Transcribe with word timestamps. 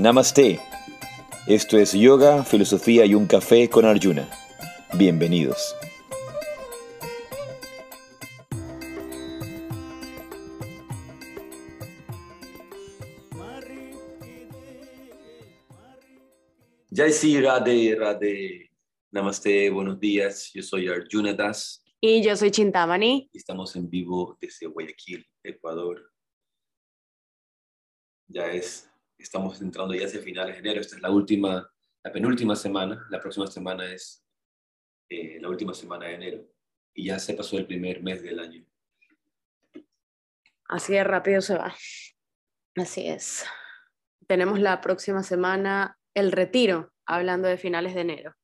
Namaste. 0.00 0.58
Esto 1.46 1.76
es 1.76 1.92
Yoga, 1.92 2.42
Filosofía 2.42 3.04
y 3.04 3.14
un 3.14 3.26
Café 3.26 3.68
con 3.68 3.84
Arjuna. 3.84 4.26
Bienvenidos. 4.94 5.76
Jai 16.90 17.12
Sri 17.12 17.42
Radhe 17.42 17.94
Radhe. 17.94 18.70
Namaste, 19.10 19.68
buenos 19.68 20.00
días. 20.00 20.50
Yo 20.54 20.62
soy 20.62 20.88
Arjuna 20.88 21.34
Das. 21.34 21.84
Y 22.00 22.22
yo 22.22 22.34
soy 22.36 22.50
Chintamani. 22.50 23.28
Estamos 23.34 23.76
en 23.76 23.90
vivo 23.90 24.38
desde 24.40 24.66
Guayaquil, 24.66 25.26
Ecuador. 25.42 26.10
Ya 28.28 28.46
es, 28.46 28.89
estamos 29.22 29.60
entrando 29.60 29.94
ya 29.94 30.06
hacia 30.06 30.20
finales 30.20 30.54
de 30.54 30.60
enero. 30.60 30.80
Esta 30.80 30.96
es 30.96 31.02
la 31.02 31.10
última, 31.10 31.70
la 32.02 32.12
penúltima 32.12 32.56
semana. 32.56 33.06
La 33.10 33.20
próxima 33.20 33.46
semana 33.46 33.92
es 33.92 34.24
eh, 35.08 35.38
la 35.40 35.48
última 35.48 35.74
semana 35.74 36.06
de 36.06 36.14
enero. 36.14 36.46
Y 36.94 37.06
ya 37.06 37.18
se 37.18 37.34
pasó 37.34 37.58
el 37.58 37.66
primer 37.66 38.02
mes 38.02 38.22
del 38.22 38.40
año. 38.40 38.64
Así 40.64 40.92
de 40.92 41.04
rápido 41.04 41.40
se 41.40 41.56
va. 41.56 41.74
Así 42.76 43.06
es. 43.06 43.44
Tenemos 44.26 44.60
la 44.60 44.80
próxima 44.80 45.22
semana 45.22 45.98
el 46.14 46.32
retiro, 46.32 46.92
hablando 47.06 47.48
de 47.48 47.58
finales 47.58 47.94
de 47.94 48.00
enero. 48.02 48.34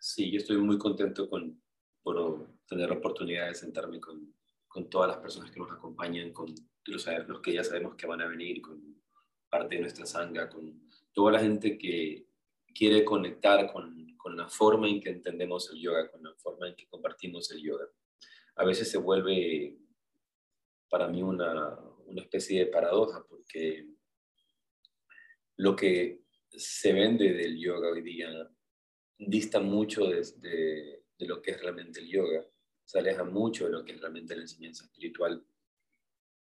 Sí, 0.00 0.30
yo 0.30 0.38
estoy 0.38 0.58
muy 0.58 0.78
contento 0.78 1.28
con, 1.28 1.62
por 2.02 2.58
tener 2.66 2.88
la 2.88 2.96
oportunidad 2.96 3.48
de 3.48 3.54
sentarme 3.54 4.00
con, 4.00 4.34
con 4.66 4.88
todas 4.88 5.08
las 5.08 5.18
personas 5.18 5.50
que 5.50 5.60
nos 5.60 5.72
acompañan, 5.72 6.32
con 6.32 6.54
los, 6.86 7.06
los 7.26 7.40
que 7.40 7.52
ya 7.52 7.64
sabemos 7.64 7.96
que 7.96 8.06
van 8.06 8.22
a 8.22 8.28
venir, 8.28 8.62
con 8.62 8.97
parte 9.48 9.76
de 9.76 9.82
nuestra 9.82 10.06
sanga, 10.06 10.48
con 10.48 10.88
toda 11.12 11.32
la 11.32 11.40
gente 11.40 11.78
que 11.78 12.26
quiere 12.74 13.04
conectar 13.04 13.72
con, 13.72 14.16
con 14.16 14.36
la 14.36 14.48
forma 14.48 14.88
en 14.88 15.00
que 15.00 15.10
entendemos 15.10 15.70
el 15.70 15.80
yoga, 15.80 16.10
con 16.10 16.22
la 16.22 16.34
forma 16.36 16.68
en 16.68 16.76
que 16.76 16.86
compartimos 16.86 17.50
el 17.50 17.62
yoga. 17.62 17.86
A 18.56 18.64
veces 18.64 18.90
se 18.90 18.98
vuelve 18.98 19.76
para 20.88 21.08
mí 21.08 21.22
una, 21.22 21.78
una 22.06 22.22
especie 22.22 22.60
de 22.60 22.70
paradoja, 22.70 23.24
porque 23.28 23.86
lo 25.56 25.74
que 25.76 26.22
se 26.50 26.92
vende 26.92 27.32
del 27.32 27.58
yoga 27.58 27.90
hoy 27.90 28.02
día 28.02 28.48
dista 29.18 29.60
mucho 29.60 30.06
de, 30.06 30.22
de, 30.36 31.04
de, 31.18 31.26
lo 31.26 31.42
que 31.42 31.52
es 31.52 31.60
realmente 31.60 32.00
el 32.00 32.08
yoga, 32.08 32.46
se 32.84 32.98
aleja 32.98 33.24
mucho 33.24 33.66
de 33.66 33.72
lo 33.72 33.84
que 33.84 33.92
es 33.92 34.00
realmente 34.00 34.34
la 34.34 34.42
enseñanza 34.42 34.84
espiritual 34.84 35.44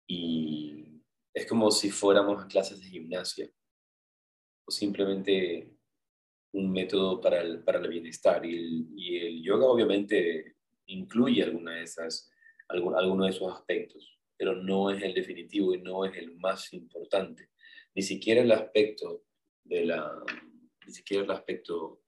y 0.06 0.87
es 1.38 1.46
como 1.46 1.70
si 1.70 1.90
fuéramos 1.90 2.42
a 2.42 2.48
clases 2.48 2.80
de 2.80 2.86
gimnasia 2.86 3.48
o 4.66 4.70
simplemente 4.72 5.72
un 6.52 6.72
método 6.72 7.20
para 7.20 7.40
el, 7.40 7.62
para 7.62 7.78
el 7.78 7.88
bienestar 7.88 8.44
y 8.44 8.56
el, 8.56 8.86
y 8.96 9.16
el 9.18 9.42
yoga 9.42 9.66
obviamente 9.66 10.56
incluye 10.86 11.44
alguna 11.44 11.76
de 11.76 11.82
esas, 11.84 12.28
algún, 12.68 12.96
alguno 12.96 13.24
de 13.24 13.30
esos 13.30 13.52
aspectos, 13.52 14.18
pero 14.36 14.56
no 14.56 14.90
es 14.90 15.00
el 15.02 15.14
definitivo 15.14 15.74
y 15.74 15.80
no 15.80 16.04
es 16.04 16.16
el 16.16 16.36
más 16.38 16.72
importante, 16.72 17.50
ni 17.94 18.02
siquiera 18.02 18.40
el 18.40 18.50
aspecto 18.50 19.24
de 19.62 19.84
la, 19.84 20.10
ni 20.86 20.92
siquiera 20.92 21.22
el 21.22 21.30
aspecto 21.30 22.02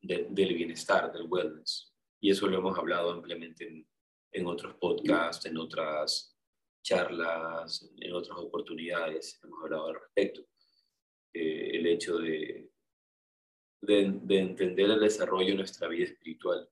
de, 0.00 0.28
del 0.30 0.54
bienestar, 0.54 1.12
del 1.12 1.26
wellness. 1.28 1.92
Y 2.20 2.30
eso 2.30 2.46
lo 2.46 2.58
hemos 2.58 2.78
hablado 2.78 3.10
ampliamente 3.10 3.66
en, 3.66 3.86
en 4.32 4.46
otros 4.46 4.76
podcasts, 4.76 5.44
en 5.46 5.58
otras 5.58 6.33
charlas, 6.84 7.90
en 7.98 8.12
otras 8.12 8.38
oportunidades, 8.38 9.40
hemos 9.42 9.64
hablado 9.64 9.88
al 9.88 9.94
respecto. 10.00 10.42
Eh, 11.32 11.78
el 11.78 11.86
hecho 11.88 12.18
de, 12.18 12.70
de, 13.80 14.20
de, 14.22 14.38
entender 14.38 14.90
el 14.90 15.00
desarrollo 15.00 15.48
de 15.48 15.56
nuestra 15.56 15.88
vida 15.88 16.04
espiritual. 16.04 16.68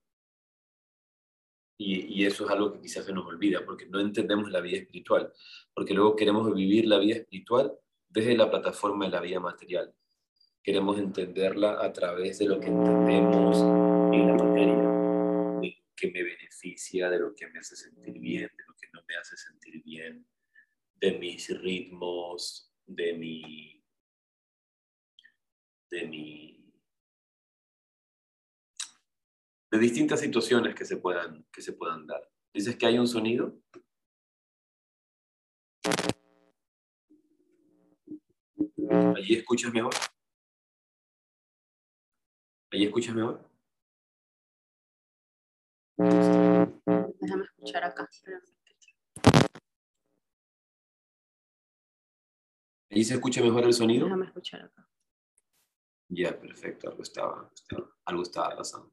Y, 1.77 2.21
y, 2.21 2.27
eso 2.27 2.45
es 2.45 2.51
algo 2.53 2.72
que 2.72 2.81
quizás 2.83 3.05
se 3.05 3.12
nos 3.12 3.27
olvida, 3.27 3.65
porque 3.67 3.87
no 3.87 3.99
entendemos 3.99 4.53
la 4.53 4.61
vida 4.61 4.78
espiritual, 4.78 5.33
porque 5.75 5.95
luego 5.95 6.15
queremos 6.15 6.55
vivir 6.55 6.87
la 6.87 6.99
vida 6.99 7.17
espiritual 7.17 7.77
desde 8.09 8.37
la 8.37 8.49
plataforma 8.49 9.06
de 9.06 9.11
la 9.11 9.21
vida 9.21 9.41
material 9.41 9.93
queremos 10.62 10.97
entenderla 10.99 11.84
a 11.84 11.93
través 11.93 12.39
de 12.39 12.47
lo 12.47 12.61
que 12.61 12.69
entendemos 12.69 13.59
en 14.15 14.28
la 14.28 14.34
materia, 14.34 14.77
de 14.77 15.77
lo 15.77 15.95
que 15.97 16.11
me 16.11 16.22
beneficia, 16.22 17.11
de 17.11 17.19
lo 17.19 17.34
que 17.34 17.49
me 17.49 17.59
hace 17.59 17.75
sentir 17.75 18.19
bien, 18.19 18.49
de 18.56 18.65
lo 18.69 18.72
me 19.09 19.17
hace 19.17 19.37
sentir 19.37 19.83
bien, 19.83 20.27
de 20.97 21.19
mis 21.19 21.49
ritmos, 21.61 22.73
de 22.87 23.15
mi, 23.15 23.85
de 25.91 26.07
mi, 26.07 26.73
de 29.71 29.79
distintas 29.79 30.21
situaciones 30.21 30.75
que 30.75 30.85
se 30.85 30.97
puedan, 30.97 31.45
que 31.53 31.63
se 31.63 31.73
puedan 31.73 32.07
dar. 32.07 32.31
Dices 32.53 32.77
que 32.77 32.87
hay 32.87 32.99
un 32.99 33.09
sonido. 33.09 33.59
Allí 39.17 39.34
escuchas 39.34 39.73
mejor. 39.73 39.95
¿Ahí 42.71 42.84
escuchas 42.84 43.15
mejor? 43.15 43.53
Déjame 45.97 47.45
escuchar 47.45 47.84
acá. 47.84 48.09
¿Ahí 52.92 53.04
se 53.04 53.14
escucha 53.14 53.42
mejor 53.42 53.64
el 53.64 53.72
sonido? 53.72 54.04
Déjame 54.04 54.26
escuchar 54.26 54.64
acá. 54.64 54.86
Ya, 56.08 56.38
perfecto. 56.38 56.91
Algo 56.91 57.03
estaba, 57.03 57.50
estaba, 57.54 57.91
algo 58.04 58.22
estaba 58.22 58.56
pasando. 58.56 58.92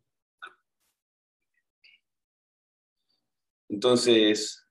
Entonces, 3.67 4.65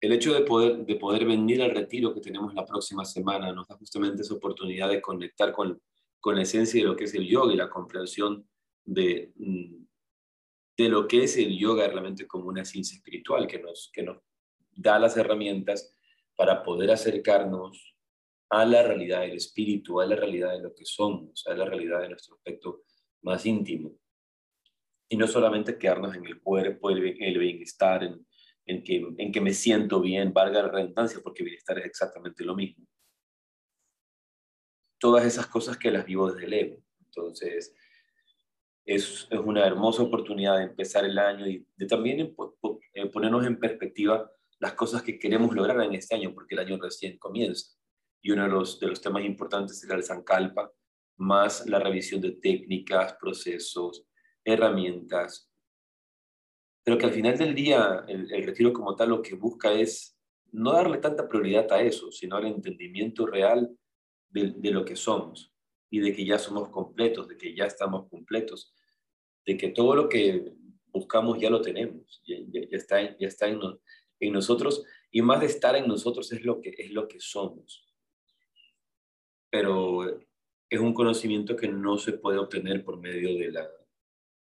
el 0.00 0.12
hecho 0.12 0.32
de 0.32 0.42
poder, 0.42 0.86
de 0.86 0.94
poder 0.94 1.24
venir 1.24 1.60
al 1.60 1.72
retiro 1.72 2.14
que 2.14 2.20
tenemos 2.20 2.54
la 2.54 2.64
próxima 2.64 3.04
semana 3.04 3.52
nos 3.52 3.66
da 3.66 3.76
justamente 3.76 4.22
esa 4.22 4.34
oportunidad 4.34 4.88
de 4.88 5.02
conectar 5.02 5.52
con, 5.52 5.82
con 6.20 6.36
la 6.36 6.42
esencia 6.42 6.80
de 6.80 6.88
lo 6.88 6.94
que 6.94 7.04
es 7.04 7.14
el 7.14 7.26
yoga 7.26 7.52
y 7.52 7.56
la 7.56 7.68
comprensión 7.68 8.48
de, 8.84 9.32
de 10.76 10.88
lo 10.88 11.08
que 11.08 11.24
es 11.24 11.36
el 11.36 11.58
yoga 11.58 11.88
realmente 11.88 12.28
como 12.28 12.46
una 12.46 12.64
ciencia 12.64 12.96
espiritual 12.96 13.48
que 13.48 13.58
nos, 13.58 13.90
que 13.92 14.04
nos 14.04 14.18
da 14.70 15.00
las 15.00 15.16
herramientas 15.16 15.95
para 16.36 16.62
poder 16.62 16.90
acercarnos 16.90 17.96
a 18.50 18.64
la 18.64 18.82
realidad 18.82 19.22
del 19.22 19.36
espíritu, 19.36 20.00
a 20.00 20.06
la 20.06 20.16
realidad 20.16 20.52
de 20.52 20.62
lo 20.62 20.74
que 20.74 20.84
somos, 20.84 21.44
a 21.46 21.54
la 21.54 21.64
realidad 21.64 22.02
de 22.02 22.10
nuestro 22.10 22.36
aspecto 22.36 22.82
más 23.22 23.44
íntimo. 23.44 23.96
Y 25.08 25.16
no 25.16 25.26
solamente 25.26 25.78
quedarnos 25.78 26.14
en 26.14 26.26
el 26.26 26.40
cuerpo, 26.40 26.90
el 26.90 27.38
bienestar, 27.38 28.04
en, 28.66 28.82
que, 28.82 29.40
me 29.40 29.52
siento 29.52 30.00
bien, 30.00 30.32
valga 30.32 30.62
la 30.62 30.68
redundancia, 30.68 31.20
porque 31.22 31.44
bienestar 31.44 31.78
es 31.78 31.86
exactamente 31.86 32.44
lo 32.44 32.54
mismo 32.54 32.86
todas 34.98 35.24
esas 35.26 35.46
cosas 35.46 35.76
que 35.76 35.90
las 35.90 36.06
vivo 36.06 36.32
desde 36.32 36.46
el 36.46 36.52
ego. 36.52 36.82
Entonces, 37.04 37.74
es, 38.84 39.28
es 39.30 39.38
una 39.38 39.66
hermosa 39.66 40.02
oportunidad 40.02 40.56
de 40.56 40.64
empezar 40.64 41.04
el 41.04 41.18
año 41.18 41.46
y 41.46 41.66
de 41.76 41.86
también 41.86 42.34
ponernos 43.12 43.46
en 43.46 43.58
perspectiva 43.58 44.30
las 44.58 44.74
cosas 44.74 45.02
que 45.02 45.18
queremos 45.18 45.54
lograr 45.54 45.80
en 45.82 45.94
este 45.94 46.14
año, 46.14 46.32
porque 46.32 46.54
el 46.54 46.60
año 46.60 46.78
recién 46.80 47.18
comienza. 47.18 47.76
Y 48.22 48.30
uno 48.30 48.44
de 48.44 48.48
los, 48.48 48.80
de 48.80 48.88
los 48.88 49.00
temas 49.00 49.24
importantes 49.24 49.80
será 49.80 49.96
el 49.96 50.02
Sankalpa, 50.02 50.72
más 51.18 51.66
la 51.66 51.78
revisión 51.78 52.20
de 52.20 52.32
técnicas, 52.32 53.14
procesos, 53.20 54.06
herramientas. 54.44 55.50
Pero 56.82 56.98
que 56.98 57.06
al 57.06 57.12
final 57.12 57.36
del 57.36 57.54
día, 57.54 58.04
el, 58.08 58.32
el 58.32 58.44
retiro 58.44 58.72
como 58.72 58.94
tal 58.96 59.10
lo 59.10 59.22
que 59.22 59.34
busca 59.34 59.72
es 59.72 60.16
no 60.52 60.72
darle 60.72 60.98
tanta 60.98 61.28
prioridad 61.28 61.70
a 61.72 61.82
eso, 61.82 62.10
sino 62.10 62.36
al 62.36 62.46
entendimiento 62.46 63.26
real 63.26 63.76
de, 64.30 64.52
de, 64.56 64.70
lo 64.70 64.84
que 64.84 64.96
somos 64.96 65.52
y 65.90 66.00
de 66.00 66.12
que 66.14 66.24
ya 66.24 66.38
somos 66.38 66.68
completos, 66.70 67.28
de 67.28 67.36
que 67.36 67.54
ya 67.54 67.64
estamos 67.66 68.08
completos, 68.08 68.74
de 69.44 69.56
que 69.56 69.68
todo 69.68 69.94
lo 69.94 70.08
que 70.08 70.52
buscamos 70.86 71.38
ya 71.38 71.50
lo 71.50 71.60
tenemos, 71.60 72.22
ya, 72.26 72.36
ya, 72.48 72.60
ya 72.70 72.76
está, 72.76 73.18
ya 73.18 73.28
está 73.28 73.48
en, 73.48 73.60
en, 74.20 74.32
nosotros 74.32 74.84
y 75.10 75.22
más 75.22 75.40
de 75.40 75.46
estar 75.46 75.76
en 75.76 75.86
nosotros 75.86 76.32
es 76.32 76.44
lo 76.44 76.60
que, 76.60 76.74
es 76.76 76.90
lo 76.90 77.08
que 77.08 77.20
somos. 77.20 77.86
Pero 79.50 80.20
es 80.68 80.80
un 80.80 80.92
conocimiento 80.92 81.56
que 81.56 81.68
no 81.68 81.98
se 81.98 82.14
puede 82.14 82.38
obtener 82.38 82.84
por 82.84 82.98
medio, 82.98 83.36
de 83.38 83.52
la, 83.52 83.70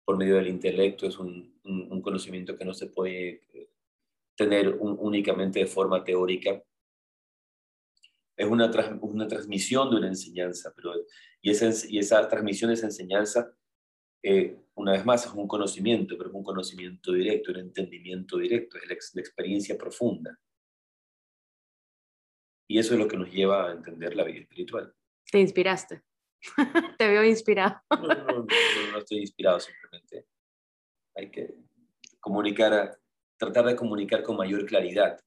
por 0.04 0.16
medio 0.16 0.36
del 0.36 0.48
intelecto, 0.48 1.06
es 1.06 1.18
un, 1.18 1.58
un, 1.64 2.00
conocimiento 2.00 2.56
que 2.56 2.64
no 2.64 2.72
se 2.72 2.86
puede 2.86 3.42
tener 4.34 4.74
un, 4.74 4.96
únicamente 4.98 5.60
de 5.60 5.66
forma 5.66 6.04
teórica, 6.04 6.62
es 8.36 8.46
una, 8.46 8.70
una 9.00 9.26
transmisión 9.26 9.90
de 9.90 9.96
una 9.96 10.08
enseñanza, 10.08 10.72
pero, 10.76 10.92
y, 11.40 11.50
esa, 11.50 11.70
y 11.88 11.98
esa 11.98 12.28
transmisión 12.28 12.68
de 12.68 12.74
esa 12.74 12.86
enseñanza, 12.86 13.54
eh, 14.22 14.56
una 14.74 14.92
vez 14.92 15.04
más, 15.04 15.26
es 15.26 15.32
un 15.32 15.48
conocimiento, 15.48 16.16
pero 16.16 16.30
es 16.30 16.34
un 16.34 16.44
conocimiento 16.44 17.12
directo, 17.12 17.52
un 17.52 17.58
entendimiento 17.58 18.38
directo, 18.38 18.76
es 18.78 18.88
la, 18.88 18.96
la 19.14 19.20
experiencia 19.20 19.76
profunda. 19.78 20.38
Y 22.68 22.78
eso 22.78 22.94
es 22.94 23.00
lo 23.00 23.06
que 23.06 23.16
nos 23.16 23.30
lleva 23.30 23.68
a 23.68 23.72
entender 23.72 24.14
la 24.16 24.24
vida 24.24 24.40
espiritual. 24.40 24.92
Te 25.30 25.38
inspiraste. 25.38 26.02
Te 26.98 27.08
veo 27.08 27.24
inspirado. 27.24 27.80
no, 27.90 28.06
no, 28.06 28.46
no, 28.92 28.98
estoy 28.98 29.18
inspirado, 29.18 29.60
simplemente 29.60 30.26
hay 31.16 31.30
que 31.30 31.54
comunicar, 32.20 32.98
tratar 33.38 33.64
de 33.66 33.76
comunicar 33.76 34.22
con 34.22 34.36
mayor 34.36 34.66
claridad 34.66 35.18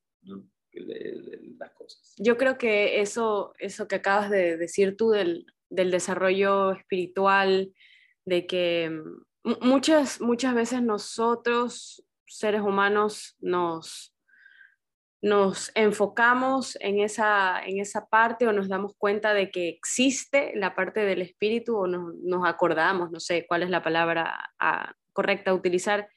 las 1.58 1.72
cosas. 1.72 2.14
Yo 2.18 2.38
creo 2.38 2.58
que 2.58 3.02
eso, 3.02 3.54
eso 3.58 3.88
que 3.88 3.96
acabas 3.96 4.30
de 4.30 4.58
decir 4.58 4.96
tú 4.96 5.10
del, 5.10 5.46
del 5.70 5.92
desarrollo 5.92 6.72
espiritual, 6.74 7.74
de 8.30 8.46
que 8.46 8.90
mm, 9.44 9.68
muchas, 9.68 10.22
muchas 10.22 10.54
veces 10.54 10.82
nosotros, 10.82 12.06
seres 12.26 12.62
humanos, 12.62 13.36
nos, 13.40 14.16
nos 15.22 15.72
enfocamos 15.76 16.78
en 16.80 17.00
esa, 17.00 17.60
en 17.66 17.80
esa 17.80 18.08
parte 18.08 18.48
o 18.48 18.54
nos 18.54 18.70
damos 18.70 18.96
cuenta 18.98 19.34
de 19.34 19.50
que 19.50 19.68
existe 19.68 20.54
la 20.56 20.76
parte 20.76 21.02
del 21.02 21.22
espíritu 21.22 21.76
o 21.76 21.88
nos, 21.88 22.16
nos 22.24 22.48
acordamos, 22.48 23.12
no 23.12 23.20
sé 23.20 23.46
cuál 23.48 23.64
es 23.64 23.70
la 23.70 23.84
palabra 23.84 24.52
ah, 24.60 24.94
correcta 25.12 25.52
a 25.52 25.56
utilizar, 25.56 26.08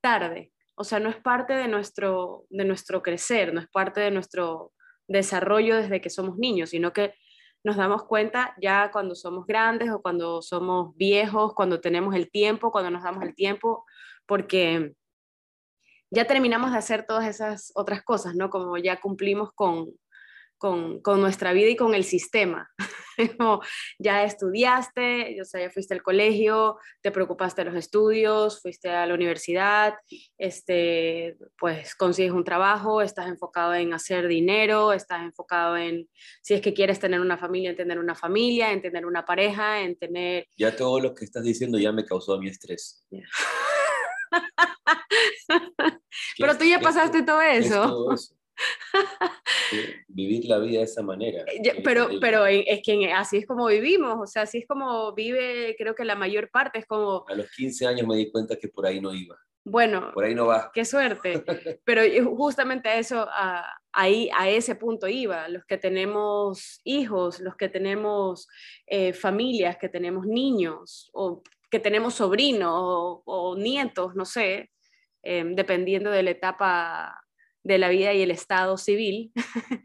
tarde. 0.00 0.52
O 0.74 0.84
sea, 0.84 0.98
no 0.98 1.08
es 1.08 1.16
parte 1.16 1.52
de 1.52 1.68
nuestro, 1.68 2.46
de 2.50 2.64
nuestro 2.64 3.02
crecer, 3.02 3.54
no 3.54 3.60
es 3.60 3.68
parte 3.68 4.00
de 4.00 4.10
nuestro 4.10 4.72
desarrollo 5.06 5.76
desde 5.76 6.00
que 6.00 6.10
somos 6.10 6.36
niños, 6.36 6.70
sino 6.70 6.92
que 6.92 7.14
nos 7.62 7.76
damos 7.76 8.04
cuenta 8.04 8.54
ya 8.60 8.90
cuando 8.90 9.14
somos 9.14 9.46
grandes 9.46 9.90
o 9.90 10.00
cuando 10.00 10.42
somos 10.42 10.96
viejos, 10.96 11.54
cuando 11.54 11.80
tenemos 11.80 12.14
el 12.14 12.30
tiempo, 12.30 12.70
cuando 12.70 12.90
nos 12.90 13.02
damos 13.02 13.22
el 13.22 13.34
tiempo, 13.34 13.84
porque 14.26 14.94
ya 16.10 16.26
terminamos 16.26 16.72
de 16.72 16.78
hacer 16.78 17.06
todas 17.06 17.26
esas 17.26 17.72
otras 17.74 18.02
cosas, 18.02 18.34
¿no? 18.34 18.50
Como 18.50 18.76
ya 18.78 19.00
cumplimos 19.00 19.52
con, 19.52 19.92
con, 20.60 21.00
con 21.00 21.22
nuestra 21.22 21.54
vida 21.54 21.70
y 21.70 21.76
con 21.76 21.94
el 21.94 22.04
sistema. 22.04 22.70
ya 23.98 24.24
estudiaste, 24.24 25.40
o 25.40 25.44
sea, 25.46 25.62
ya 25.62 25.70
fuiste 25.70 25.94
al 25.94 26.02
colegio, 26.02 26.76
te 27.00 27.10
preocupaste 27.10 27.62
de 27.62 27.70
los 27.70 27.78
estudios, 27.78 28.60
fuiste 28.60 28.90
a 28.90 29.06
la 29.06 29.14
universidad, 29.14 29.94
este, 30.36 31.38
pues 31.58 31.94
consigues 31.94 32.32
un 32.32 32.44
trabajo, 32.44 33.00
estás 33.00 33.28
enfocado 33.28 33.72
en 33.74 33.94
hacer 33.94 34.28
dinero, 34.28 34.92
estás 34.92 35.22
enfocado 35.22 35.78
en, 35.78 36.10
si 36.42 36.52
es 36.52 36.60
que 36.60 36.74
quieres 36.74 37.00
tener 37.00 37.20
una 37.20 37.38
familia, 37.38 37.70
en 37.70 37.76
tener 37.76 37.98
una 37.98 38.14
familia, 38.14 38.70
en 38.70 38.82
tener 38.82 39.06
una 39.06 39.24
pareja, 39.24 39.80
en 39.80 39.96
tener... 39.96 40.46
Ya 40.58 40.76
todo 40.76 41.00
lo 41.00 41.14
que 41.14 41.24
estás 41.24 41.42
diciendo 41.42 41.78
ya 41.78 41.90
me 41.90 42.04
causó 42.04 42.38
mi 42.38 42.50
estrés. 42.50 43.06
Pero 46.38 46.58
tú 46.58 46.64
ya 46.64 46.80
pasaste 46.80 47.22
todo 47.22 47.40
eso. 47.40 48.14
vivir 50.08 50.44
la 50.46 50.58
vida 50.58 50.78
de 50.78 50.84
esa 50.84 51.02
manera. 51.02 51.44
Eh, 51.46 51.80
pero, 51.84 52.08
pero 52.20 52.46
es 52.46 52.80
que 52.82 53.12
así 53.12 53.38
es 53.38 53.46
como 53.46 53.66
vivimos, 53.66 54.18
o 54.20 54.26
sea, 54.26 54.42
así 54.42 54.58
es 54.58 54.66
como 54.66 55.12
vive, 55.14 55.74
creo 55.78 55.94
que 55.94 56.04
la 56.04 56.16
mayor 56.16 56.50
parte 56.50 56.78
es 56.80 56.86
como... 56.86 57.24
A 57.28 57.34
los 57.34 57.50
15 57.50 57.86
años 57.86 58.06
me 58.06 58.16
di 58.16 58.30
cuenta 58.30 58.56
que 58.56 58.68
por 58.68 58.86
ahí 58.86 59.00
no 59.00 59.14
iba. 59.14 59.36
Bueno, 59.64 60.10
por 60.14 60.24
ahí 60.24 60.34
no 60.34 60.46
va. 60.46 60.70
Qué 60.72 60.84
suerte. 60.84 61.44
Pero 61.84 62.02
justamente 62.34 62.88
a 62.88 62.98
eso, 62.98 63.26
a, 63.28 63.66
ahí, 63.92 64.30
a 64.34 64.48
ese 64.48 64.74
punto 64.74 65.06
iba. 65.06 65.48
Los 65.48 65.64
que 65.66 65.76
tenemos 65.76 66.80
hijos, 66.84 67.40
los 67.40 67.56
que 67.56 67.68
tenemos 67.68 68.48
eh, 68.86 69.12
familias, 69.12 69.76
que 69.76 69.88
tenemos 69.88 70.26
niños, 70.26 71.10
o 71.12 71.42
que 71.70 71.78
tenemos 71.78 72.14
sobrinos 72.14 72.72
o, 72.74 73.54
nietos, 73.56 74.14
no 74.14 74.24
sé, 74.24 74.70
em, 75.22 75.54
dependiendo 75.54 76.10
de 76.10 76.22
la 76.22 76.30
etapa 76.30 77.20
de 77.62 77.78
la 77.78 77.88
vida 77.88 78.12
y 78.14 78.22
el 78.22 78.30
estado 78.30 78.76
civil. 78.76 79.32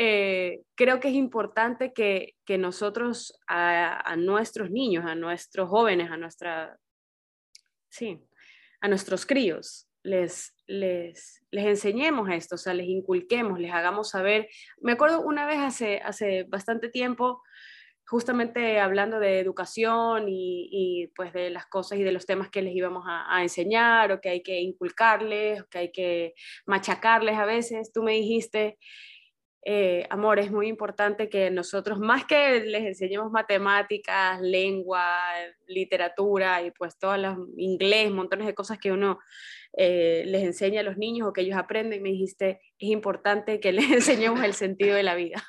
Eh, 0.00 0.60
creo 0.76 1.00
que 1.00 1.08
es 1.08 1.14
importante 1.14 1.92
que, 1.92 2.36
nosotros 2.56 3.36
a, 3.48 4.14
nuestros 4.16 4.70
niños, 4.70 5.04
a 5.04 5.16
nuestros 5.16 5.68
jóvenes, 5.68 6.08
a 6.12 6.16
nuestra, 6.16 6.78
sí, 7.88 8.20
a 8.80 8.86
nuestros 8.86 9.26
críos, 9.26 9.88
les, 10.04 10.54
les, 10.68 11.44
les 11.50 11.66
enseñemos 11.66 12.30
esto, 12.30 12.54
o 12.54 12.58
sea, 12.58 12.74
les 12.74 12.86
inculquemos, 12.86 13.58
les 13.58 13.72
hagamos 13.72 14.10
saber. 14.10 14.48
Me 14.80 14.92
acuerdo 14.92 15.20
una 15.22 15.46
vez 15.46 15.58
hace, 15.58 15.98
hace 15.98 16.44
bastante 16.44 16.88
tiempo, 16.90 17.42
justamente 18.08 18.80
hablando 18.80 19.20
de 19.20 19.38
educación 19.38 20.24
y, 20.28 21.12
pues 21.14 21.32
de 21.32 21.50
las 21.50 21.66
cosas 21.66 21.98
y 21.98 22.02
de 22.02 22.12
los 22.12 22.24
temas 22.24 22.48
que 22.48 22.62
les 22.62 22.74
íbamos 22.74 23.04
a, 23.06 23.42
enseñar 23.42 24.12
o 24.12 24.20
que 24.20 24.30
hay 24.30 24.42
que 24.42 24.60
inculcarles, 24.60 25.60
o 25.60 25.66
que 25.68 25.78
hay 25.78 25.92
que 25.92 26.34
machacarles 26.66 27.36
a 27.36 27.44
veces, 27.44 27.92
tú 27.92 28.02
me 28.02 28.12
dijiste, 28.12 28.78
eh, 29.64 30.06
amor, 30.08 30.38
es 30.38 30.50
muy 30.50 30.68
importante 30.68 31.28
que 31.28 31.50
nosotros, 31.50 31.98
más 31.98 32.24
que 32.24 32.60
les 32.60 32.84
enseñemos 32.84 33.30
matemáticas, 33.30 34.40
lengua, 34.40 35.20
literatura 35.66 36.62
y 36.62 36.70
pues 36.70 36.98
todo 36.98 37.16
los 37.18 37.36
inglés, 37.58 38.10
montones 38.10 38.46
de 38.46 38.54
cosas 38.54 38.78
que 38.78 38.92
uno 38.92 39.18
eh, 39.76 40.24
les 40.26 40.44
enseña 40.44 40.80
a 40.80 40.84
los 40.84 40.96
niños 40.96 41.28
o 41.28 41.32
que 41.34 41.42
ellos 41.42 41.58
aprenden, 41.58 42.02
me 42.02 42.10
dijiste, 42.10 42.60
es 42.78 42.88
importante 42.88 43.60
que 43.60 43.72
les 43.72 43.90
enseñemos 43.92 44.42
el 44.42 44.54
sentido 44.54 44.96
de 44.96 45.02
la 45.02 45.14
vida 45.14 45.44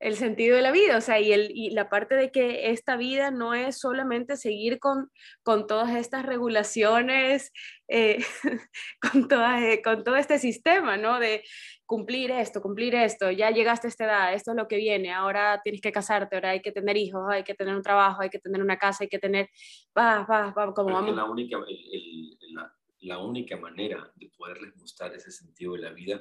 el 0.00 0.16
sentido 0.16 0.56
de 0.56 0.62
la 0.62 0.72
vida, 0.72 0.98
o 0.98 1.00
sea, 1.00 1.20
y, 1.20 1.32
el, 1.32 1.50
y 1.54 1.70
la 1.70 1.88
parte 1.88 2.14
de 2.14 2.30
que 2.30 2.70
esta 2.70 2.96
vida 2.96 3.30
no 3.30 3.54
es 3.54 3.78
solamente 3.78 4.36
seguir 4.36 4.78
con, 4.78 5.10
con 5.42 5.66
todas 5.66 5.94
estas 5.94 6.26
regulaciones, 6.26 7.52
eh, 7.88 8.18
con, 9.00 9.28
todas, 9.28 9.62
eh, 9.62 9.82
con 9.82 10.04
todo 10.04 10.16
este 10.16 10.38
sistema, 10.38 10.96
¿no? 10.96 11.18
De 11.18 11.42
cumplir 11.86 12.30
esto, 12.30 12.60
cumplir 12.60 12.94
esto, 12.94 13.30
ya 13.30 13.50
llegaste 13.50 13.86
a 13.86 13.90
esta 13.90 14.04
edad, 14.04 14.34
esto 14.34 14.50
es 14.50 14.56
lo 14.56 14.68
que 14.68 14.76
viene, 14.76 15.12
ahora 15.12 15.60
tienes 15.62 15.80
que 15.80 15.92
casarte, 15.92 16.36
ahora 16.36 16.50
hay 16.50 16.60
que 16.60 16.72
tener 16.72 16.96
hijos, 16.96 17.22
hay 17.30 17.44
que 17.44 17.54
tener 17.54 17.74
un 17.74 17.82
trabajo, 17.82 18.22
hay 18.22 18.30
que 18.30 18.38
tener 18.38 18.62
una 18.62 18.78
casa, 18.78 19.04
hay 19.04 19.08
que 19.08 19.18
tener, 19.18 19.48
va, 19.96 20.24
va, 20.24 20.50
va, 20.50 20.74
como 20.74 20.94
vamos. 20.94 21.14
La 21.14 21.24
única, 21.24 21.58
la, 22.52 22.74
la 23.00 23.18
única 23.18 23.56
manera 23.56 24.12
de 24.16 24.30
poderles 24.36 24.74
mostrar 24.76 25.14
ese 25.14 25.30
sentido 25.30 25.74
de 25.74 25.80
la 25.80 25.90
vida 25.90 26.20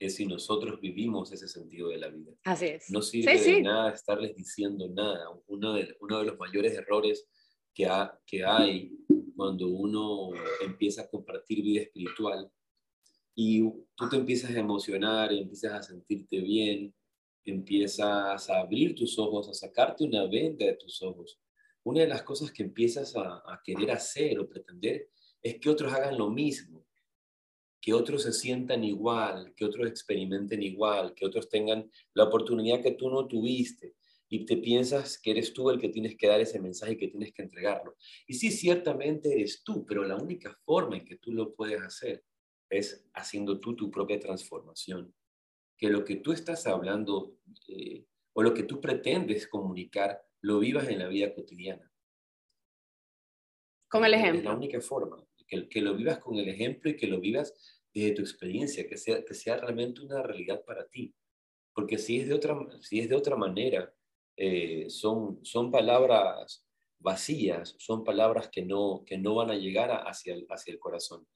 es 0.00 0.16
si 0.16 0.24
nosotros 0.24 0.80
vivimos 0.80 1.30
ese 1.30 1.46
sentido 1.46 1.90
de 1.90 1.98
la 1.98 2.08
vida. 2.08 2.32
Así 2.44 2.66
es. 2.66 2.90
No 2.90 3.02
sirve 3.02 3.38
de 3.38 3.60
nada 3.60 3.92
estarles 3.92 4.34
diciendo 4.34 4.88
nada. 4.88 5.26
Uno 5.46 5.74
de, 5.74 5.94
uno 6.00 6.20
de 6.20 6.24
los 6.24 6.38
mayores 6.38 6.72
errores 6.72 7.28
que, 7.74 7.86
que 8.26 8.42
hay 8.42 8.96
cuando 9.36 9.68
uno 9.68 10.30
empieza 10.62 11.02
a 11.02 11.08
compartir 11.08 11.62
vida 11.62 11.82
espiritual 11.82 12.50
y 13.34 13.60
tú 13.94 14.08
te 14.08 14.16
empiezas 14.16 14.52
a 14.52 14.58
emocionar, 14.58 15.32
empiezas 15.34 15.72
a 15.74 15.82
sentirte 15.82 16.40
bien, 16.40 16.94
empiezas 17.44 18.48
a 18.48 18.60
abrir 18.60 18.94
tus 18.94 19.18
ojos, 19.18 19.50
a 19.50 19.54
sacarte 19.54 20.04
una 20.04 20.26
venda 20.26 20.64
de 20.64 20.76
tus 20.76 21.02
ojos. 21.02 21.38
Una 21.84 22.00
de 22.00 22.08
las 22.08 22.22
cosas 22.22 22.50
que 22.52 22.62
empiezas 22.62 23.14
a, 23.16 23.42
a 23.46 23.60
querer 23.62 23.90
hacer 23.90 24.38
o 24.38 24.48
pretender 24.48 25.10
es 25.42 25.58
que 25.60 25.68
otros 25.68 25.92
hagan 25.92 26.16
lo 26.16 26.30
mismo 26.30 26.86
que 27.80 27.94
otros 27.94 28.24
se 28.24 28.32
sientan 28.32 28.84
igual, 28.84 29.54
que 29.54 29.64
otros 29.64 29.88
experimenten 29.88 30.62
igual, 30.62 31.14
que 31.14 31.24
otros 31.24 31.48
tengan 31.48 31.90
la 32.14 32.24
oportunidad 32.24 32.82
que 32.82 32.92
tú 32.92 33.08
no 33.08 33.26
tuviste 33.26 33.94
y 34.28 34.44
te 34.44 34.58
piensas 34.58 35.18
que 35.18 35.32
eres 35.32 35.52
tú 35.52 35.70
el 35.70 35.80
que 35.80 35.88
tienes 35.88 36.16
que 36.16 36.28
dar 36.28 36.40
ese 36.40 36.60
mensaje 36.60 36.92
y 36.92 36.96
que 36.96 37.08
tienes 37.08 37.32
que 37.32 37.42
entregarlo. 37.42 37.96
Y 38.26 38.34
sí, 38.34 38.50
ciertamente 38.50 39.32
eres 39.32 39.62
tú, 39.64 39.84
pero 39.86 40.04
la 40.04 40.16
única 40.16 40.56
forma 40.64 40.98
en 40.98 41.04
que 41.04 41.16
tú 41.16 41.32
lo 41.32 41.54
puedes 41.54 41.80
hacer 41.80 42.22
es 42.68 43.04
haciendo 43.14 43.58
tú 43.58 43.74
tu 43.74 43.90
propia 43.90 44.20
transformación. 44.20 45.12
Que 45.76 45.88
lo 45.88 46.04
que 46.04 46.16
tú 46.16 46.32
estás 46.32 46.66
hablando 46.66 47.38
eh, 47.66 48.04
o 48.34 48.42
lo 48.42 48.54
que 48.54 48.62
tú 48.62 48.80
pretendes 48.80 49.48
comunicar, 49.48 50.20
lo 50.42 50.60
vivas 50.60 50.88
en 50.88 51.00
la 51.00 51.08
vida 51.08 51.34
cotidiana. 51.34 51.90
Con 53.88 54.04
el 54.04 54.14
ejemplo. 54.14 54.38
Es 54.38 54.44
la 54.44 54.54
única 54.54 54.80
forma 54.80 55.26
que, 55.50 55.80
lo 55.80 55.94
vivas 55.94 56.18
con 56.18 56.36
el 56.36 56.48
ejemplo 56.48 56.90
y 56.90 56.96
que 56.96 57.06
lo 57.06 57.20
vivas 57.20 57.54
desde 57.92 58.12
tu 58.12 58.22
experiencia, 58.22 58.86
que 58.88 58.96
sea, 58.96 59.24
que 59.24 59.34
sea 59.34 59.56
realmente 59.56 60.00
una 60.00 60.22
realidad 60.22 60.64
para 60.64 60.86
ti. 60.86 61.14
Porque 61.74 61.98
si 61.98 62.20
es 62.20 62.28
de 62.28 62.34
otra, 62.34 62.56
si 62.80 63.00
es 63.00 63.08
de 63.08 63.16
otra 63.16 63.36
manera, 63.36 63.92
eh, 64.36 64.86
son, 64.88 65.44
son 65.44 65.70
palabras 65.70 66.66
vacías, 66.98 67.74
son 67.78 68.04
palabras 68.04 68.48
que 68.48 68.62
no, 68.62 69.02
que 69.06 69.18
no 69.18 69.34
van 69.34 69.50
a 69.50 69.56
llegar 69.56 69.90
hacia, 70.06 70.34
el, 70.34 70.46
hacia 70.48 70.72
el 70.72 70.78
corazón. 70.78 71.26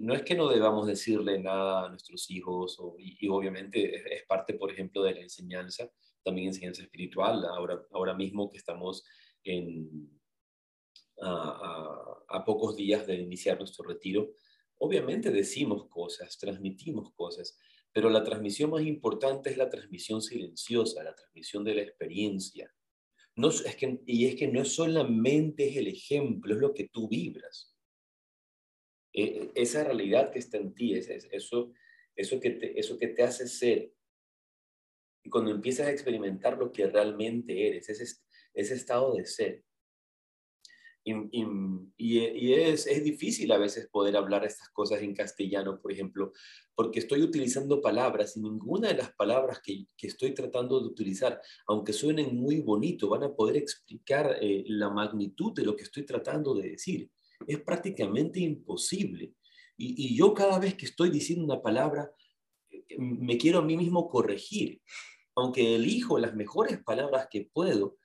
no 0.00 0.14
es 0.14 0.22
que 0.22 0.34
no 0.34 0.48
debamos 0.48 0.86
decirle 0.86 1.38
nada 1.38 1.86
a 1.86 1.88
nuestros 1.88 2.30
hijos, 2.30 2.78
y, 2.98 3.28
obviamente 3.28 4.14
es, 4.14 4.24
parte, 4.26 4.54
por 4.54 4.70
ejemplo, 4.70 5.02
de 5.02 5.14
la 5.14 5.20
enseñanza, 5.20 5.90
también 6.22 6.48
enseñanza 6.48 6.82
espiritual, 6.82 7.44
ahora, 7.46 7.80
ahora 7.92 8.14
mismo 8.14 8.50
que 8.50 8.58
estamos 8.58 9.04
en, 9.44 10.17
a, 11.20 12.44
pocos 12.44 12.76
días 12.76 13.06
de 13.06 13.16
iniciar 13.16 13.58
nuestro 13.58 13.86
retiro, 13.86 14.34
obviamente 14.78 15.30
decimos 15.30 15.88
cosas, 15.88 16.38
transmitimos 16.38 17.12
cosas, 17.14 17.58
pero 17.92 18.08
la 18.10 18.22
transmisión 18.22 18.70
más 18.70 18.82
importante 18.82 19.50
es 19.50 19.56
la 19.56 19.68
transmisión 19.68 20.22
silenciosa, 20.22 21.02
la 21.02 21.14
transmisión 21.14 21.64
de 21.64 21.74
la 21.74 21.82
experiencia. 21.82 22.72
No, 23.36 23.48
es 23.48 23.76
que, 23.76 24.00
y 24.06 24.26
es 24.26 24.36
que 24.36 24.48
no 24.48 24.64
solamente 24.64 25.68
es 25.68 25.76
el 25.76 25.88
ejemplo, 25.88 26.54
es 26.54 26.60
lo 26.60 26.74
que 26.74 26.88
tú 26.88 27.08
vibras. 27.08 27.76
E, 29.12 29.22
e, 29.22 29.52
esa 29.54 29.84
realidad 29.84 30.30
que 30.30 30.38
está 30.38 30.58
en 30.58 30.74
ti, 30.74 30.94
es, 30.94 31.08
eso, 31.08 31.72
eso, 32.14 32.40
que 32.40 32.50
te, 32.50 32.78
eso 32.78 32.98
que 32.98 33.08
te 33.08 33.22
hace 33.22 33.46
ser 33.48 33.92
Y 35.24 35.30
cuando 35.30 35.50
empiezas 35.50 35.86
a 35.86 35.92
experimentar 35.92 36.58
lo 36.58 36.70
que 36.72 36.86
realmente 36.86 37.68
eres, 37.68 37.88
ese, 37.88 38.04
ese 38.54 38.74
estado 38.74 39.14
de 39.14 39.24
ser, 39.26 39.64
y, 41.96 42.52
es, 42.52 43.04
difícil 43.04 43.50
a 43.52 43.58
veces 43.58 43.88
poder 43.88 44.16
hablar 44.16 44.44
estas 44.44 44.68
cosas 44.70 45.02
en 45.02 45.14
castellano, 45.14 45.80
por 45.80 45.92
ejemplo, 45.92 46.32
porque 46.74 47.00
estoy 47.00 47.22
utilizando 47.22 47.80
palabras 47.80 48.36
y 48.36 48.40
ninguna 48.40 48.88
de 48.88 48.94
las 48.94 49.12
palabras 49.14 49.60
que, 49.62 49.86
estoy 50.00 50.34
tratando 50.34 50.80
de 50.80 50.86
utilizar, 50.86 51.40
aunque 51.66 51.92
suenen 51.92 52.36
muy 52.36 52.60
bonito, 52.60 53.08
van 53.08 53.24
a 53.24 53.34
poder 53.34 53.56
explicar 53.56 54.36
eh, 54.40 54.64
la 54.68 54.90
magnitud 54.90 55.52
de 55.52 55.64
lo 55.64 55.76
que 55.76 55.84
estoy 55.84 56.04
tratando 56.04 56.54
de 56.54 56.70
decir. 56.70 57.10
Es 57.46 57.60
prácticamente 57.60 58.40
imposible. 58.40 59.34
Y, 59.76 60.06
y 60.06 60.16
yo 60.16 60.34
cada 60.34 60.58
vez 60.58 60.74
que 60.74 60.86
estoy 60.86 61.10
diciendo 61.10 61.44
una 61.44 61.62
palabra, 61.62 62.10
eh, 62.70 62.96
me 62.98 63.38
quiero 63.38 63.60
a 63.60 63.64
mí 63.64 63.76
mismo 63.76 64.08
corregir. 64.08 64.80
Aunque 65.34 65.76
elijo 65.76 66.18
las 66.18 66.34
mejores 66.34 66.82
palabras 66.82 67.28
que 67.30 67.48
puedo, 67.52 67.96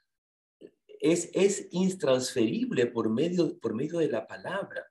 es, 1.03 1.29
es 1.33 1.67
intransferible 1.71 2.87
por 2.87 3.09
medio, 3.09 3.59
por 3.59 3.75
medio 3.75 3.99
de 3.99 4.07
la 4.07 4.25
palabra. 4.25 4.89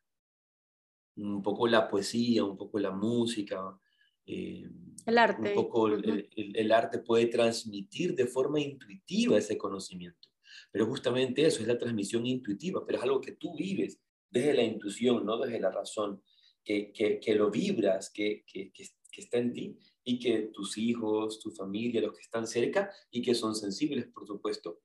Un 1.17 1.43
poco 1.43 1.67
la 1.67 1.89
poesía, 1.89 2.45
un 2.45 2.59
poco 2.59 2.79
la 2.79 2.91
música. 2.91 3.81
Eh, 4.27 4.69
el 5.07 5.17
arte. 5.17 5.49
Un 5.49 5.55
poco 5.55 5.89
el, 5.89 6.29
el, 6.37 6.73
arte 6.73 6.99
puede 6.99 7.27
transmitir 7.29 8.15
de 8.15 8.27
forma 8.27 8.61
intuitiva 8.61 9.39
ese 9.39 9.57
conocimiento. 9.57 10.29
Pero 10.71 10.85
justamente 10.85 11.47
eso 11.47 11.63
es 11.63 11.67
la 11.67 11.79
transmisión 11.79 12.27
intuitiva, 12.27 12.85
pero 12.85 12.99
es 12.99 13.05
algo 13.05 13.21
que 13.23 13.33
tú 13.33 13.57
vives 13.57 13.99
desde 14.29 14.53
la 14.53 14.65
intuición, 14.65 15.25
no 15.25 15.39
desde 15.39 15.61
la 15.61 15.71
razón, 15.71 16.23
que, 16.63 16.93
que, 16.93 17.21
que 17.21 17.35
lo 17.35 17.51
vibras, 17.51 18.11
que, 18.11 18.45
que, 18.47 18.71
que 18.71 19.21
está 19.21 19.39
en 19.39 19.55
ti 19.55 19.79
y 20.05 20.19
que 20.19 20.51
tus 20.53 20.77
hijos, 20.77 21.41
tu 21.41 21.51
familia, 21.51 22.03
los 22.03 22.13
que 22.15 22.21
están 22.21 22.47
cerca 22.47 22.91
y 23.11 23.23
que 23.23 23.35
son 23.35 23.55
sensibles, 23.55 24.09
por 24.09 24.27
supuesto, 24.27 24.83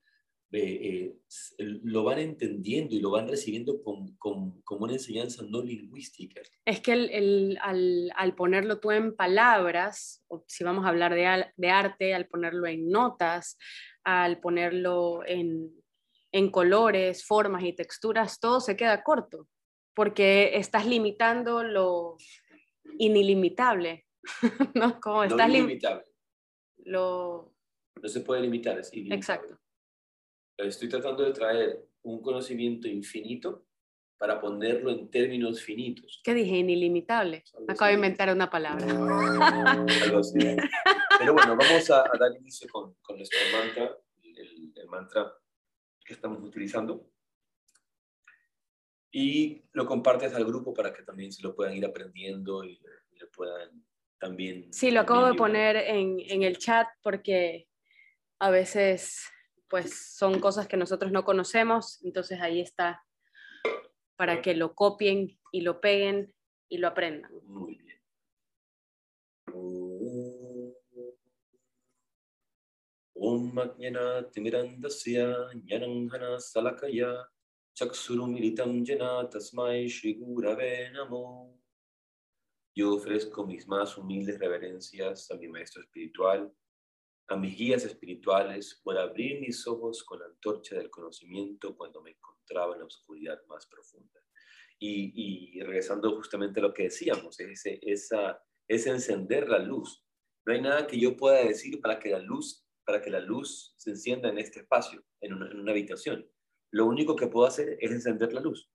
eh, 0.51 1.13
lo 1.58 2.06
van 2.06 2.20
entendiendo 2.20 2.96
y 2.96 3.01
lo 3.01 3.12
van 3.12 3.27
recibiendo 3.27 3.82
como 3.84 4.16
una 4.70 4.94
enseñanza 4.94 5.44
no 5.44 5.62
lingüística. 5.62 6.42
Es 6.66 6.80
que 6.80 6.94
el, 6.94 7.58
al, 7.62 8.12
al, 8.16 8.34
ponerlo 8.34 8.80
tú 8.80 8.92
en 8.92 9.13
palabras, 9.16 10.24
o 10.27 10.46
si 10.48 10.63
vamos 10.63 10.86
a 10.86 10.89
hablar 10.89 11.13
de, 11.13 11.48
de 11.58 11.70
arte, 11.70 12.13
al 12.13 12.27
ponerlo 12.27 12.66
en 12.66 12.89
notas, 12.89 13.58
al 14.06 14.39
ponerlo 14.39 15.22
en, 15.25 15.70
en 16.32 16.50
colores, 16.50 17.25
formas 17.25 17.63
y 17.63 17.74
texturas, 17.74 18.39
todo 18.39 18.62
se 18.62 18.77
queda 18.77 19.04
corto, 19.04 19.50
porque 19.94 20.58
estás 20.58 20.86
limitando 20.86 21.62
lo 21.62 22.16
inilimitable. 23.00 24.06
¿no? 24.75 25.00
Como 25.01 25.25
estás 25.25 25.50
limitable. 25.50 26.06
Lo... 26.86 27.54
No 28.01 28.08
se 28.08 28.22
puede 28.22 28.44
limitar, 28.44 28.80
es 28.80 28.92
Exacto 28.94 29.60
estoy 30.57 30.89
tratando 30.89 31.23
de 31.23 31.31
traer 31.31 31.87
un 32.03 32.21
conocimiento 32.21 32.87
infinito 32.87 33.65
para 34.17 34.39
ponerlo 34.41 34.89
en 34.89 35.09
términos 35.09 35.61
finitos. 35.61 36.21
¿Qué 36.23 36.33
dije? 36.33 36.55
Inilimitable. 36.55 37.43
Acabo 37.67 37.89
de 37.89 37.93
inventar 37.93 38.33
una 38.33 38.49
palabra. 38.49 38.85
Pero 41.19 41.33
bueno, 41.33 41.55
vamos 41.55 41.89
a, 41.91 42.03
dar 42.19 42.35
inicio 42.39 42.67
con, 42.69 42.95
con 43.01 43.17
nuestro 43.17 43.39
mantra, 43.51 43.95
el, 44.23 44.87
mantra 44.87 45.33
que 46.03 46.13
estamos 46.13 46.41
utilizando. 46.41 47.11
Y 49.11 49.63
lo 49.73 49.85
compartes 49.85 50.33
al 50.33 50.45
grupo 50.45 50.73
para 50.73 50.93
que 50.93 51.03
también 51.03 51.31
se 51.31 51.43
lo 51.43 51.55
puedan 51.55 51.75
ir 51.75 51.85
aprendiendo 51.85 52.63
y, 52.63 52.79
y 53.11 53.19
lo 53.19 53.29
puedan 53.29 53.85
también... 54.19 54.71
Sí, 54.73 54.91
lo 54.91 55.01
acabo 55.01 55.27
de 55.27 55.33
poner 55.35 55.75
en, 55.75 56.17
en 56.19 56.43
el 56.43 56.57
chat 56.57 56.87
porque 57.01 57.67
a 58.39 58.49
veces 58.49 59.27
pues 59.69 60.15
son 60.15 60.39
cosas 60.39 60.67
que 60.67 60.77
nosotros 60.77 61.12
no 61.12 61.24
conocemos, 61.24 62.03
entonces 62.03 62.41
ahí 62.41 62.62
está 62.62 63.03
para 64.15 64.41
que 64.41 64.55
lo 64.55 64.74
copien 64.75 65.39
y 65.51 65.62
lo 65.62 65.79
peguen 65.79 66.33
y 66.69 66.77
lo 66.79 66.88
aprendan. 66.88 67.31
Muy 67.45 67.75
bien. 67.75 67.88
Maestro 85.47 85.83
a 87.27 87.36
mis 87.36 87.57
guías 87.57 87.84
espirituales 87.84 88.79
por 88.84 88.98
abrir 88.98 89.41
mis 89.41 89.67
ojos 89.67 90.03
con 90.03 90.19
la 90.19 90.25
antorcha 90.25 90.75
del 90.75 90.89
conocimiento 90.89 91.75
cuando 91.75 92.01
me 92.01 92.12
encontraba 92.12 92.74
en 92.74 92.79
la 92.79 92.86
oscuridad 92.86 93.39
más 93.48 93.67
profunda. 93.67 94.22
Y, 94.79 95.60
regresando 95.62 96.15
justamente 96.15 96.60
a 96.60 96.63
lo 96.63 96.74
que 96.74 96.84
decíamos, 96.84 97.39
ese, 97.39 97.79
esa, 97.81 98.41
es 98.67 98.86
encender 98.86 99.50
la 99.50 99.60
luz. 99.60 100.05
No 100.46 100.53
hay 100.53 100.62
nada 100.62 100.88
que 100.88 101.00
yo 101.00 101.17
pueda 101.17 101.43
decir 101.43 101.81
para 101.81 102.00
que 102.00 102.10
la 102.10 102.19
luz, 102.19 102.65
para 102.86 103.01
que 103.01 103.10
la 103.10 103.19
luz 103.19 103.74
se 103.75 103.89
encienda 103.89 104.29
en 104.29 104.38
este 104.38 104.60
espacio, 104.60 105.03
en 105.19 105.34
una, 105.34 105.50
en 105.50 105.60
una 105.60 105.72
habitación. 105.72 106.29
Lo 106.72 106.86
único 106.86 107.15
que 107.15 107.27
puedo 107.27 107.48
hacer 107.48 107.77
es 107.81 107.91
encender 107.91 108.31
la 108.34 108.41
luz. 108.41 108.69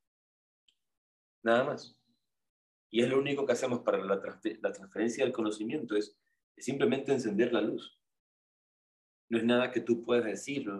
Nada 1.45 1.65
más. 1.65 1.97
Y 2.91 3.03
es 3.03 3.09
lo 3.09 3.19
único 3.19 3.47
que 3.47 3.53
hacemos 3.53 3.81
para 3.81 3.99
la, 3.99 4.17
la 4.17 4.73
transferencia 4.73 5.25
del 5.25 5.33
conocimiento, 5.33 5.97
es 5.97 6.19
simplemente 6.59 7.13
encender 7.13 7.53
la 7.53 7.63
luz 7.63 8.02
no 9.33 9.39
es 9.39 9.45
nada 9.45 9.71
que 9.71 9.81
tú 9.81 10.05
puedas 10.05 10.27
decir, 10.27 10.71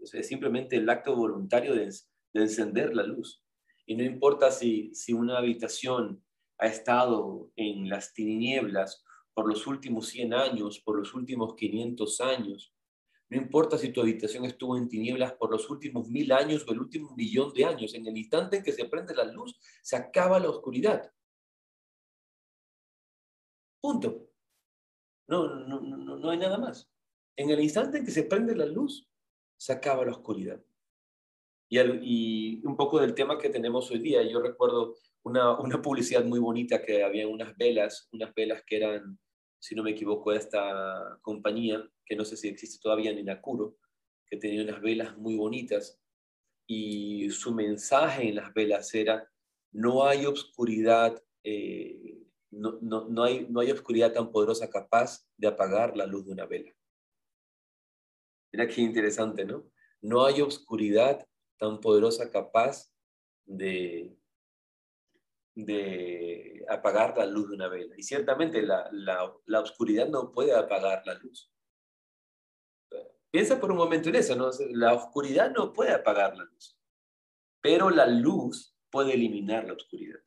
es 0.00 0.26
simplemente 0.26 0.76
el 0.76 0.88
acto 0.88 1.14
voluntario 1.14 1.74
de, 1.74 1.92
encender 2.32 2.96
la 2.96 3.02
luz. 3.02 3.44
Y 3.84 3.94
no 3.96 4.02
importa 4.02 4.50
si, 4.50 4.94
si 4.94 5.12
una 5.12 5.36
habitación 5.36 6.24
ha 6.56 6.66
estado 6.68 7.52
en 7.54 7.90
las 7.90 8.14
tinieblas 8.14 9.04
por 9.34 9.46
los 9.46 9.66
últimos 9.66 10.06
100 10.08 10.32
años, 10.32 10.80
por 10.80 10.98
los 10.98 11.12
últimos 11.12 11.54
500 11.54 12.20
años, 12.22 12.74
no 13.28 13.36
importa 13.36 13.76
si 13.76 13.92
tu 13.92 14.00
habitación 14.00 14.46
estuvo 14.46 14.78
en 14.78 14.88
tinieblas 14.88 15.34
por 15.34 15.50
los 15.50 15.68
últimos 15.68 16.08
mil 16.08 16.32
años 16.32 16.64
o 16.66 16.72
el 16.72 16.80
último 16.80 17.14
millón 17.14 17.52
de 17.52 17.66
años, 17.66 17.94
en 17.94 18.06
el 18.06 18.16
instante 18.16 18.56
en 18.56 18.62
que 18.62 18.72
se 18.72 18.86
prende 18.86 19.14
la 19.14 19.24
luz, 19.24 19.54
se 19.82 19.96
acaba 19.96 20.40
la 20.40 20.48
oscuridad. 20.48 21.12
Punto. 23.82 24.30
No, 25.26 25.46
no, 25.46 25.80
no, 25.80 26.16
no 26.16 26.30
hay 26.30 26.38
nada 26.38 26.56
más. 26.56 26.93
En 27.36 27.50
el 27.50 27.60
instante 27.60 27.98
en 27.98 28.04
que 28.04 28.10
se 28.10 28.24
prende 28.24 28.54
la 28.54 28.66
luz, 28.66 29.08
se 29.56 29.72
acaba 29.72 30.04
la 30.04 30.12
oscuridad. 30.12 30.62
Y, 31.68 32.64
un 32.64 32.76
poco 32.76 33.00
del 33.00 33.14
tema 33.14 33.38
que 33.38 33.48
tenemos 33.48 33.90
hoy 33.90 33.98
día, 33.98 34.22
yo 34.22 34.40
recuerdo 34.40 34.94
una, 35.24 35.56
publicidad 35.82 36.24
muy 36.24 36.38
bonita 36.38 36.82
que 36.82 37.02
había 37.02 37.26
unas 37.26 37.56
velas, 37.56 38.08
unas 38.12 38.32
velas 38.34 38.62
que 38.64 38.76
eran, 38.76 39.18
si 39.58 39.74
no 39.74 39.82
me 39.82 39.90
equivoco, 39.90 40.30
de 40.30 40.38
esta 40.38 41.18
compañía, 41.22 41.84
que 42.04 42.14
no 42.14 42.24
sé 42.24 42.36
si 42.36 42.48
existe 42.48 42.78
todavía 42.80 43.10
en 43.10 43.24
Nakuro, 43.24 43.76
que 44.26 44.36
tenía 44.36 44.62
unas 44.62 44.80
velas 44.80 45.16
muy 45.16 45.36
bonitas 45.36 46.00
y 46.66 47.28
su 47.30 47.52
mensaje 47.52 48.28
en 48.28 48.36
las 48.36 48.54
velas 48.54 48.94
era, 48.94 49.28
no 49.72 50.06
hay 50.06 50.26
oscuridad, 50.26 51.20
eh, 51.42 52.18
no, 52.50 53.24
hay, 53.24 53.46
no 53.50 53.60
hay 53.60 53.70
oscuridad 53.72 54.12
tan 54.12 54.30
poderosa 54.30 54.70
capaz 54.70 55.26
de 55.36 55.48
apagar 55.48 55.96
la 55.96 56.06
luz 56.06 56.24
de 56.26 56.32
una 56.32 56.46
vela. 56.46 56.72
Mira 58.54 58.68
qué 58.68 58.82
interesante, 58.82 59.44
¿no? 59.44 59.68
No 60.00 60.24
hay 60.24 60.40
oscuridad 60.40 61.26
tan 61.58 61.80
poderosa 61.80 62.30
capaz 62.30 62.88
de, 63.44 64.16
de 65.56 66.64
apagar 66.68 67.18
la 67.18 67.26
luz 67.26 67.48
de 67.48 67.56
una 67.56 67.66
vela. 67.66 67.96
Y 67.98 68.04
ciertamente 68.04 68.62
la, 68.62 68.88
la, 68.92 69.60
oscuridad 69.60 70.06
no 70.06 70.30
puede 70.30 70.54
apagar 70.54 71.02
la 71.04 71.14
luz. 71.14 71.52
Piensa 73.32 73.58
por 73.58 73.72
un 73.72 73.76
momento 73.78 74.08
en 74.10 74.14
eso, 74.14 74.36
¿no? 74.36 74.50
La 74.70 74.94
oscuridad 74.94 75.50
no 75.50 75.72
puede 75.72 75.90
apagar 75.90 76.36
la 76.36 76.44
luz, 76.44 76.78
pero 77.60 77.90
la 77.90 78.06
luz 78.06 78.78
puede 78.88 79.14
eliminar 79.14 79.64
la 79.64 79.72
oscuridad. 79.72 80.20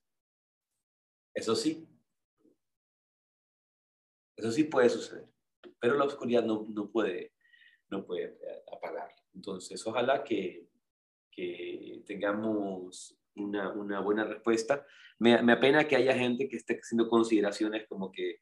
Eso 1.33 1.55
sí. 1.55 1.87
Eso 4.35 4.51
sí 4.51 4.65
puede 4.65 4.89
suceder, 4.89 5.29
pero 5.79 5.95
la 5.95 6.03
oscuridad 6.03 6.43
no, 6.43 6.65
no 6.67 6.91
puede 6.91 7.36
no 7.89 8.05
puede 8.05 8.25
eh, 8.25 8.63
apagar. 8.71 9.09
Entonces, 9.33 9.85
ojalá 9.85 10.23
que, 10.23 10.67
que 11.31 12.03
tengamos 12.05 13.17
una, 13.35 13.71
una, 13.71 13.99
buena 14.01 14.23
respuesta. 14.23 14.85
Me, 15.19 15.41
me, 15.43 15.53
apena 15.53 15.87
que 15.87 15.95
haya 15.95 16.15
gente 16.15 16.47
que 16.47 16.57
esté 16.57 16.79
haciendo 16.81 17.07
consideraciones 17.07 17.87
como 17.87 18.11
que, 18.11 18.41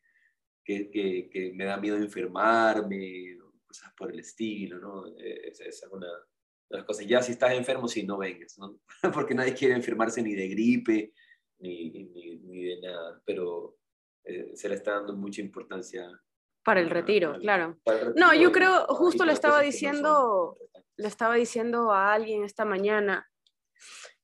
que, 0.64 0.90
que, 0.90 1.52
me 1.54 1.66
da 1.66 1.78
miedo 1.78 1.98
enfermarme, 1.98 3.38
cosas 3.68 3.94
por 3.98 4.12
el 4.12 4.20
estilo, 4.20 4.80
¿no? 4.80 5.08
Eh, 5.20 5.50
esa 5.50 5.66
es 5.66 5.84
una 5.92 6.08
de 6.08 6.78
las 6.78 6.86
cosas. 6.86 7.06
Ya 7.06 7.22
si 7.22 7.34
estás 7.34 7.54
enfermo, 7.54 7.88
si 7.88 8.04
no 8.04 8.18
vengas, 8.18 8.58
¿no? 8.58 8.80
Porque 9.14 9.36
nadie 9.36 9.54
quiere 9.54 9.76
enfermarse 9.76 10.22
ni 10.22 10.34
de 10.34 10.48
gripe, 10.48 11.14
ni, 11.60 11.90
ni, 11.90 12.38
ni 12.38 12.64
de 12.64 12.82
nada, 12.82 13.22
pero 13.26 13.78
eh, 14.24 14.52
se 14.56 14.70
le 14.70 14.76
está 14.76 14.94
dando 14.96 15.16
mucha 15.16 15.42
importancia 15.42 16.10
Para 16.66 16.80
el 16.80 16.90
retiro, 16.90 17.38
claro. 17.40 17.78
no, 18.16 18.34
yo 18.34 18.52
creo, 18.52 18.88
justo 18.88 19.24
le 19.24 19.34
estaba 19.34 19.62
diciendo, 19.62 20.58
le 20.98 21.08
estaba 21.08 21.36
diciendo 21.36 21.92
a 21.92 22.12
alguien 22.12 22.44
esta 22.44 22.66
mañana 22.66 23.30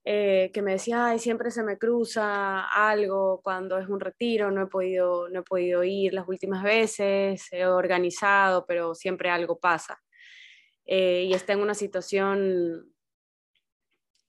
eh, 0.03 0.49
que 0.51 0.63
me 0.63 0.71
decía, 0.71 1.05
ay, 1.05 1.19
siempre 1.19 1.51
se 1.51 1.61
me 1.61 1.77
cruza 1.77 2.61
algo 2.67 3.41
cuando 3.43 3.77
es 3.77 3.87
un 3.87 3.99
retiro, 3.99 4.49
no 4.49 4.63
he 4.63 4.65
podido, 4.65 5.29
no 5.29 5.41
he 5.41 5.43
podido 5.43 5.83
ir 5.83 6.15
las 6.15 6.27
últimas 6.27 6.63
veces, 6.63 7.47
he 7.51 7.67
organizado, 7.67 8.65
pero 8.65 8.95
siempre 8.95 9.29
algo 9.29 9.59
pasa. 9.59 10.01
Eh, 10.85 11.25
y 11.27 11.33
está 11.33 11.53
en 11.53 11.59
una 11.59 11.75
situación 11.75 12.91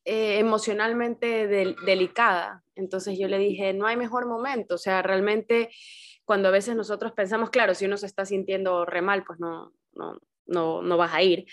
eh, 0.05 0.39
emocionalmente 0.39 1.47
delicada. 1.47 2.63
Entonces 2.75 3.19
yo 3.19 3.27
le 3.29 3.39
dije, 3.39 3.73
no 3.73 3.87
hay 3.87 3.97
mejor 3.97 4.27
momento, 4.27 4.75
o 4.75 4.79
sea, 4.79 5.01
realmente 5.01 5.71
cuando 6.25 6.49
a 6.49 6.53
veces 6.53 6.77
nosotros 6.77 7.13
pensamos, 7.13 7.51
claro, 7.51 7.75
si 7.75 7.87
uno 7.87 7.97
se 7.97 8.07
está 8.07 8.25
sintiendo 8.25 8.85
re 8.85 9.03
mal, 9.03 9.25
pues 9.25 9.41
no, 9.41 9.73
no, 9.93 10.21
no, 10.47 10.83
no 10.83 10.97
vas 10.97 11.13
a 11.13 11.23
ir. 11.23 11.47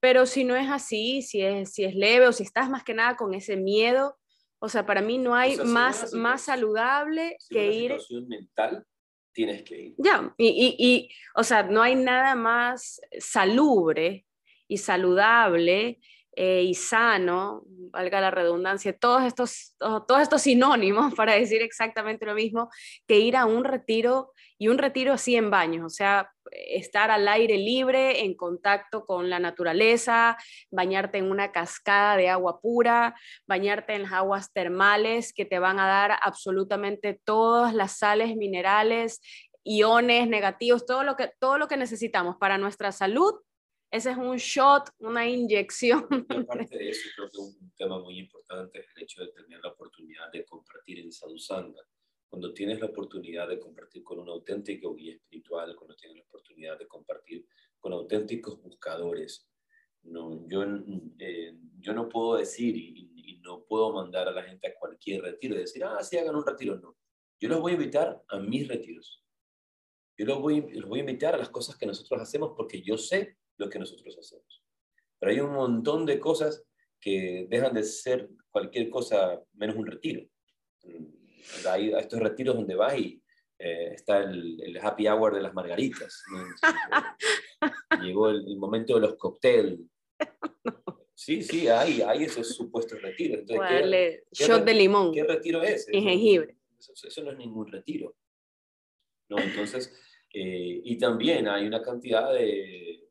Pero 0.00 0.26
si 0.26 0.44
no 0.44 0.56
es 0.56 0.68
así, 0.70 1.22
si 1.22 1.42
es, 1.42 1.72
si 1.72 1.84
es 1.84 1.94
leve 1.94 2.28
o 2.28 2.32
si 2.32 2.44
estás 2.44 2.70
más 2.70 2.84
que 2.84 2.94
nada 2.94 3.16
con 3.16 3.34
ese 3.34 3.56
miedo, 3.56 4.16
o 4.60 4.68
sea, 4.68 4.86
para 4.86 5.00
mí 5.00 5.18
no 5.18 5.34
hay 5.34 5.56
más, 5.58 6.12
más 6.14 6.42
saludable 6.42 7.36
que 7.48 7.72
ir. 7.72 7.92
situación 7.92 8.28
mental, 8.28 8.86
tienes 9.32 9.62
que 9.62 9.80
ir. 9.80 9.94
Ya, 9.98 10.34
y, 10.36 10.48
y, 10.48 10.76
y, 10.78 11.08
o 11.34 11.44
sea, 11.44 11.62
no 11.62 11.82
hay 11.82 11.94
nada 11.94 12.34
más 12.34 13.00
salubre 13.18 14.26
y 14.66 14.78
saludable 14.78 16.00
eh, 16.40 16.62
y 16.62 16.74
sano, 16.74 17.64
valga 17.66 18.20
la 18.20 18.30
redundancia, 18.30 18.96
todos 18.96 19.24
estos, 19.24 19.74
todos 19.76 20.20
estos 20.20 20.42
sinónimos 20.42 21.12
para 21.16 21.32
decir 21.32 21.62
exactamente 21.62 22.26
lo 22.26 22.34
mismo, 22.34 22.70
que 23.08 23.18
ir 23.18 23.36
a 23.36 23.44
un 23.44 23.64
retiro 23.64 24.32
y 24.56 24.68
un 24.68 24.78
retiro 24.78 25.14
así 25.14 25.34
en 25.34 25.50
baños, 25.50 25.84
o 25.84 25.88
sea, 25.88 26.30
estar 26.52 27.10
al 27.10 27.26
aire 27.26 27.56
libre, 27.56 28.24
en 28.24 28.36
contacto 28.36 29.04
con 29.04 29.28
la 29.28 29.40
naturaleza, 29.40 30.36
bañarte 30.70 31.18
en 31.18 31.28
una 31.28 31.50
cascada 31.50 32.16
de 32.16 32.28
agua 32.28 32.60
pura, 32.60 33.16
bañarte 33.48 33.94
en 33.94 34.02
las 34.02 34.12
aguas 34.12 34.52
termales 34.52 35.32
que 35.32 35.44
te 35.44 35.58
van 35.58 35.80
a 35.80 35.88
dar 35.88 36.18
absolutamente 36.22 37.20
todas 37.24 37.74
las 37.74 37.98
sales, 37.98 38.36
minerales, 38.36 39.20
iones 39.64 40.28
negativos, 40.28 40.86
todo 40.86 41.02
lo 41.02 41.16
que, 41.16 41.32
todo 41.40 41.58
lo 41.58 41.66
que 41.66 41.76
necesitamos 41.76 42.36
para 42.36 42.58
nuestra 42.58 42.92
salud 42.92 43.34
ese 43.90 44.10
es 44.10 44.16
un 44.16 44.36
shot, 44.36 44.90
una 44.98 45.26
inyección. 45.26 46.06
aparte 46.28 46.76
de 46.76 46.90
eso, 46.90 47.08
creo 47.16 47.30
que 47.30 47.38
un 47.38 47.72
tema 47.76 47.98
muy 47.98 48.18
importante 48.18 48.80
es 48.80 48.86
el 48.94 49.02
hecho 49.02 49.22
de 49.22 49.32
tener 49.32 49.60
la 49.62 49.70
oportunidad 49.70 50.30
de 50.30 50.44
compartir 50.44 51.00
en 51.00 51.12
Sadhusanga. 51.12 51.82
Cuando 52.28 52.52
tienes 52.52 52.80
la 52.80 52.86
oportunidad 52.86 53.48
de 53.48 53.58
compartir 53.58 54.04
con 54.04 54.18
un 54.18 54.28
auténtico 54.28 54.94
guía 54.94 55.14
espiritual, 55.14 55.74
cuando 55.74 55.96
tienes 55.96 56.18
la 56.18 56.24
oportunidad 56.24 56.78
de 56.78 56.86
compartir 56.86 57.46
con 57.80 57.94
auténticos 57.94 58.60
buscadores, 58.60 59.48
no, 60.02 60.46
yo, 60.46 60.64
eh, 61.18 61.56
yo 61.80 61.92
no 61.94 62.08
puedo 62.08 62.36
decir 62.36 62.76
y, 62.76 63.06
no 63.40 63.64
puedo 63.64 63.94
mandar 63.94 64.28
a 64.28 64.32
la 64.32 64.42
gente 64.42 64.66
a 64.66 64.74
cualquier 64.78 65.22
retiro 65.22 65.54
y 65.54 65.60
decir, 65.60 65.82
ah, 65.82 66.02
sí, 66.02 66.18
hagan 66.18 66.36
un 66.36 66.44
retiro. 66.44 66.76
No. 66.76 66.98
Yo 67.40 67.48
los 67.48 67.60
voy 67.62 67.72
a 67.72 67.76
invitar 67.76 68.22
a 68.28 68.38
mis 68.40 68.68
retiros. 68.68 69.24
Yo 70.18 70.26
los 70.26 70.38
voy, 70.40 70.70
los 70.72 70.86
voy 70.86 70.98
a 70.98 71.00
invitar 71.00 71.34
a 71.34 71.38
las 71.38 71.48
cosas 71.48 71.78
que 71.78 71.86
nosotros 71.86 72.20
hacemos 72.20 72.52
porque 72.54 72.82
yo 72.82 72.98
sé 72.98 73.38
lo 73.58 73.68
que 73.68 73.78
nosotros 73.78 74.16
hacemos. 74.18 74.62
Pero 75.18 75.32
hay 75.32 75.40
un 75.40 75.52
montón 75.52 76.06
de 76.06 76.18
cosas 76.18 76.64
que 77.00 77.46
dejan 77.48 77.74
de 77.74 77.82
ser 77.82 78.28
cualquier 78.50 78.88
cosa 78.88 79.40
menos 79.54 79.76
un 79.76 79.86
retiro. 79.86 80.22
Mm, 80.84 81.66
hay 81.68 81.92
estos 81.92 82.20
retiros 82.20 82.56
donde 82.56 82.74
vas 82.74 82.98
y 82.98 83.22
eh, 83.58 83.92
está 83.94 84.18
el, 84.22 84.78
happy 84.80 85.08
hour 85.08 85.34
de 85.34 85.42
las 85.42 85.54
margaritas. 85.54 86.22
Llegó 88.02 88.30
el, 88.30 88.56
momento 88.56 88.94
de 88.94 89.00
los 89.00 89.16
cócteles. 89.16 89.80
Sí, 91.14 91.42
sí, 91.42 91.66
hay, 91.66 92.00
hay 92.00 92.24
esos 92.24 92.54
supuestos 92.54 93.02
retiros. 93.02 93.40
Entonces, 93.40 94.22
shot 94.32 94.64
de 94.64 94.74
limón. 94.74 95.12
¿Qué 95.12 95.24
retiro 95.24 95.62
es? 95.62 95.88
Y 95.92 96.00
jengibre. 96.00 96.56
Eso, 96.78 97.24
no 97.24 97.32
es 97.32 97.38
ningún 97.38 97.66
retiro. 97.66 98.14
¿no? 99.28 99.38
Entonces, 99.38 99.92
eh, 100.32 100.80
y 100.84 100.96
también 100.96 101.48
hay 101.48 101.66
una 101.66 101.82
cantidad 101.82 102.32
de, 102.32 103.07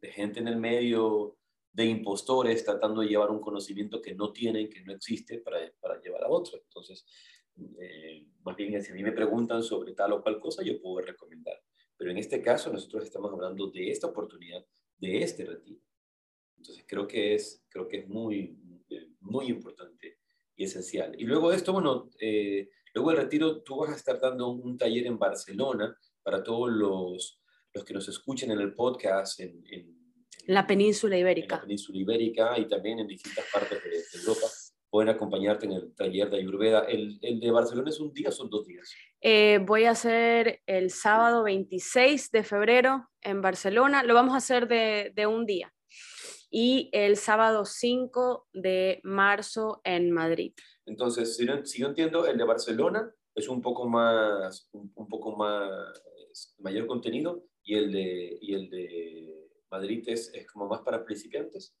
de, 0.00 0.10
gente 0.10 0.40
en 0.40 0.48
el 0.48 0.56
medio, 0.56 1.36
de 1.72 1.84
impostores 1.84 2.64
tratando 2.64 3.00
de 3.00 3.08
llevar 3.08 3.30
un 3.30 3.40
conocimiento 3.40 4.00
que 4.00 4.14
no 4.14 4.32
tienen, 4.32 4.68
que 4.68 4.82
no 4.82 4.92
existe, 4.92 5.38
para, 5.38 5.58
para 5.80 6.00
llevar 6.00 6.24
a 6.24 6.28
otro. 6.28 6.58
Entonces, 6.58 7.04
eh, 7.80 8.26
más 8.42 8.56
bien, 8.56 8.82
si 8.82 8.92
a 8.92 8.94
mí 8.94 9.02
me 9.02 9.12
preguntan 9.12 9.62
sobre 9.62 9.92
tal 9.92 10.12
o 10.12 10.22
cual 10.22 10.40
cosa, 10.40 10.62
yo 10.62 10.80
puedo 10.80 11.04
recomendar. 11.04 11.60
Pero 11.96 12.10
en 12.10 12.18
este 12.18 12.40
caso, 12.40 12.72
nosotros 12.72 13.04
estamos 13.04 13.32
hablando 13.32 13.70
de 13.70 13.90
esta 13.90 14.06
oportunidad, 14.06 14.64
de 14.98 15.22
este 15.22 15.44
retiro. 15.44 15.80
Entonces, 16.56 16.84
creo 16.86 17.06
que 17.06 17.34
es, 17.34 17.64
creo 17.68 17.86
que 17.86 17.98
es 17.98 18.08
muy, 18.08 18.58
muy 19.20 19.46
importante 19.46 20.18
y 20.56 20.64
esencial. 20.64 21.14
Y 21.18 21.24
luego 21.24 21.50
de 21.50 21.56
esto, 21.56 21.72
bueno, 21.72 22.10
eh, 22.18 22.70
luego 22.94 23.10
del 23.10 23.20
retiro, 23.20 23.62
tú 23.62 23.76
vas 23.78 23.90
a 23.90 23.96
estar 23.96 24.20
dando 24.20 24.48
un 24.48 24.76
taller 24.76 25.06
en 25.06 25.18
Barcelona 25.18 25.96
para 26.22 26.42
todos 26.42 26.70
los 26.70 27.39
los 27.72 27.84
que 27.84 27.94
nos 27.94 28.08
escuchen 28.08 28.50
en 28.50 28.60
el 28.60 28.74
podcast 28.74 29.40
en, 29.40 29.62
la 30.46 30.66
península 30.66 31.16
ibérica. 31.16 31.56
En 31.56 31.60
la 31.60 31.66
península 31.66 31.98
ibérica 31.98 32.58
y 32.58 32.66
también 32.66 32.98
en 32.98 33.06
distintas 33.06 33.44
partes 33.52 33.78
de, 33.82 34.20
Europa 34.20 34.46
pueden 34.88 35.10
acompañarte 35.10 35.66
en 35.66 35.72
el 35.72 35.94
taller 35.94 36.30
de 36.30 36.38
Ayurveda. 36.38 36.80
¿El, 36.80 37.18
el 37.22 37.38
de 37.38 37.50
Barcelona 37.50 37.90
es 37.90 38.00
un 38.00 38.12
día 38.12 38.30
o 38.30 38.32
son 38.32 38.50
dos 38.50 38.66
días? 38.66 38.92
Eh, 39.20 39.60
voy 39.64 39.84
a 39.84 39.92
hacer 39.92 40.62
el 40.66 40.90
sábado 40.90 41.44
26 41.44 42.32
de 42.32 42.42
febrero 42.42 43.08
en 43.20 43.42
Barcelona. 43.42 44.02
Lo 44.02 44.14
vamos 44.14 44.34
a 44.34 44.38
hacer 44.38 44.66
de, 44.66 45.12
de 45.14 45.26
un 45.26 45.46
día. 45.46 45.72
Y 46.50 46.88
el 46.92 47.16
sábado 47.16 47.64
5 47.64 48.48
de 48.52 49.00
marzo 49.04 49.80
en 49.84 50.10
Madrid. 50.10 50.54
Entonces, 50.86 51.36
si, 51.36 51.46
si 51.64 51.80
yo 51.82 51.86
entiendo, 51.86 52.26
el 52.26 52.36
de 52.36 52.44
Barcelona 52.44 53.14
es 53.36 53.48
un 53.48 53.62
poco 53.62 53.88
más, 53.88 54.68
un, 54.72 54.90
un 54.96 55.06
poco 55.06 55.36
más, 55.36 56.02
mayor 56.58 56.88
contenido 56.88 57.44
y 57.70 57.74
el 57.76 57.92
de, 57.92 58.38
y 58.40 58.54
el 58.54 58.68
de 58.68 59.48
Madrid 59.70 60.02
es, 60.08 60.32
es 60.34 60.44
como 60.48 60.66
más 60.66 60.80
para 60.80 61.04
principiantes? 61.04 61.72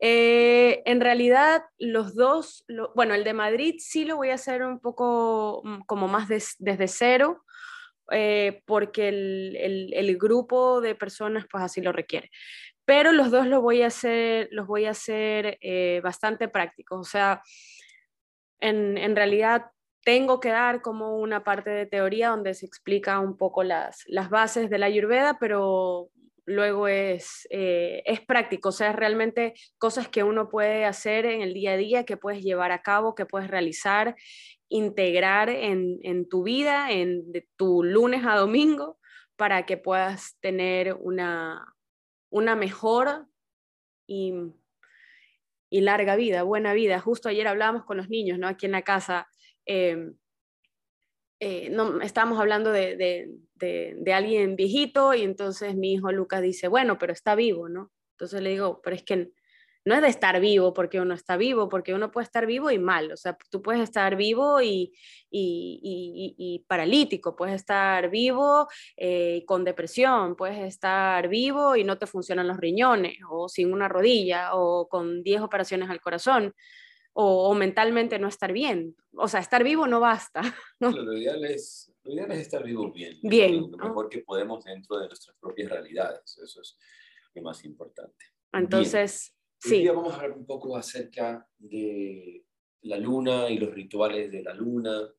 Eh, 0.00 0.82
en 0.84 1.00
realidad, 1.00 1.62
los 1.78 2.16
dos, 2.16 2.64
bueno, 2.96 3.14
el 3.14 3.22
de 3.22 3.32
Madrid 3.32 3.76
sí 3.78 4.04
lo 4.04 4.16
voy 4.16 4.30
a 4.30 4.34
hacer 4.34 4.64
un 4.64 4.80
poco 4.80 5.62
mm, 5.62 5.82
como 5.82 6.08
más 6.08 6.26
desde 6.28 6.88
cero, 6.88 7.44
eh, 8.10 8.62
porque 8.66 9.08
el, 9.08 9.56
el, 9.60 9.94
el, 9.94 10.18
grupo 10.18 10.80
de 10.80 10.96
personas 10.96 11.46
pues 11.48 11.62
así 11.62 11.80
lo 11.80 11.92
requiere. 11.92 12.28
Pero 12.84 13.12
los 13.12 13.30
dos 13.30 13.46
los 13.46 13.62
voy 13.62 13.82
a 13.82 13.88
hacer, 13.88 14.48
los 14.50 14.66
voy 14.66 14.86
a 14.86 14.90
hacer 14.90 15.56
eh, 15.60 16.00
bastante 16.02 16.48
prácticos. 16.48 16.98
O 16.98 17.08
sea, 17.08 17.42
en, 18.58 18.98
en 18.98 19.14
realidad 19.14 19.66
tengo 20.04 20.40
que 20.40 20.48
dar 20.48 20.82
como 20.82 21.16
una 21.18 21.44
parte 21.44 21.70
de 21.70 21.86
teoría 21.86 22.30
donde 22.30 22.54
se 22.54 22.66
explica 22.66 23.18
un 23.20 23.36
poco 23.36 23.62
las, 23.62 24.02
las 24.06 24.30
bases 24.30 24.70
de 24.70 24.78
la 24.78 24.86
ayurveda, 24.86 25.38
pero 25.38 26.10
luego 26.46 26.88
es, 26.88 27.46
eh, 27.50 28.02
es 28.06 28.20
práctico, 28.20 28.70
o 28.70 28.72
sea, 28.72 28.90
es 28.90 28.96
realmente 28.96 29.54
cosas 29.78 30.08
que 30.08 30.22
uno 30.22 30.48
puede 30.48 30.84
hacer 30.84 31.26
en 31.26 31.42
el 31.42 31.54
día 31.54 31.72
a 31.72 31.76
día, 31.76 32.04
que 32.04 32.16
puedes 32.16 32.42
llevar 32.42 32.72
a 32.72 32.82
cabo, 32.82 33.14
que 33.14 33.26
puedes 33.26 33.48
realizar, 33.48 34.16
integrar 34.68 35.48
en, 35.50 35.98
en 36.02 36.28
tu 36.28 36.42
vida, 36.42 36.90
en 36.90 37.30
de 37.30 37.46
tu 37.56 37.84
lunes 37.84 38.24
a 38.26 38.36
domingo, 38.36 38.98
para 39.36 39.64
que 39.64 39.76
puedas 39.76 40.36
tener 40.40 40.94
una, 40.94 41.74
una 42.30 42.56
mejor 42.56 43.26
y, 44.06 44.34
y 45.70 45.80
larga 45.82 46.16
vida, 46.16 46.42
buena 46.42 46.72
vida. 46.72 47.00
Justo 47.00 47.28
ayer 47.28 47.46
hablábamos 47.46 47.84
con 47.84 47.96
los 47.96 48.08
niños, 48.08 48.38
¿no? 48.38 48.48
Aquí 48.48 48.66
en 48.66 48.72
la 48.72 48.82
casa 48.82 49.28
Em, 49.66 50.14
eh, 51.40 51.70
no, 51.70 52.02
estábamos 52.02 52.38
hablando 52.38 52.70
de, 52.70 52.96
de, 52.96 53.94
de, 53.96 54.12
alguien 54.12 54.56
viejito 54.56 55.14
y 55.14 55.22
entonces 55.22 55.74
mi 55.74 55.94
hijo 55.94 56.12
Lucas 56.12 56.42
dice, 56.42 56.68
bueno, 56.68 56.98
pero 56.98 57.14
está 57.14 57.34
vivo, 57.34 57.68
¿no? 57.68 57.90
Entonces 58.12 58.42
le 58.42 58.50
digo, 58.50 58.82
pero 58.82 58.94
es 58.94 59.02
que 59.02 59.32
no 59.86 59.94
es 59.94 60.02
de 60.02 60.08
estar 60.08 60.38
vivo 60.40 60.74
porque 60.74 61.00
uno 61.00 61.14
está 61.14 61.38
vivo, 61.38 61.68
porque 61.70 61.94
uno 61.94 62.10
puede 62.10 62.24
estar 62.24 62.44
vivo 62.44 62.70
y 62.70 62.78
mal, 62.78 63.12
o 63.12 63.16
sea, 63.16 63.38
tú 63.50 63.62
puedes 63.62 63.80
estar 63.82 64.16
vivo 64.16 64.60
y, 64.60 64.92
y, 65.30 66.34
y, 66.36 66.64
paralítico, 66.68 67.34
puedes 67.34 67.54
estar 67.54 68.10
vivo 68.10 68.68
eh, 68.96 69.42
con 69.46 69.64
depresión, 69.64 70.36
puedes 70.36 70.58
estar 70.58 71.28
vivo 71.28 71.76
y 71.76 71.84
no 71.84 71.96
te 71.96 72.06
funcionan 72.06 72.48
los 72.48 72.58
riñones, 72.58 73.16
o 73.30 73.48
sin 73.48 73.72
una 73.72 73.88
rodilla, 73.88 74.54
o 74.54 74.88
con 74.88 75.22
10 75.22 75.40
operaciones 75.40 75.88
al 75.88 76.02
corazón 76.02 76.54
o, 77.12 77.54
mentalmente 77.54 78.18
no 78.18 78.28
estar 78.28 78.52
bien. 78.52 78.96
O 79.14 79.28
sea, 79.28 79.40
estar 79.40 79.64
vivo 79.64 79.86
no 79.86 80.00
basta. 80.00 80.42
Lo, 80.80 81.16
ideal 81.16 81.44
es, 81.44 81.92
lo 82.04 82.14
ideal 82.14 82.32
es 82.32 82.38
estar 82.40 82.64
vivo 82.64 82.92
bien. 82.92 83.18
Bien. 83.22 83.70
Lo 83.70 83.76
mejor 83.76 84.08
que 84.08 84.20
podemos 84.20 84.64
dentro 84.64 84.98
de 84.98 85.06
nuestras 85.08 85.36
propias 85.38 85.70
realidades. 85.70 86.38
Eso 86.38 86.60
es 86.60 86.78
lo 87.34 87.42
más 87.42 87.64
importante. 87.64 88.24
Entonces, 88.52 89.34
sí. 89.58 89.76
Hoy 89.76 89.80
día 89.80 89.92
vamos 89.92 90.12
a 90.12 90.16
hablar 90.16 90.32
un 90.32 90.46
poco 90.46 90.76
acerca 90.76 91.46
de 91.58 92.44
la 92.82 92.96
luna 92.96 93.50
y 93.50 93.58
los 93.58 93.74
rituales 93.74 94.30
de 94.30 94.42
la 94.42 94.54
luna. 94.54 95.12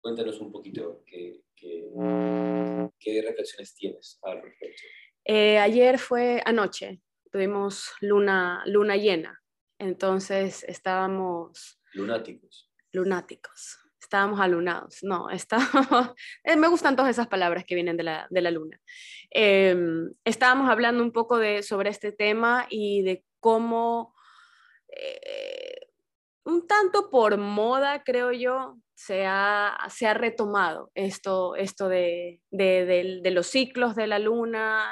Cuéntanos 0.00 0.40
un 0.40 0.50
poquito 0.50 1.02
qué, 1.04 1.42
qué, 1.54 1.90
qué 2.98 3.22
reflexiones 3.22 3.74
tienes 3.74 4.18
al 4.22 4.42
respecto. 4.42 4.82
Eh, 5.24 5.58
ayer 5.58 5.98
fue 5.98 6.40
anoche, 6.44 7.02
tuvimos 7.30 7.92
luna, 8.00 8.62
luna 8.66 8.96
llena, 8.96 9.39
entonces 9.80 10.64
estábamos... 10.68 11.80
Lunáticos. 11.94 12.70
Lunáticos. 12.92 13.78
Estábamos 14.00 14.40
alunados. 14.40 14.98
No, 15.02 15.30
estábamos... 15.30 16.14
Eh, 16.44 16.56
me 16.56 16.68
gustan 16.68 16.96
todas 16.96 17.10
esas 17.10 17.28
palabras 17.28 17.64
que 17.64 17.74
vienen 17.74 17.96
de 17.96 18.04
la, 18.04 18.26
de 18.30 18.40
la 18.42 18.50
luna. 18.50 18.80
Em, 19.30 20.12
estábamos 20.24 20.70
hablando 20.70 21.02
un 21.02 21.12
poco 21.12 21.38
de, 21.38 21.62
sobre 21.62 21.90
este 21.90 22.12
tema 22.12 22.66
y 22.68 23.02
de 23.02 23.24
cómo... 23.40 24.14
Eh, 24.88 25.88
un 26.44 26.66
tanto 26.66 27.10
por 27.10 27.38
moda, 27.38 28.02
creo 28.02 28.32
yo, 28.32 28.76
se 28.94 29.24
ha, 29.26 29.78
se 29.88 30.06
ha 30.06 30.14
retomado 30.14 30.90
esto, 30.94 31.56
esto 31.56 31.88
de, 31.88 32.40
de, 32.50 33.20
de, 33.22 33.30
los 33.30 33.46
ciclos 33.46 33.94
de 33.94 34.06
la 34.06 34.18
luna 34.18 34.90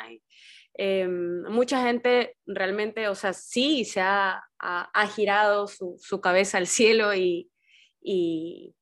Em, 0.80 1.42
mucha 1.50 1.82
gente 1.82 2.36
realmente, 2.46 3.08
o 3.08 3.16
sea, 3.16 3.32
sí 3.32 3.84
se 3.84 4.00
ha, 4.00 4.44
ha, 4.60 5.06
girado 5.08 5.66
su, 5.66 5.96
su, 5.98 6.20
cabeza 6.20 6.58
al 6.58 6.68
cielo 6.68 7.12
y, 7.14 7.50
y, 8.00 8.76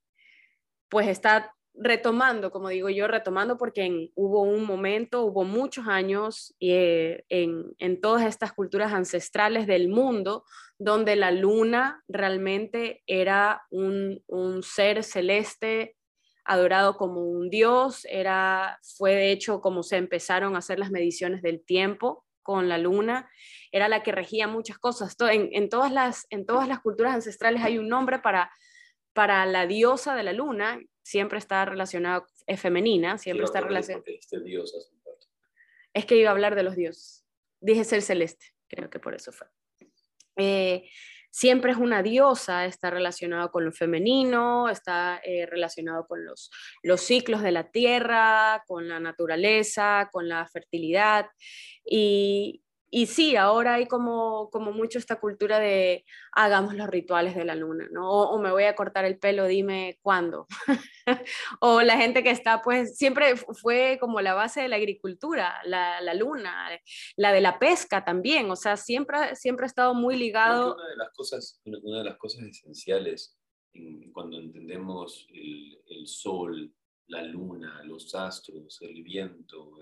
pues 0.91 1.09
está 1.09 1.55
retomando, 1.73 2.51
como 2.51 2.69
digo 2.69 2.91
yo, 2.91 3.09
retomando 3.09 3.57
porque 3.57 4.11
hubo 4.15 4.43
un 4.43 4.65
momento, 4.67 5.23
hubo 5.23 5.45
muchos 5.45 5.87
años 5.89 6.55
eh, 6.61 7.25
en, 7.31 7.65
en, 7.79 7.99
todas 7.99 8.27
estas 8.27 8.53
culturas 8.53 8.93
ancestrales 8.93 9.67
del 9.67 9.89
mundo 9.89 10.45
donde 10.79 11.17
la 11.17 11.31
luna 11.31 12.03
realmente 12.09 13.03
era 13.07 13.63
un, 13.71 14.23
un 14.27 14.63
ser 14.63 15.03
celeste 15.03 15.96
adorado 16.47 16.97
como 16.97 17.23
un 17.23 17.51
dios, 17.51 18.07
era, 18.11 18.79
fue 18.83 19.15
de 19.15 19.33
hecho 19.33 19.61
como 19.61 19.83
se 19.83 19.97
empezaron 19.97 20.55
a 20.55 20.59
hacer 20.59 20.79
las 20.79 20.91
mediciones 20.91 21.43
del 21.43 21.65
tiempo 21.65 22.25
con 22.43 22.69
la 22.69 22.79
luna, 22.79 23.29
era 23.73 23.89
la 23.89 24.03
que 24.03 24.13
regía 24.13 24.47
muchas 24.47 24.79
cosas. 24.79 25.17
En, 25.21 25.49
en, 25.53 25.69
todas, 25.69 25.93
las, 25.93 26.27
en 26.31 26.47
todas 26.47 26.69
las 26.69 26.81
culturas 26.81 27.15
ancestrales 27.15 27.63
hay 27.63 27.79
un 27.79 27.89
nombre 27.89 28.21
para, 28.21 28.51
para 29.13 29.45
la 29.47 29.67
diosa 29.67 30.15
de 30.15 30.23
la 30.23 30.33
luna, 30.33 30.81
siempre 31.03 31.39
está 31.39 31.65
relacionada, 31.65 32.25
es 32.47 32.61
femenina, 32.61 33.19
siempre 33.19 33.45
está 33.45 33.61
relacionada. 33.61 34.05
Es 35.93 36.05
que 36.05 36.17
iba 36.17 36.29
a 36.29 36.33
hablar 36.33 36.55
de 36.55 36.63
los 36.63 36.77
dioses. 36.77 37.25
Dije 37.61 37.85
ser 37.85 38.03
celeste, 38.03 38.47
creo 38.69 38.91
que 38.91 39.01
por 39.01 39.15
eso 39.15 39.33
fue. 39.33 39.49
Eh, 40.37 40.89
siempre 41.37 41.73
es 41.73 41.77
una 41.77 42.03
diosa, 42.03 42.65
está 42.65 42.89
relacionado 42.89 43.51
con 43.51 43.67
lo 43.67 43.71
femenino, 43.71 44.71
está 44.71 45.21
eh, 45.23 45.45
relacionado 45.45 46.07
con 46.07 46.25
los, 46.25 46.51
los 46.83 47.03
ciclos 47.03 47.43
de 47.43 47.53
la 47.53 47.71
tierra, 47.71 48.65
con 48.67 48.89
la 48.89 49.01
naturaleza, 49.01 50.09
con 50.11 50.31
la 50.31 50.47
fertilidad. 50.47 51.27
Y, 51.85 52.63
y 52.91 53.07
sí, 53.07 53.37
ahora 53.37 53.75
hay 53.75 53.87
como, 53.87 54.49
como 54.51 54.73
mucho 54.73 54.99
esta 54.99 55.19
cultura 55.19 55.59
de 55.59 56.05
hagamos 56.33 56.75
los 56.75 56.89
rituales 56.89 57.35
de 57.35 57.45
la 57.45 57.55
luna, 57.55 57.89
¿no? 57.91 58.09
O, 58.09 58.39
me 58.39 58.51
voy 58.51 58.65
a 58.65 58.77
cortar 58.77 59.05
el 59.05 59.19
pelo, 59.19 59.47
dime 59.47 59.99
cuándo. 60.03 60.47
o 61.61 61.83
la 61.83 61.97
gente 61.97 62.23
que 62.23 62.31
está, 62.31 62.63
pues 62.63 62.97
siempre 62.97 63.37
fue 63.37 63.99
como 64.01 64.21
la 64.21 64.35
base 64.35 64.61
de 64.63 64.69
la 64.69 64.77
agricultura, 64.77 65.61
la, 65.65 66.01
la, 66.01 66.15
luna, 66.15 66.69
la 67.17 67.33
de 67.33 67.41
la 67.41 67.59
pesca 67.59 68.05
también, 68.05 68.51
o 68.51 68.57
sea, 68.57 68.77
siempre, 68.77 69.35
siempre 69.35 69.65
ha 69.65 69.67
estado 69.67 69.95
muy 69.95 70.17
ligado. 70.17 70.75
Una 70.75 70.89
de 70.89 70.97
las 70.97 71.13
cosas, 71.13 71.61
una 71.65 71.99
de 71.99 72.05
las 72.05 72.17
cosas 72.19 72.43
esenciales 72.45 73.37
cuando 74.13 74.39
entendemos 74.39 75.27
el, 75.31 75.79
el, 75.89 76.07
sol, 76.07 76.73
la 77.09 77.23
luna, 77.23 77.83
los 77.85 78.15
astros, 78.15 78.81
el 78.81 79.03
viento, 79.03 79.79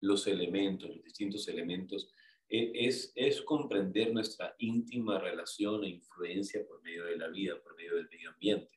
los 0.00 0.26
elementos, 0.26 0.88
los 0.88 1.04
distintos 1.04 1.46
elementos, 1.48 2.12
es, 2.48 3.12
es 3.14 3.42
comprender 3.42 4.12
nuestra 4.12 4.54
íntima 4.58 5.18
relación 5.18 5.84
e 5.84 5.88
influencia 5.88 6.64
por 6.66 6.82
medio 6.82 7.04
de 7.04 7.16
la 7.16 7.28
vida, 7.28 7.60
por 7.62 7.76
medio 7.76 7.96
del 7.96 8.08
medio 8.08 8.30
ambiente. 8.30 8.70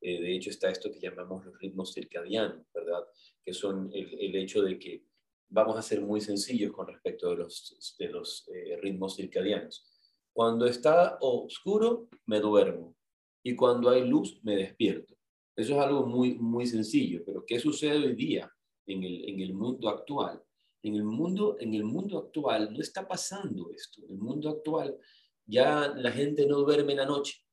Eh, 0.00 0.20
de 0.20 0.36
hecho, 0.36 0.50
está 0.50 0.70
esto 0.70 0.90
que 0.92 1.00
llamamos 1.00 1.44
los 1.44 1.58
ritmos 1.58 1.92
circadianos, 1.94 2.66
¿verdad? 2.72 3.04
Que 3.44 3.54
son 3.54 3.90
el, 3.92 4.18
el 4.20 4.36
hecho 4.36 4.62
de 4.62 4.78
que 4.78 5.04
vamos 5.48 5.76
a 5.76 5.82
ser 5.82 6.00
muy 6.00 6.20
sencillos 6.20 6.72
con 6.72 6.86
respecto 6.86 7.30
de 7.30 7.36
los, 7.36 7.96
de 7.98 8.08
los 8.08 8.48
eh, 8.48 8.76
ritmos 8.82 9.16
circadianos. 9.16 9.86
Cuando 10.32 10.66
está 10.66 11.18
oscuro, 11.20 12.08
me 12.26 12.40
duermo. 12.40 12.94
Y 13.42 13.54
cuando 13.54 13.88
hay 13.88 14.06
luz, 14.06 14.38
me 14.42 14.56
despierto. 14.56 15.14
Eso 15.56 15.74
es 15.74 15.78
algo 15.78 16.04
muy, 16.04 16.34
muy 16.34 16.66
sencillo, 16.66 17.22
pero 17.24 17.44
¿qué 17.46 17.58
sucede 17.58 17.96
hoy 17.96 18.14
día 18.14 18.52
en 18.86 19.02
el, 19.02 19.28
en 19.28 19.40
el 19.40 19.54
mundo 19.54 19.88
actual? 19.88 20.42
En 20.86 20.94
el 20.94 21.02
mundo, 21.02 21.56
en 21.58 21.74
el 21.74 21.82
mundo 21.82 22.16
actual 22.16 22.72
no 22.72 22.80
está 22.80 23.08
pasando 23.08 23.72
esto. 23.72 24.04
En 24.04 24.12
el 24.12 24.18
mundo 24.18 24.50
actual 24.50 24.96
ya 25.44 25.88
la 25.88 26.12
gente 26.12 26.46
no 26.46 26.58
duerme 26.58 26.92
en 26.92 26.98
la 26.98 27.06
noche. 27.06 27.44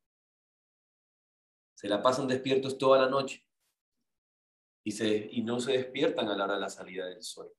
Se 1.73 1.89
la 1.89 2.03
pasan 2.03 2.27
despiertos 2.27 2.77
toda 2.77 3.01
la 3.01 3.09
noche 3.09 3.43
y, 4.83 4.91
se, 4.91 5.29
y 5.31 5.41
no 5.41 5.59
se 5.59 5.71
despiertan 5.71 6.27
a 6.27 6.37
la 6.37 6.43
hora 6.43 6.53
de 6.53 6.59
la 6.59 6.69
salida 6.69 7.07
del 7.07 7.23
sol. 7.23 7.51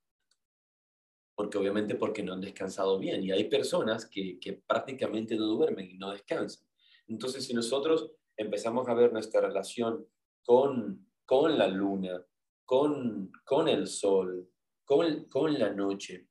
Porque 1.34 1.58
obviamente 1.58 1.96
porque 1.96 2.22
no 2.22 2.34
han 2.34 2.40
descansado 2.40 2.96
bien. 3.00 3.24
Y 3.24 3.32
hay 3.32 3.50
personas 3.50 4.06
que, 4.06 4.38
que 4.38 4.52
prácticamente 4.52 5.34
no 5.34 5.46
duermen 5.46 5.90
y 5.90 5.98
no 5.98 6.12
descansan. 6.12 6.68
Entonces, 7.08 7.44
si 7.46 7.52
nosotros 7.52 8.12
empezamos 8.36 8.88
a 8.88 8.94
ver 8.94 9.12
nuestra 9.12 9.40
relación 9.40 10.06
con, 10.44 11.10
con 11.24 11.58
la 11.58 11.66
luna, 11.66 12.24
con, 12.64 13.32
con 13.44 13.66
el 13.66 13.88
sol, 13.88 14.53
con, 14.84 15.24
con 15.24 15.58
la 15.58 15.70
noche. 15.70 16.28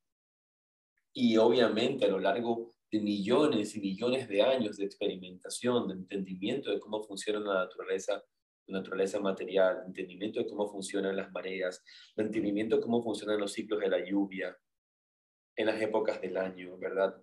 Y 1.13 1.37
obviamente 1.37 2.05
a 2.05 2.09
lo 2.09 2.19
largo 2.19 2.75
de 2.91 2.99
millones 2.99 3.75
y 3.75 3.81
millones 3.81 4.27
de 4.27 4.41
años 4.41 4.77
de 4.77 4.85
experimentación, 4.85 5.87
de 5.87 5.93
entendimiento 5.95 6.71
de 6.71 6.79
cómo 6.79 7.01
funciona 7.01 7.39
la 7.39 7.65
naturaleza, 7.65 8.23
la 8.67 8.79
naturaleza 8.79 9.19
material, 9.19 9.83
entendimiento 9.85 10.39
de 10.39 10.47
cómo 10.47 10.67
funcionan 10.67 11.15
las 11.15 11.31
mareas, 11.31 11.83
entendimiento 12.15 12.75
de 12.75 12.81
cómo 12.81 13.03
funcionan 13.03 13.39
los 13.39 13.53
ciclos 13.53 13.79
de 13.79 13.89
la 13.89 14.03
lluvia 14.03 14.57
en 15.55 15.65
las 15.67 15.81
épocas 15.81 16.21
del 16.21 16.37
año, 16.37 16.77
¿verdad? 16.77 17.15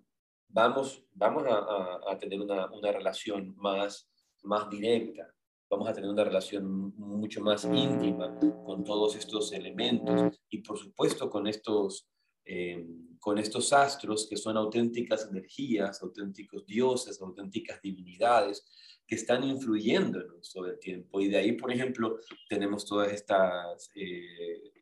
Vamos, 0.49 1.05
vamos 1.13 1.45
a, 1.47 2.01
a, 2.11 2.19
tener 2.19 2.41
una, 2.41 2.71
una, 2.73 2.91
relación 2.91 3.55
más, 3.57 4.11
más 4.43 4.69
directa 4.69 5.33
vamos 5.71 5.89
a 5.89 5.93
tener 5.95 6.11
una 6.11 6.25
relación 6.25 6.93
mucho 6.97 7.41
más 7.41 7.65
íntima 7.65 8.37
con 8.65 8.83
todos 8.83 9.15
estos 9.15 9.53
elementos 9.53 10.41
y 10.51 10.59
por 10.59 10.77
supuesto 10.77 11.31
con 11.31 11.47
estos, 11.47 12.09
eh, 12.45 12.85
con 13.21 13.39
estos 13.39 13.73
astros 13.73 14.27
que 14.29 14.37
son 14.37 14.57
auténticas 14.57 15.29
energías, 15.31 16.03
auténticos 16.03 16.67
dioses, 16.67 17.23
auténticas 17.23 17.81
divinidades 17.81 18.67
que 19.07 19.15
están 19.15 19.45
influyendo 19.45 20.21
todo 20.53 20.67
el 20.67 20.79
tiempo. 20.81 21.21
Y 21.21 21.29
de 21.29 21.39
ahí, 21.39 21.53
por 21.53 21.73
ejemplo, 21.73 22.19
tenemos 22.49 22.85
todas 22.85 23.13
estas 23.13 23.91
eh, 23.95 24.73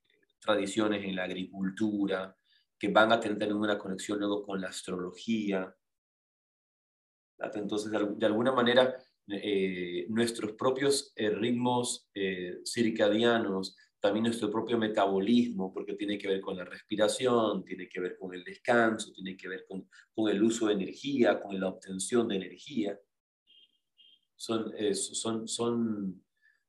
tradiciones 0.41 1.05
en 1.05 1.17
la 1.17 1.25
agricultura 1.25 2.35
que 2.79 2.89
van 2.89 3.13
a 3.13 3.21
tener 3.21 3.53
una 3.53 3.79
conexión 3.79 4.19
luego 4.19 4.43
con 4.43 4.61
la 4.61 4.69
astrología. 4.69 5.75
Entonces, 7.55 7.91
de 7.91 8.27
alguna 8.27 8.53
manera, 8.53 8.97
eh, 9.31 10.07
nuestros 10.09 10.53
propios 10.53 11.13
eh, 11.15 11.29
ritmos 11.29 12.09
eh, 12.15 12.61
circadianos, 12.65 13.77
también 14.01 14.25
nuestro 14.25 14.51
propio 14.51 14.79
metabolismo, 14.79 15.71
porque 15.71 15.95
tiene 15.95 16.17
que 16.17 16.29
ver 16.29 16.41
con 16.41 16.57
la 16.57 16.65
respiración, 16.65 17.63
tiene 17.63 17.89
que 17.91 18.01
ver 18.01 18.17
con 18.17 18.33
el 18.33 18.43
descanso, 18.43 19.13
tiene 19.13 19.37
que 19.37 19.49
ver 19.49 19.67
con, 19.69 19.87
con 20.15 20.31
el 20.31 20.43
uso 20.43 20.69
de 20.69 20.75
energía, 20.75 21.41
con 21.43 21.61
la 21.61 21.69
obtención 21.69 22.27
de 22.29 22.37
energía. 22.37 22.99
Son, 24.35 24.73
son, 24.95 25.47
son, 25.47 26.25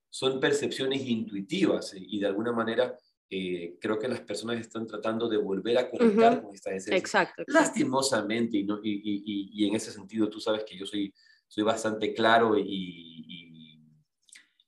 son 0.10 0.40
percepciones 0.40 1.06
intuitivas 1.08 1.94
y 1.96 2.20
de 2.20 2.26
alguna 2.26 2.52
manera 2.52 2.98
creo 3.30 4.00
que 4.00 4.08
las 4.08 4.22
personas 4.22 4.60
están 4.60 4.88
tratando 4.88 5.30
de 5.30 5.38
volver 5.38 5.78
a 5.78 5.90
conectar 5.90 6.42
con 6.42 6.56
esta 6.56 6.72
esencia. 6.72 6.98
Exacto, 6.98 7.44
Lastimosamente, 7.46 8.58
y, 8.58 8.62
y, 8.62 8.68
y, 8.84 9.50
y, 9.54 9.68
en 9.68 9.76
ese 9.76 9.92
sentido 9.92 10.28
tú 10.28 10.40
sabes 10.40 10.64
que 10.64 10.76
yo 10.76 10.88
soy 10.88 11.14
soy 11.50 11.64
bastante 11.64 12.14
claro 12.14 12.58
y, 12.58 13.26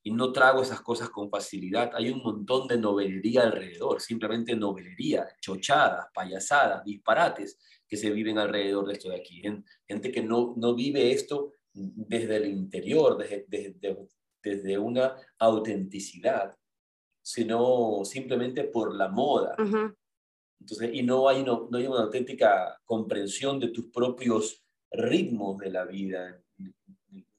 y, 0.04 0.12
no 0.14 0.34
trago 0.34 0.62
esas 0.62 0.82
cosas 0.82 1.10
con 1.10 1.30
facilidad. 1.30 1.92
Hay 1.94 2.10
un 2.10 2.22
montón 2.22 2.68
de 2.68 2.78
novelería 2.78 3.44
alrededor, 3.44 4.02
simplemente 4.02 4.56
novelería, 4.56 5.28
chochadas, 5.40 6.08
payasadas, 6.14 6.84
disparates 6.84 7.58
que 7.88 7.96
se 7.96 8.10
viven 8.10 8.38
alrededor 8.38 8.88
de 8.88 8.94
esto 8.94 9.10
de 9.10 9.16
aquí. 9.16 9.42
Gente 9.88 10.12
que 10.12 10.22
no, 10.22 10.54
no 10.58 10.76
vive 10.76 11.12
esto 11.12 11.54
desde 11.72 12.38
el 12.38 12.48
interior, 12.48 13.18
desde, 13.18 13.46
desde, 13.48 14.08
desde 14.44 14.78
una 14.78 15.16
autenticidad, 15.40 16.58
sino 17.22 18.02
simplemente 18.04 18.66
por 18.66 18.94
la 18.94 19.08
moda. 19.08 19.56
Entonces, 20.60 20.90
y 20.94 21.04
no 21.04 21.30
hay, 21.30 21.44
no, 21.44 21.68
no 21.72 21.78
hay 21.78 21.88
una 21.88 22.02
auténtica 22.02 22.80
comprensión 22.86 23.60
de 23.60 23.70
tus 23.70 23.86
propios 23.92 24.62
ritmos 24.92 25.58
de 25.60 25.70
la 25.72 25.86
vida, 25.86 26.41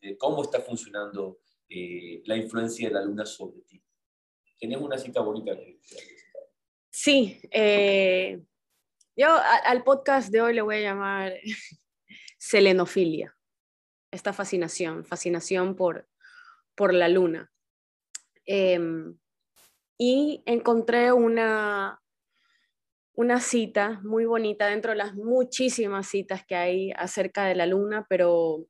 de 0.00 0.18
cómo 0.18 0.42
está 0.42 0.60
funcionando 0.60 1.38
eh, 1.68 2.22
la 2.26 2.36
influencia 2.36 2.88
de 2.88 2.94
la 2.94 3.02
luna 3.02 3.24
sobre 3.24 3.62
ti. 3.62 3.82
Tienes 4.58 4.78
una 4.78 4.98
cita 4.98 5.20
bonita. 5.20 5.52
Sí, 6.90 7.40
eh, 7.50 8.42
yo 9.16 9.28
al 9.64 9.82
podcast 9.82 10.30
de 10.30 10.42
hoy 10.42 10.54
le 10.54 10.62
voy 10.62 10.76
a 10.76 10.80
llamar 10.80 11.34
selenofilia, 12.38 13.36
esta 14.10 14.32
fascinación, 14.32 15.04
fascinación 15.04 15.74
por, 15.74 16.08
por 16.74 16.92
la 16.92 17.08
luna. 17.08 17.50
Em, 18.44 19.16
y 19.98 20.42
encontré 20.46 21.12
una, 21.12 22.02
una 23.14 23.40
cita 23.40 24.00
muy 24.02 24.24
bonita 24.24 24.66
dentro 24.66 24.90
de 24.90 24.98
las 24.98 25.14
muchísimas 25.14 26.08
citas 26.08 26.44
que 26.44 26.56
hay 26.56 26.92
acerca 26.92 27.44
de 27.44 27.54
la 27.54 27.66
luna, 27.66 28.06
pero 28.08 28.66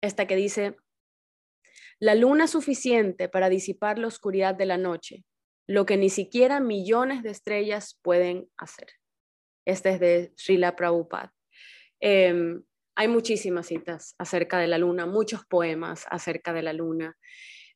esta 0.00 0.26
que 0.26 0.36
dice, 0.36 0.76
la 1.98 2.14
luna 2.14 2.46
suficiente 2.46 3.28
para 3.28 3.48
disipar 3.48 3.98
la 3.98 4.06
oscuridad 4.06 4.54
de 4.54 4.66
la 4.66 4.76
noche, 4.76 5.24
lo 5.66 5.86
que 5.86 5.96
ni 5.96 6.10
siquiera 6.10 6.60
millones 6.60 7.22
de 7.22 7.30
estrellas 7.30 7.98
pueden 8.02 8.48
hacer. 8.56 8.88
Este 9.64 9.90
es 9.90 10.00
de 10.00 10.32
Srila 10.36 10.76
Prabhupada. 10.76 11.32
Em, 12.00 12.62
hay 12.94 13.08
muchísimas 13.08 13.66
citas 13.66 14.14
acerca 14.18 14.58
de 14.58 14.68
la 14.68 14.78
luna, 14.78 15.06
muchos 15.06 15.44
poemas 15.46 16.06
acerca 16.10 16.52
de 16.52 16.62
la 16.62 16.72
luna. 16.72 17.16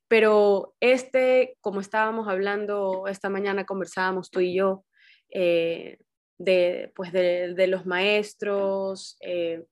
Pero 0.07 0.75
este, 0.79 1.57
como 1.61 1.79
estábamos 1.79 2.27
hablando 2.27 3.07
esta 3.07 3.29
mañana, 3.29 3.65
conversábamos 3.65 4.29
tú 4.29 4.39
y 4.39 4.55
yo, 4.55 4.85
eh, 5.29 5.97
de, 6.37 6.91
pues 6.95 7.11
de, 7.11 7.67
los 7.67 7.85
maestros. 7.85 9.17
Eh, 9.21 9.63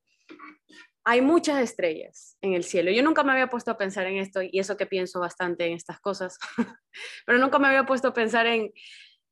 hay 1.10 1.22
muchas 1.22 1.60
estrellas 1.60 2.38
en 2.40 2.54
el 2.54 2.64
cielo. 2.64 2.92
Yo 2.92 3.02
nunca 3.02 3.24
me 3.24 3.32
había 3.32 3.48
puesto 3.48 3.72
a 3.72 3.80
pensar 3.80 4.06
en 4.06 4.18
esto 4.18 4.44
y 4.44 4.60
eso 4.60 4.78
que 4.78 4.86
pienso 4.86 5.20
bastante 5.20 5.66
en 5.66 5.74
estas 5.74 6.00
cosas, 6.00 6.38
pero 7.26 7.40
nunca 7.40 7.58
me 7.58 7.68
había 7.68 7.88
puesto 7.88 8.10
a 8.10 8.14
pensar 8.14 8.46
en 8.46 8.72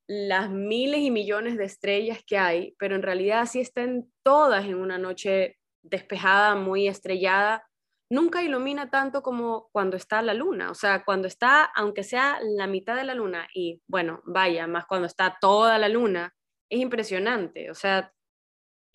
las 0.07 0.49
miles 0.49 1.01
y 1.01 1.11
millones 1.11 1.55
de 1.55 1.65
estrellas 1.65 2.23
que 2.25 2.39
hay, 2.39 2.75
pero 2.79 2.95
en 2.95 3.03
realidad 3.03 3.45
si 3.45 3.59
estén 3.59 4.11
todas 4.23 4.65
en 4.65 4.73
una 4.73 4.97
noche 4.97 5.59
despejada, 5.83 6.55
muy 6.55 6.87
estrellada, 6.87 7.63
nunca 8.09 8.41
ilumina 8.41 8.89
tanto 8.89 9.21
como 9.21 9.69
cuando 9.71 9.97
está 9.97 10.23
la 10.23 10.33
luna. 10.33 10.71
O 10.71 10.73
sea, 10.73 11.05
cuando 11.05 11.27
está, 11.27 11.63
aunque 11.75 12.01
sea 12.01 12.39
la 12.41 12.65
mitad 12.65 12.95
de 12.95 13.03
la 13.03 13.13
luna, 13.13 13.47
y 13.53 13.83
bueno, 13.85 14.23
vaya, 14.25 14.65
más 14.65 14.87
cuando 14.87 15.05
está 15.05 15.37
toda 15.39 15.77
la 15.77 15.89
luna, 15.89 16.33
es 16.71 16.79
impresionante. 16.79 17.69
O 17.69 17.75
sea, 17.75 18.11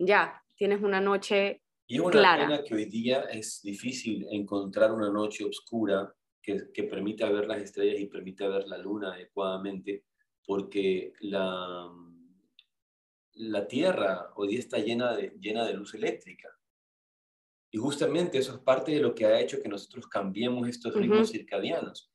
ya, 0.01 0.43
tienes 0.57 0.83
una 0.83 1.01
noche 1.01 1.62
y 1.93 1.99
una 1.99 2.11
clara. 2.11 2.47
pena 2.47 2.65
que 2.65 2.75
hoy 2.75 2.87
día 2.87 3.23
es 3.31 3.61
difícil 3.63 4.27
encontrar 4.31 4.93
una 4.93 5.11
noche 5.11 5.45
oscura 5.45 6.15
que, 6.41 6.73
que 6.73 6.85
permita 6.85 7.31
ver 7.31 7.47
las 7.47 7.61
estrellas 7.61 8.01
y 8.01 8.07
permita 8.07 8.49
ver 8.49 8.67
la 8.67 8.79
luna 8.79 9.13
adecuadamente, 9.13 10.07
porque 10.47 11.13
la, 11.21 11.93
la 13.35 13.67
Tierra 13.69 14.31
hoy 14.37 14.49
día 14.49 14.61
está 14.61 14.79
llena 14.79 15.15
de, 15.15 15.35
llena 15.39 15.67
de 15.67 15.75
luz 15.75 15.93
eléctrica. 15.93 16.49
Y 17.71 17.77
justamente 17.77 18.39
eso 18.39 18.55
es 18.55 18.61
parte 18.61 18.93
de 18.93 19.01
lo 19.01 19.15
que 19.15 19.27
ha 19.27 19.39
hecho 19.39 19.61
que 19.61 19.69
nosotros 19.69 20.07
cambiemos 20.07 20.67
estos 20.69 20.95
ritmos 20.95 21.31
circadianos. 21.31 22.11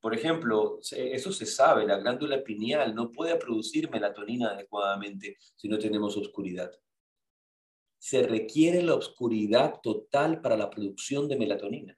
Por 0.00 0.12
ejemplo, 0.12 0.80
eso 0.80 1.32
se 1.32 1.46
sabe, 1.46 1.86
la 1.86 1.98
glándula 1.98 2.42
pineal 2.42 2.96
no 2.96 3.12
puede 3.12 3.36
producir 3.36 3.90
melatonina 3.90 4.50
adecuadamente 4.50 5.36
si 5.54 5.68
no 5.68 5.78
tenemos 5.78 6.16
oscuridad. 6.16 6.72
Se 8.00 8.22
requiere 8.26 8.82
la 8.82 8.94
oscuridad 8.94 9.80
total 9.80 10.40
para 10.40 10.56
la 10.56 10.70
producción 10.70 11.28
de 11.28 11.36
melatonina. 11.36 11.96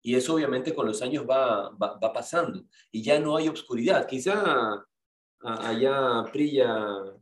Y 0.00 0.14
eso 0.14 0.34
obviamente 0.34 0.74
con 0.74 0.86
los 0.86 1.02
años 1.02 1.26
va, 1.28 1.70
va, 1.70 1.98
va, 1.98 2.12
pasando. 2.12 2.64
Y 2.90 3.02
ya 3.02 3.18
no 3.18 3.36
hay 3.36 3.48
oscuridad. 3.48 4.06
Quizá 4.06 4.86
allá 5.40 6.24
Prilla 6.32 7.14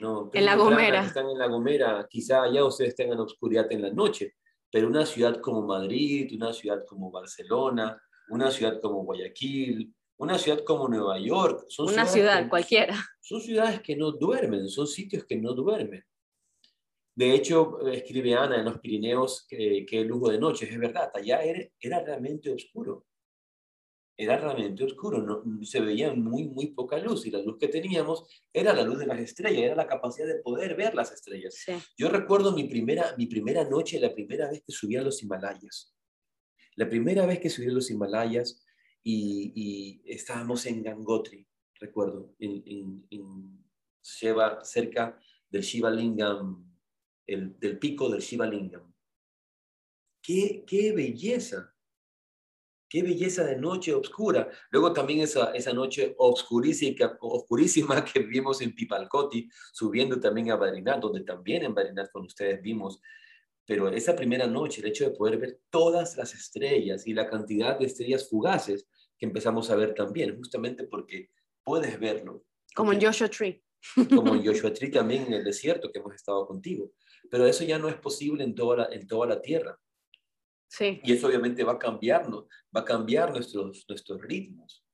no, 0.00 0.30
en 0.32 0.44
La 0.44 0.56
Gomera. 0.56 1.04
Están 1.04 1.28
en 1.30 1.38
La 1.38 1.46
Gomera, 1.46 2.06
quizá 2.08 2.42
allá 2.42 2.64
ustedes 2.64 2.94
tengan 2.94 3.20
oscuridad 3.20 3.70
en 3.70 3.82
la 3.82 3.90
noche, 3.90 4.36
pero 4.70 4.88
una 4.88 5.06
ciudad 5.06 5.40
como 5.40 5.62
Madrid, 5.62 6.32
una 6.34 6.52
ciudad 6.52 6.84
como 6.86 7.10
Barcelona, 7.10 8.00
una 8.28 8.50
ciudad 8.50 8.80
como 8.80 9.04
Guayaquil, 9.04 9.94
una 10.16 10.38
ciudad 10.38 10.64
como 10.64 10.88
Nueva 10.88 11.18
York. 11.18 11.66
Son 11.68 11.88
una 11.88 12.06
ciudad 12.06 12.48
cualquiera. 12.48 12.96
Son 13.20 13.40
ciudades 13.40 13.80
que 13.80 13.96
no 13.96 14.12
duermen, 14.12 14.68
son 14.68 14.86
sitios 14.86 15.24
que 15.24 15.36
no 15.36 15.52
duermen. 15.52 16.04
De 17.14 17.34
hecho, 17.34 17.86
escribe 17.88 18.34
Ana 18.34 18.58
en 18.58 18.64
los 18.64 18.78
Pirineos 18.78 19.46
que, 19.48 19.84
que 19.86 20.00
el 20.00 20.08
lujo 20.08 20.30
de 20.30 20.38
noche, 20.38 20.68
es 20.68 20.78
verdad, 20.78 21.10
allá 21.14 21.42
era, 21.42 21.68
era 21.80 22.02
realmente 22.02 22.50
oscuro 22.50 23.06
era 24.16 24.36
realmente 24.36 24.84
oscuro, 24.84 25.22
no, 25.22 25.64
se 25.64 25.80
veía 25.80 26.12
muy, 26.14 26.44
muy 26.44 26.68
poca 26.68 26.98
luz 26.98 27.26
y 27.26 27.30
la 27.30 27.40
luz 27.42 27.56
que 27.58 27.68
teníamos 27.68 28.24
era 28.52 28.72
la 28.72 28.82
luz 28.82 28.98
de 28.98 29.06
las 29.06 29.18
estrellas, 29.18 29.62
era 29.62 29.74
la 29.74 29.86
capacidad 29.86 30.26
de 30.26 30.40
poder 30.40 30.76
ver 30.76 30.94
las 30.94 31.12
estrellas. 31.12 31.56
Yo 31.96 32.08
recuerdo 32.08 32.52
mi 32.52 32.64
primera, 32.64 33.14
mi 33.16 33.26
primera 33.26 33.68
noche, 33.68 33.98
la 33.98 34.14
primera 34.14 34.50
vez 34.50 34.62
que 34.64 34.72
subí 34.72 34.96
a 34.96 35.02
los 35.02 35.22
Himalayas. 35.22 35.94
La 36.76 36.88
primera 36.88 37.26
vez 37.26 37.40
que 37.40 37.50
subí 37.50 37.66
a 37.66 37.72
los 37.72 37.90
Himalayas 37.90 38.64
y, 39.02 40.02
estábamos 40.06 40.66
en 40.66 40.82
Gangotri, 40.82 41.46
recuerdo, 41.80 42.34
en, 42.38 42.62
en, 42.66 43.06
en 43.10 43.64
cerca 44.00 45.18
del 45.48 45.62
Shiva 45.62 45.90
Lingam, 45.90 46.71
el, 47.26 47.58
del 47.58 47.78
pico 47.78 48.08
del 48.08 48.20
Shiva 48.20 48.46
Lingam. 48.46 48.92
¡Qué, 50.22 50.64
qué 50.66 50.92
belleza! 50.92 51.72
Qué 52.92 53.02
belleza 53.02 53.44
de 53.44 53.56
noche 53.56 53.94
oscura. 53.94 54.50
Luego 54.70 54.92
también 54.92 55.20
esa, 55.20 55.52
esa 55.52 55.72
noche 55.72 56.14
oscurísima, 56.18 57.16
oscurísima 57.20 58.04
que 58.04 58.20
vimos 58.20 58.60
en 58.60 58.74
Pipalcoti, 58.74 59.48
subiendo 59.72 60.20
también 60.20 60.50
a 60.50 60.56
Badrinat, 60.56 61.00
donde 61.00 61.22
también 61.22 61.64
en 61.64 61.74
Badrinat 61.74 62.10
con 62.10 62.26
ustedes 62.26 62.60
vimos. 62.60 63.00
Pero 63.64 63.88
esa 63.88 64.14
primera 64.14 64.46
noche, 64.46 64.82
el 64.82 64.88
hecho 64.88 65.04
de 65.04 65.16
poder 65.16 65.38
ver 65.38 65.60
todas 65.70 66.18
las 66.18 66.34
estrellas 66.34 67.06
y 67.06 67.14
la 67.14 67.30
cantidad 67.30 67.78
de 67.78 67.86
estrellas 67.86 68.28
fugaces 68.28 68.86
que 69.16 69.24
empezamos 69.24 69.70
a 69.70 69.76
ver 69.76 69.94
también, 69.94 70.36
justamente 70.36 70.84
porque 70.84 71.30
puedes 71.64 71.98
verlo. 71.98 72.44
Como 72.74 72.92
en 72.92 73.00
Joshua 73.00 73.28
Tree. 73.28 73.62
Como 74.14 74.34
en 74.34 74.44
Joshua 74.46 74.72
Tree 74.72 74.90
también 74.90 75.28
en 75.28 75.32
el 75.32 75.44
desierto 75.44 75.90
que 75.90 76.00
hemos 76.00 76.14
estado 76.14 76.46
contigo. 76.46 76.92
Pero 77.32 77.46
eso 77.46 77.64
ya 77.64 77.78
no 77.78 77.88
es 77.88 77.94
posible 77.94 78.44
en 78.44 78.54
toda 78.54 78.90
en 78.92 79.06
toda 79.06 79.26
la 79.26 79.40
tierra. 79.40 79.78
Y 80.80 81.12
eso 81.12 81.28
obviamente 81.28 81.64
va 81.64 81.72
a 81.72 81.78
cambiarnos, 81.78 82.44
va 82.74 82.80
a 82.80 82.84
cambiar 82.84 83.30
nuestros, 83.30 83.86
nuestros 83.88 84.20
ritmos. 84.20 84.84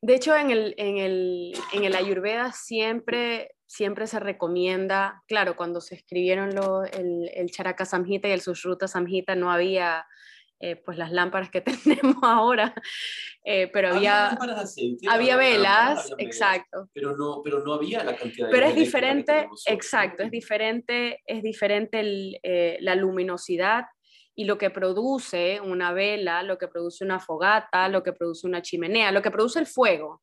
De 0.00 0.14
hecho, 0.14 0.34
en 0.34 0.50
el, 0.50 0.74
en 0.78 0.96
el, 0.96 1.52
en 1.74 1.84
el 1.84 1.94
Ayurveda 1.94 2.52
siempre, 2.52 3.54
siempre 3.66 4.06
se 4.06 4.18
recomienda, 4.18 5.22
claro, 5.26 5.56
cuando 5.56 5.80
se 5.80 5.96
escribieron 5.96 6.54
lo, 6.54 6.84
el, 6.84 7.30
el 7.34 7.50
Charaka 7.50 7.84
Samhita 7.84 8.28
y 8.28 8.32
el 8.32 8.40
Sushruta 8.40 8.88
Samhita 8.88 9.34
no 9.34 9.50
había 9.50 10.06
eh, 10.60 10.76
pues 10.76 10.98
las 10.98 11.12
lámparas 11.12 11.50
que 11.50 11.60
tenemos 11.84 12.16
ahora, 12.22 12.74
eh, 13.44 13.68
pero 13.72 13.94
había, 13.94 14.36
había, 15.08 15.36
velas, 15.36 16.12
exacto. 16.18 16.88
Pero 16.92 17.16
no, 17.16 17.40
pero 17.44 17.64
no 17.64 17.74
había 17.74 18.02
la 18.02 18.16
cantidad 18.16 18.48
de 18.48 18.52
Pero 18.52 18.66
es 18.66 18.74
diferente, 18.74 19.48
exacto, 19.66 20.24
es 20.24 20.30
diferente, 20.30 21.22
es 21.26 21.42
diferente 21.42 22.00
el, 22.00 22.40
eh, 22.42 22.76
la 22.80 22.94
luminosidad 22.96 23.84
y 24.34 24.44
lo 24.44 24.58
que 24.58 24.70
produce 24.70 25.60
una 25.60 25.92
vela, 25.92 26.42
lo 26.42 26.58
que 26.58 26.68
produce 26.68 27.04
una 27.04 27.20
fogata, 27.20 27.88
lo 27.88 28.02
que 28.02 28.12
produce 28.12 28.46
una 28.46 28.62
chimenea, 28.62 29.12
lo 29.12 29.22
que 29.22 29.30
produce 29.30 29.58
el 29.58 29.66
fuego, 29.66 30.22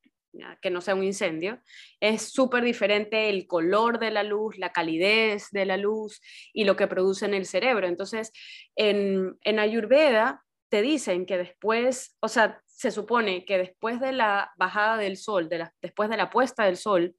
que 0.60 0.70
no 0.70 0.80
sea 0.80 0.94
un 0.94 1.04
incendio, 1.04 1.60
es 2.00 2.22
súper 2.32 2.64
diferente 2.64 3.28
el 3.28 3.46
color 3.46 3.98
de 3.98 4.10
la 4.10 4.22
luz, 4.22 4.58
la 4.58 4.72
calidez 4.72 5.48
de 5.50 5.66
la 5.66 5.76
luz 5.76 6.20
y 6.52 6.64
lo 6.64 6.76
que 6.76 6.86
produce 6.86 7.24
en 7.26 7.34
el 7.34 7.46
cerebro. 7.46 7.86
Entonces, 7.86 8.32
en, 8.74 9.36
en 9.42 9.58
Ayurveda 9.58 10.42
te 10.68 10.82
dicen 10.82 11.26
que 11.26 11.38
después, 11.38 12.16
o 12.20 12.28
sea, 12.28 12.60
se 12.66 12.90
supone 12.90 13.44
que 13.44 13.58
después 13.58 14.00
de 14.00 14.12
la 14.12 14.52
bajada 14.56 14.96
del 14.96 15.16
sol, 15.16 15.48
de 15.48 15.58
la, 15.58 15.74
después 15.80 16.10
de 16.10 16.16
la 16.16 16.30
puesta 16.30 16.64
del 16.64 16.76
sol, 16.76 17.16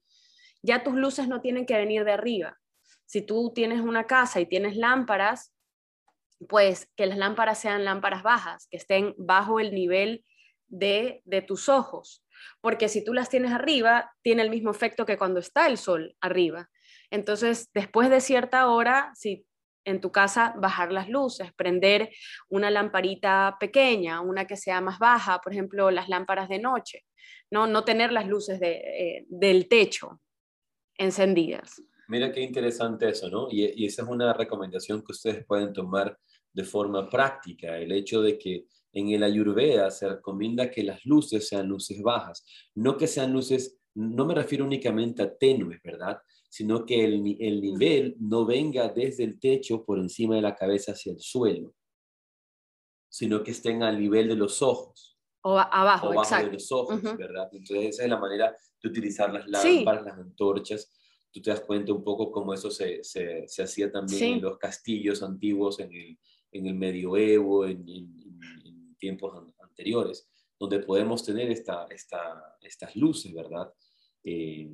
ya 0.62 0.82
tus 0.82 0.94
luces 0.94 1.28
no 1.28 1.40
tienen 1.40 1.66
que 1.66 1.76
venir 1.76 2.04
de 2.04 2.12
arriba. 2.12 2.58
Si 3.06 3.22
tú 3.22 3.52
tienes 3.54 3.80
una 3.80 4.06
casa 4.06 4.40
y 4.40 4.46
tienes 4.46 4.76
lámparas, 4.76 5.54
pues 6.48 6.90
que 6.96 7.06
las 7.06 7.18
lámparas 7.18 7.58
sean 7.58 7.84
lámparas 7.84 8.22
bajas, 8.22 8.68
que 8.70 8.76
estén 8.76 9.14
bajo 9.18 9.60
el 9.60 9.74
nivel 9.74 10.24
de, 10.68 11.22
tus 11.46 11.68
ojos, 11.68 12.24
porque 12.60 12.88
si 12.88 13.04
tú 13.04 13.14
las 13.14 13.28
tienes 13.28 13.52
arriba, 13.52 14.12
tiene 14.22 14.42
el 14.42 14.50
mismo 14.50 14.70
efecto 14.70 15.06
que 15.06 15.18
cuando 15.18 15.40
está 15.40 15.66
el 15.66 15.78
sol 15.78 16.16
arriba. 16.20 16.68
Entonces, 17.10 17.70
después 17.72 18.10
de 18.10 18.20
cierta 18.20 18.68
hora, 18.68 19.12
si 19.14 19.46
en 19.84 20.00
tu 20.00 20.12
casa 20.12 20.54
bajar 20.58 20.92
las 20.92 21.08
luces, 21.08 21.52
prender 21.54 22.10
una 22.48 22.70
lamparita 22.70 23.56
pequeña, 23.58 24.20
una 24.20 24.46
que 24.46 24.56
sea 24.56 24.80
más 24.80 24.98
baja, 24.98 25.40
por 25.40 25.52
ejemplo, 25.52 25.90
las 25.90 26.08
lámparas 26.08 26.48
de 26.48 26.58
noche, 26.58 27.06
no, 27.50 27.66
no 27.66 27.84
tener 27.84 28.12
las 28.12 28.26
luces 28.26 28.60
eh, 28.62 29.24
del 29.28 29.68
techo 29.68 30.20
encendidas. 30.96 31.82
Mira 32.08 32.32
qué 32.32 32.40
interesante 32.40 33.08
eso, 33.08 33.28
¿no? 33.28 33.48
Y, 33.50 33.82
y, 33.82 33.86
esa 33.86 34.02
es 34.02 34.08
una 34.08 34.32
recomendación 34.32 35.02
que 35.02 35.12
ustedes 35.12 35.44
pueden 35.44 35.72
tomar 35.72 36.18
de 36.52 36.64
forma 36.64 37.08
práctica, 37.08 37.78
el 37.78 37.92
hecho 37.92 38.22
de 38.22 38.38
que 38.38 38.64
En 38.98 39.10
el 39.10 39.22
Ayurveda 39.22 39.92
se 39.92 40.08
recomienda 40.08 40.72
que 40.72 40.82
las 40.82 41.04
luces 41.06 41.46
sean 41.46 41.68
luces 41.68 42.02
bajas, 42.02 42.44
no 42.74 42.96
que 42.96 43.06
sean 43.06 43.32
luces, 43.32 43.78
no 43.94 44.26
me 44.26 44.34
refiero 44.34 44.64
únicamente 44.64 45.22
a 45.22 45.32
tenues, 45.32 45.80
¿verdad? 45.84 46.18
Sino 46.48 46.84
que 46.84 47.04
el, 47.04 47.36
el 47.38 47.60
nivel 47.60 48.16
no 48.18 48.44
venga 48.44 48.88
desde 48.88 49.22
el 49.22 49.38
techo 49.38 49.84
por 49.84 50.00
encima 50.00 50.34
de 50.34 50.42
la 50.42 50.56
cabeza 50.56 50.92
hacia 50.92 51.12
el 51.12 51.20
suelo, 51.20 51.76
sino 53.08 53.44
que 53.44 53.52
estén 53.52 53.84
al 53.84 54.00
nivel 54.00 54.26
de 54.26 54.34
los 54.34 54.62
ojos. 54.62 55.16
O 55.42 55.56
abajo, 55.56 56.08
o 56.08 56.10
de 56.10 56.52
los 56.54 56.72
ojos, 56.72 57.00
¿verdad? 57.00 57.48
Entonces 57.52 57.90
esa 57.90 58.02
es 58.02 58.10
la 58.10 58.18
manera 58.18 58.56
de 58.82 58.88
utilizar 58.88 59.32
las 59.32 59.46
lámparas, 59.46 60.06
las 60.06 60.18
antorchas. 60.18 60.92
Tú 61.30 61.40
te 61.40 61.50
das 61.50 61.60
cuenta 61.60 61.92
un 61.92 62.02
poco 62.02 62.32
cómo 62.32 62.52
eso 62.52 62.68
se, 62.68 63.04
se, 63.04 63.46
se 63.46 63.62
hacía 63.62 63.92
también 63.92 64.24
en 64.24 64.42
los 64.42 64.58
castillos 64.58 65.22
antiguos, 65.22 65.78
en 65.78 65.92
el, 65.92 66.18
en 66.50 66.66
el 66.66 66.74
medioevo, 66.74 67.64
en, 67.64 67.88
en, 67.88 68.27
tiempos 68.98 69.36
anteriores, 69.60 70.28
donde 70.58 70.80
podemos 70.80 71.24
tener 71.24 71.50
esta, 71.50 71.86
esta, 71.90 72.56
estas 72.60 72.96
luces, 72.96 73.32
¿verdad? 73.32 73.72
Eh, 74.24 74.68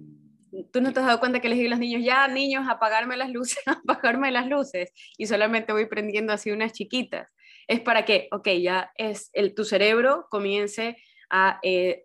¿Tú 0.72 0.80
no 0.80 0.92
te 0.92 1.00
has 1.00 1.06
dado 1.06 1.20
cuenta 1.20 1.40
que 1.40 1.48
les 1.48 1.58
digo 1.58 1.68
a 1.68 1.70
los 1.70 1.80
niños, 1.80 2.02
ya 2.04 2.28
niños, 2.28 2.66
apagarme 2.68 3.16
las 3.16 3.30
luces, 3.30 3.62
apagarme 3.66 4.30
las 4.30 4.46
luces? 4.46 4.92
Y 5.18 5.26
solamente 5.26 5.72
voy 5.72 5.86
prendiendo 5.86 6.32
así 6.32 6.50
unas 6.50 6.72
chiquitas 6.72 7.28
es 7.66 7.80
para 7.80 8.04
que, 8.04 8.28
ok, 8.30 8.48
ya 8.60 8.92
es 8.96 9.30
el, 9.32 9.54
tu 9.54 9.64
cerebro 9.64 10.26
comience 10.30 10.96
a 11.30 11.58
eh, 11.62 12.04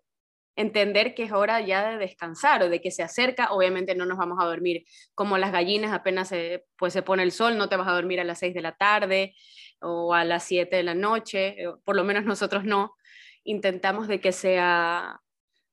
entender 0.56 1.14
que 1.14 1.24
es 1.24 1.32
hora 1.32 1.60
ya 1.60 1.90
de 1.90 1.98
descansar 1.98 2.62
o 2.62 2.68
de 2.68 2.80
que 2.80 2.90
se 2.90 3.02
acerca, 3.02 3.52
obviamente 3.52 3.94
no 3.94 4.04
nos 4.04 4.18
vamos 4.18 4.38
a 4.40 4.46
dormir 4.46 4.84
como 5.14 5.38
las 5.38 5.52
gallinas 5.52 5.92
apenas 5.92 6.28
se, 6.28 6.66
pues 6.76 6.92
se 6.92 7.02
pone 7.02 7.22
el 7.22 7.32
sol, 7.32 7.56
no 7.56 7.68
te 7.68 7.76
vas 7.76 7.88
a 7.88 7.92
dormir 7.92 8.20
a 8.20 8.24
las 8.24 8.38
6 8.40 8.54
de 8.54 8.62
la 8.62 8.76
tarde 8.76 9.34
o 9.80 10.14
a 10.14 10.24
las 10.24 10.44
7 10.44 10.76
de 10.76 10.82
la 10.82 10.94
noche, 10.94 11.62
eh, 11.62 11.72
por 11.84 11.96
lo 11.96 12.04
menos 12.04 12.24
nosotros 12.24 12.64
no, 12.64 12.96
intentamos 13.44 14.08
de 14.08 14.20
que 14.20 14.32
sea 14.32 15.20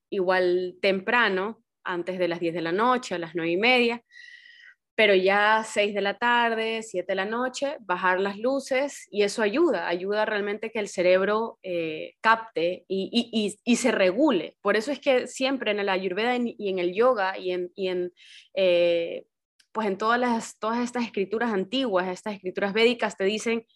igual 0.10 0.78
temprano, 0.82 1.64
antes 1.84 2.20
de 2.20 2.28
las 2.28 2.40
10 2.40 2.54
de 2.54 2.62
la 2.62 2.72
noche, 2.72 3.16
a 3.16 3.20
las 3.20 3.34
9 3.34 3.52
y 3.52 3.58
media, 3.58 4.04
pero 4.98 5.14
ya 5.14 5.64
6 5.64 5.94
de 5.94 6.02
la 6.02 6.18
tarde, 6.18 6.82
7 6.82 7.06
de 7.08 7.16
la 7.16 7.26
noche, 7.26 7.78
bajar 7.82 8.20
las 8.20 8.38
luces 8.38 9.08
y 9.12 9.22
eso 9.22 9.44
ayuda, 9.44 9.88
ayuda 9.88 10.26
realmente 10.26 10.72
que 10.72 10.80
el 10.80 10.88
cerebro 10.88 11.60
eh, 11.62 12.16
capte 12.20 12.84
y, 12.88 13.76
se 13.76 13.92
regule. 13.92 14.58
Por 14.62 14.76
eso 14.76 14.92
es 14.92 15.00
que 15.00 15.28
siempre 15.28 15.70
en 15.70 15.80
el 15.80 15.90
ayurveda 15.90 16.36
y 16.36 16.70
en 16.70 16.80
el 16.80 16.96
yoga 16.96 17.38
y 17.38 17.52
en, 17.52 17.72
en 17.76 18.12
eh, 18.56 19.26
pues 19.72 19.88
en 19.88 20.00
todas, 20.00 20.20
las, 20.20 20.58
todas 20.58 20.80
estas 20.80 21.06
escrituras 21.06 21.54
antiguas, 21.54 22.08
estas 22.08 22.34
escrituras 22.34 22.74
védicas 22.74 23.16
te 23.16 23.26
dicen 23.26 23.68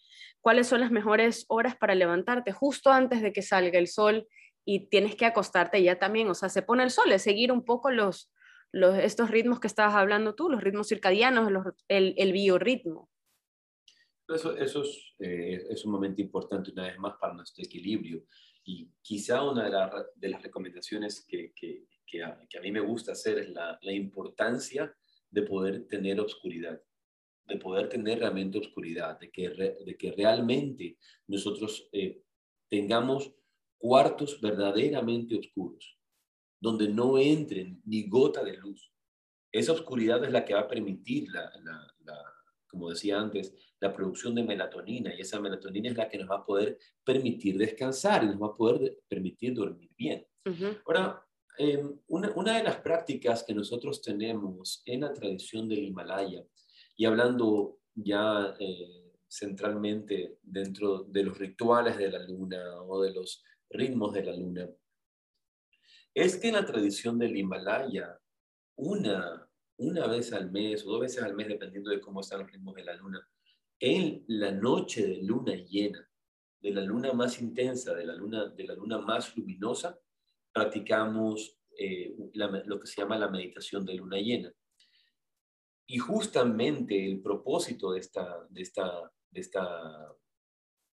cuáles 0.42 0.66
son 0.66 0.80
las 0.80 0.90
mejores 0.90 1.46
horas 1.48 1.76
para 1.76 1.94
levantarte 1.94 2.52
justo 2.52 2.90
antes 2.90 3.22
de 3.22 3.32
que 3.32 3.40
salga 3.40 3.78
el 3.78 3.86
sol 3.86 4.28
y 4.64 4.88
tienes 4.88 5.16
que 5.16 5.24
acostarte 5.24 5.82
ya 5.82 5.98
también, 5.98 6.28
o 6.28 6.34
sea, 6.34 6.48
se 6.48 6.62
pone 6.62 6.84
el 6.84 6.90
sol, 6.90 7.10
es 7.10 7.22
seguir 7.22 7.50
un 7.50 7.64
poco 7.64 7.90
los, 7.90 8.30
estos 8.72 9.30
ritmos 9.30 9.60
que 9.60 9.66
estabas 9.66 9.94
hablando 9.94 10.34
tú, 10.34 10.48
los 10.48 10.62
ritmos 10.62 10.88
circadianos, 10.88 11.50
el, 11.88 12.14
el, 12.16 12.32
biorritmo. 12.32 13.10
Eso, 14.28 14.56
eso 14.56 14.82
es, 14.82 15.14
eh, 15.18 15.66
es, 15.70 15.84
un 15.84 15.92
momento 15.92 16.20
importante 16.22 16.70
una 16.70 16.84
vez 16.84 16.98
más 16.98 17.14
para 17.20 17.34
nuestro 17.34 17.64
equilibrio. 17.64 18.24
Y 18.64 18.88
quizá 19.02 19.42
una 19.42 19.68
de, 19.68 20.04
de 20.14 20.28
las 20.28 20.42
recomendaciones 20.42 21.24
que, 21.26 21.52
que, 21.54 21.84
que, 22.06 22.22
a, 22.22 22.38
que, 22.48 22.58
a, 22.58 22.60
mí 22.60 22.70
me 22.70 22.80
gusta 22.80 23.12
hacer 23.12 23.38
es 23.38 23.50
la, 23.50 23.78
la, 23.82 23.92
importancia 23.92 24.94
de 25.28 25.42
poder 25.42 25.86
tener 25.88 26.20
oscuridad, 26.20 26.80
de 27.46 27.56
poder 27.56 27.88
tener 27.88 28.18
realmente 28.18 28.58
oscuridad, 28.58 29.18
de 29.18 29.30
que, 29.30 29.48
de 29.50 29.96
que 29.98 30.12
realmente 30.12 30.98
nosotros 31.26 31.88
eh, 31.92 32.22
tengamos 32.68 33.34
cuartos 33.78 34.40
verdaderamente 34.40 35.36
oscuros 35.36 35.98
donde 36.62 36.88
no 36.88 37.18
entren 37.18 37.82
ni 37.84 38.08
gota 38.08 38.44
de 38.44 38.56
luz. 38.56 38.92
Esa 39.50 39.72
oscuridad 39.72 40.24
es 40.24 40.30
la 40.30 40.44
que 40.44 40.54
va 40.54 40.60
a 40.60 40.68
permitir, 40.68 41.28
la, 41.30 41.50
como 42.68 42.88
decía 42.88 43.20
antes, 43.20 43.52
la 43.80 43.92
producción 43.92 44.36
de 44.36 44.44
melatonina 44.44 45.12
y 45.12 45.20
esa 45.20 45.40
melatonina 45.40 45.90
es 45.90 45.96
la 45.96 46.08
que 46.08 46.18
nos 46.18 46.30
va 46.30 46.36
a 46.36 46.46
poder 46.46 46.78
permitir 47.04 47.58
descansar 47.58 48.22
y 48.22 48.28
nos 48.28 48.40
va 48.40 48.46
a 48.46 48.54
poder 48.54 49.00
permitir 49.08 49.54
dormir 49.54 49.90
bien. 49.98 50.24
Ahora, 50.86 51.26
em, 51.58 51.98
una, 52.06 52.56
de 52.56 52.62
las 52.62 52.76
prácticas 52.76 53.42
que 53.42 53.54
nosotros 53.54 54.00
tenemos 54.00 54.82
en 54.86 55.00
la 55.00 55.12
tradición 55.12 55.68
del 55.68 55.82
Himalaya, 55.82 56.44
y 56.96 57.04
hablando 57.04 57.78
ya 57.94 58.54
eh, 58.58 59.12
centralmente 59.28 60.38
dentro 60.42 61.04
de 61.04 61.24
los 61.24 61.38
rituales 61.38 61.96
de 61.96 62.10
la 62.10 62.22
luna 62.26 62.82
o 62.82 63.02
de 63.02 63.12
los 63.12 63.42
ritmos 63.70 64.12
de 64.12 64.24
la 64.24 64.36
luna, 64.36 64.68
es 66.14 66.36
que 66.36 66.48
en 66.48 66.54
la 66.54 66.66
tradición 66.66 67.18
del 67.18 67.36
Himalaya, 67.36 68.18
una, 68.76 69.48
una 69.78 70.06
vez 70.06 70.32
al 70.32 70.50
mes 70.50 70.84
o 70.84 70.90
dos 70.90 71.00
veces 71.00 71.22
al 71.22 71.34
mes, 71.34 71.48
dependiendo 71.48 71.90
de 71.90 72.00
cómo 72.00 72.20
están 72.20 72.40
los 72.40 72.52
ritmos 72.52 72.74
de 72.74 72.84
la 72.84 72.94
luna, 72.94 73.26
en 73.80 74.24
la 74.28 74.52
noche 74.52 75.06
de 75.06 75.22
luna 75.22 75.54
llena, 75.54 76.08
de 76.60 76.70
la 76.70 76.82
luna 76.82 77.12
más 77.12 77.40
intensa, 77.40 77.94
de 77.94 78.06
la 78.06 78.14
luna, 78.14 78.48
de 78.50 78.64
la 78.64 78.74
luna 78.74 78.98
más 78.98 79.36
luminosa, 79.36 79.98
practicamos 80.52 81.58
eh, 81.76 82.14
lo 82.34 82.78
que 82.78 82.86
se 82.86 83.00
llama 83.00 83.18
la 83.18 83.28
meditación 83.28 83.84
de 83.84 83.94
luna 83.94 84.18
llena. 84.18 84.52
Y 85.86 85.98
justamente 85.98 87.04
el 87.04 87.20
propósito 87.20 87.92
de 87.92 88.00
esta, 88.00 88.46
de 88.48 88.62
esta, 88.62 89.12
de 89.30 89.40
esta 89.40 90.14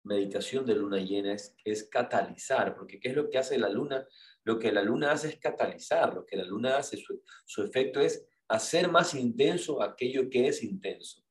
meditación 0.04 0.66
de 0.66 0.76
luna 0.76 0.98
llena 0.98 1.34
es, 1.34 1.56
es 1.64 1.84
catalizar, 1.90 2.76
porque 2.76 3.00
¿qué 3.00 3.10
es 3.10 3.16
lo 3.16 3.30
que 3.30 3.38
hace 3.38 3.58
la 3.58 3.70
luna? 3.70 4.06
Lo 4.44 4.58
que 4.58 4.72
la 4.72 4.82
luna 4.82 5.12
hace 5.12 5.30
es 5.30 5.40
catalizar, 5.40 6.14
lo 6.14 6.26
que 6.26 6.38
la 6.38 6.44
luna 6.44 6.78
hace, 6.78 6.98
su, 7.46 7.64
efecto 7.64 8.00
es 8.00 8.26
hacer 8.48 8.90
más 8.90 9.14
intenso 9.14 9.82
aquello 9.82 10.30
que 10.30 10.48
es 10.48 10.64
intenso. 10.64 11.24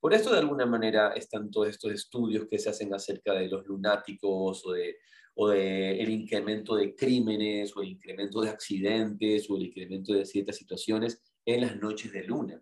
Por 0.00 0.14
esto, 0.14 0.32
de 0.32 0.40
alguna 0.40 0.66
manera, 0.66 1.12
están 1.12 1.50
todos 1.50 1.68
estos 1.68 1.92
estudios 1.92 2.46
que 2.48 2.58
se 2.58 2.70
hacen 2.70 2.92
acerca 2.92 3.34
de 3.34 3.46
los 3.46 3.64
lunáticos 3.66 4.66
o 4.66 4.72
de, 4.72 4.96
o 5.34 5.48
de 5.48 6.00
el 6.00 6.10
incremento 6.10 6.74
de 6.74 6.96
crímenes 6.96 7.76
o 7.76 7.82
el 7.82 7.90
incremento 7.90 8.40
de 8.40 8.50
accidentes 8.50 9.48
o 9.48 9.56
el 9.56 9.66
incremento 9.66 10.12
de 10.12 10.24
ciertas 10.24 10.56
situaciones 10.56 11.22
en 11.46 11.60
las 11.60 11.76
noches 11.76 12.12
de 12.12 12.24
luna. 12.24 12.60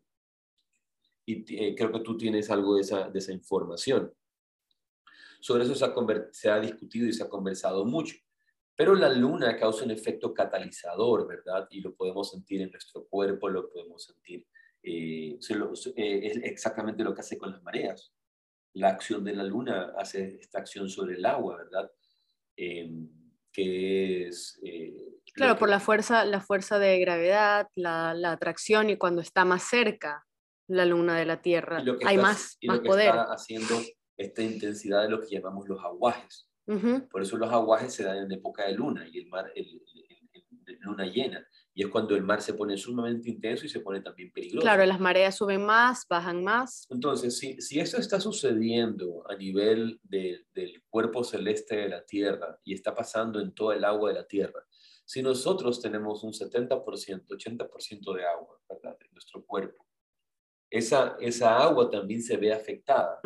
Y 1.30 1.44
eh, 1.56 1.74
creo 1.76 1.92
que 1.92 2.00
tú 2.00 2.16
tienes 2.16 2.50
algo 2.50 2.74
de 2.74 2.80
esa, 2.80 3.08
de 3.08 3.18
esa 3.18 3.32
información. 3.32 4.12
Sobre 5.40 5.64
eso 5.64 5.74
se 5.74 5.84
ha, 5.84 5.94
se 6.32 6.50
ha 6.50 6.60
discutido 6.60 7.06
y 7.06 7.12
se 7.12 7.22
ha 7.22 7.28
conversado 7.28 7.84
mucho. 7.84 8.16
Pero 8.74 8.94
la 8.94 9.10
luna 9.10 9.56
causa 9.56 9.84
un 9.84 9.90
efecto 9.90 10.32
catalizador, 10.32 11.28
¿verdad? 11.28 11.68
Y 11.70 11.80
lo 11.80 11.94
podemos 11.94 12.30
sentir 12.30 12.62
en 12.62 12.70
nuestro 12.70 13.06
cuerpo, 13.06 13.48
lo 13.48 13.70
podemos 13.70 14.04
sentir. 14.04 14.46
Eh, 14.82 15.38
eh, 15.38 16.20
es 16.22 16.36
exactamente 16.42 17.04
lo 17.04 17.14
que 17.14 17.20
hace 17.20 17.38
con 17.38 17.52
las 17.52 17.62
mareas. 17.62 18.12
La 18.72 18.88
acción 18.88 19.22
de 19.24 19.34
la 19.34 19.44
luna 19.44 19.92
hace 19.98 20.38
esta 20.40 20.58
acción 20.58 20.88
sobre 20.88 21.16
el 21.16 21.26
agua, 21.26 21.58
¿verdad? 21.58 21.90
Em, 22.56 23.08
que 23.52 24.28
es... 24.28 24.58
Eh, 24.64 25.20
claro, 25.34 25.58
por 25.58 25.68
la 25.68 25.80
fuerza, 25.80 26.24
la 26.24 26.40
fuerza 26.40 26.78
de 26.78 26.98
gravedad, 27.00 27.68
la, 27.74 28.14
la, 28.14 28.32
atracción 28.32 28.90
y 28.90 28.96
cuando 28.96 29.20
está 29.20 29.44
más 29.44 29.64
cerca 29.64 30.24
la 30.70 30.86
luna 30.86 31.18
de 31.18 31.26
la 31.26 31.42
Tierra, 31.42 31.82
hay 32.06 32.16
más, 32.16 32.56
y 32.60 32.68
más 32.68 32.76
lo 32.76 32.82
que 32.82 32.88
poder. 32.88 33.08
Está 33.08 33.24
haciendo 33.24 33.74
esta 34.16 34.42
intensidad 34.42 35.02
de 35.02 35.10
lo 35.10 35.20
que 35.20 35.34
llamamos 35.34 35.68
los 35.68 35.82
aguajes. 35.82 36.46
Por 37.10 37.22
eso 37.22 37.36
los 37.36 37.50
aguajes 37.50 37.92
se 37.92 38.04
dan 38.04 38.18
en 38.18 38.30
época 38.30 38.64
de 38.66 38.74
luna 38.74 39.04
y 39.10 39.18
el 39.18 39.26
mar, 39.26 39.50
el, 39.56 39.82
luna 40.82 41.04
llena. 41.04 41.44
Y 41.74 41.82
es 41.82 41.88
cuando 41.88 42.14
el 42.14 42.22
mar 42.22 42.40
se 42.40 42.54
pone 42.54 42.76
sumamente 42.76 43.28
intenso 43.28 43.66
y 43.66 43.68
se 43.68 43.80
pone 43.80 44.00
también 44.00 44.30
peligroso. 44.30 44.62
Claro, 44.62 44.86
las 44.86 45.00
mareas 45.00 45.36
suben 45.36 45.66
más, 45.66 46.06
bajan 46.08 46.44
más. 46.44 46.86
Entonces, 46.90 47.38
si, 47.38 47.60
si 47.60 47.80
esto 47.80 47.98
está 47.98 48.20
sucediendo 48.20 49.24
a 49.28 49.34
nivel 49.34 49.98
del 50.04 50.84
cuerpo 50.88 51.24
celeste 51.24 51.74
de 51.74 51.88
la 51.88 52.04
Tierra 52.04 52.56
y 52.62 52.74
está 52.74 52.94
pasando 52.94 53.40
en 53.40 53.52
todo 53.52 53.72
el 53.72 53.84
agua 53.84 54.10
de 54.10 54.20
la 54.20 54.26
Tierra, 54.26 54.64
si 55.04 55.22
nosotros 55.22 55.82
tenemos 55.82 56.22
un 56.22 56.32
70%, 56.32 56.84
80% 56.84 58.14
de 58.14 58.24
agua 58.24 58.60
¿verdad? 58.68 58.96
en 59.00 59.12
nuestro 59.12 59.44
cuerpo, 59.44 59.89
esa, 60.70 61.16
esa 61.20 61.58
agua 61.58 61.90
también 61.90 62.22
se 62.22 62.36
ve 62.36 62.52
afectada. 62.52 63.20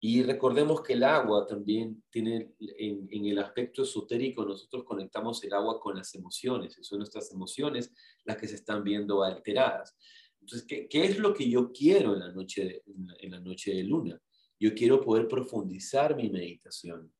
Y 0.00 0.22
recordemos 0.22 0.82
que 0.82 0.92
el 0.92 1.04
agua 1.04 1.46
también 1.46 2.02
tiene, 2.10 2.54
en, 2.60 3.26
el 3.26 3.38
aspecto 3.38 3.82
esotérico, 3.82 4.44
nosotros 4.44 4.84
conectamos 4.84 5.42
el 5.44 5.52
agua 5.52 5.80
con 5.80 5.96
las 5.96 6.14
emociones, 6.14 6.78
y 6.78 6.84
son 6.84 6.98
nuestras 6.98 7.30
emociones 7.32 7.92
las 8.24 8.36
que 8.36 8.46
se 8.46 8.56
están 8.56 8.84
viendo 8.84 9.22
alteradas. 9.22 9.96
Entonces, 10.40 10.66
¿qué, 10.66 10.86
qué 10.88 11.04
es 11.04 11.18
lo 11.18 11.34
que 11.34 11.48
yo 11.48 11.72
quiero 11.72 12.14
en 12.14 12.20
la, 12.20 12.32
noche 12.32 12.64
de, 12.64 12.82
en, 13.20 13.30
la, 13.30 13.40
noche 13.40 13.74
de 13.74 13.84
luna? 13.84 14.20
Yo 14.60 14.74
quiero 14.74 15.00
poder 15.00 15.28
profundizar 15.28 16.14
mi 16.14 16.30
meditación. 16.30 17.12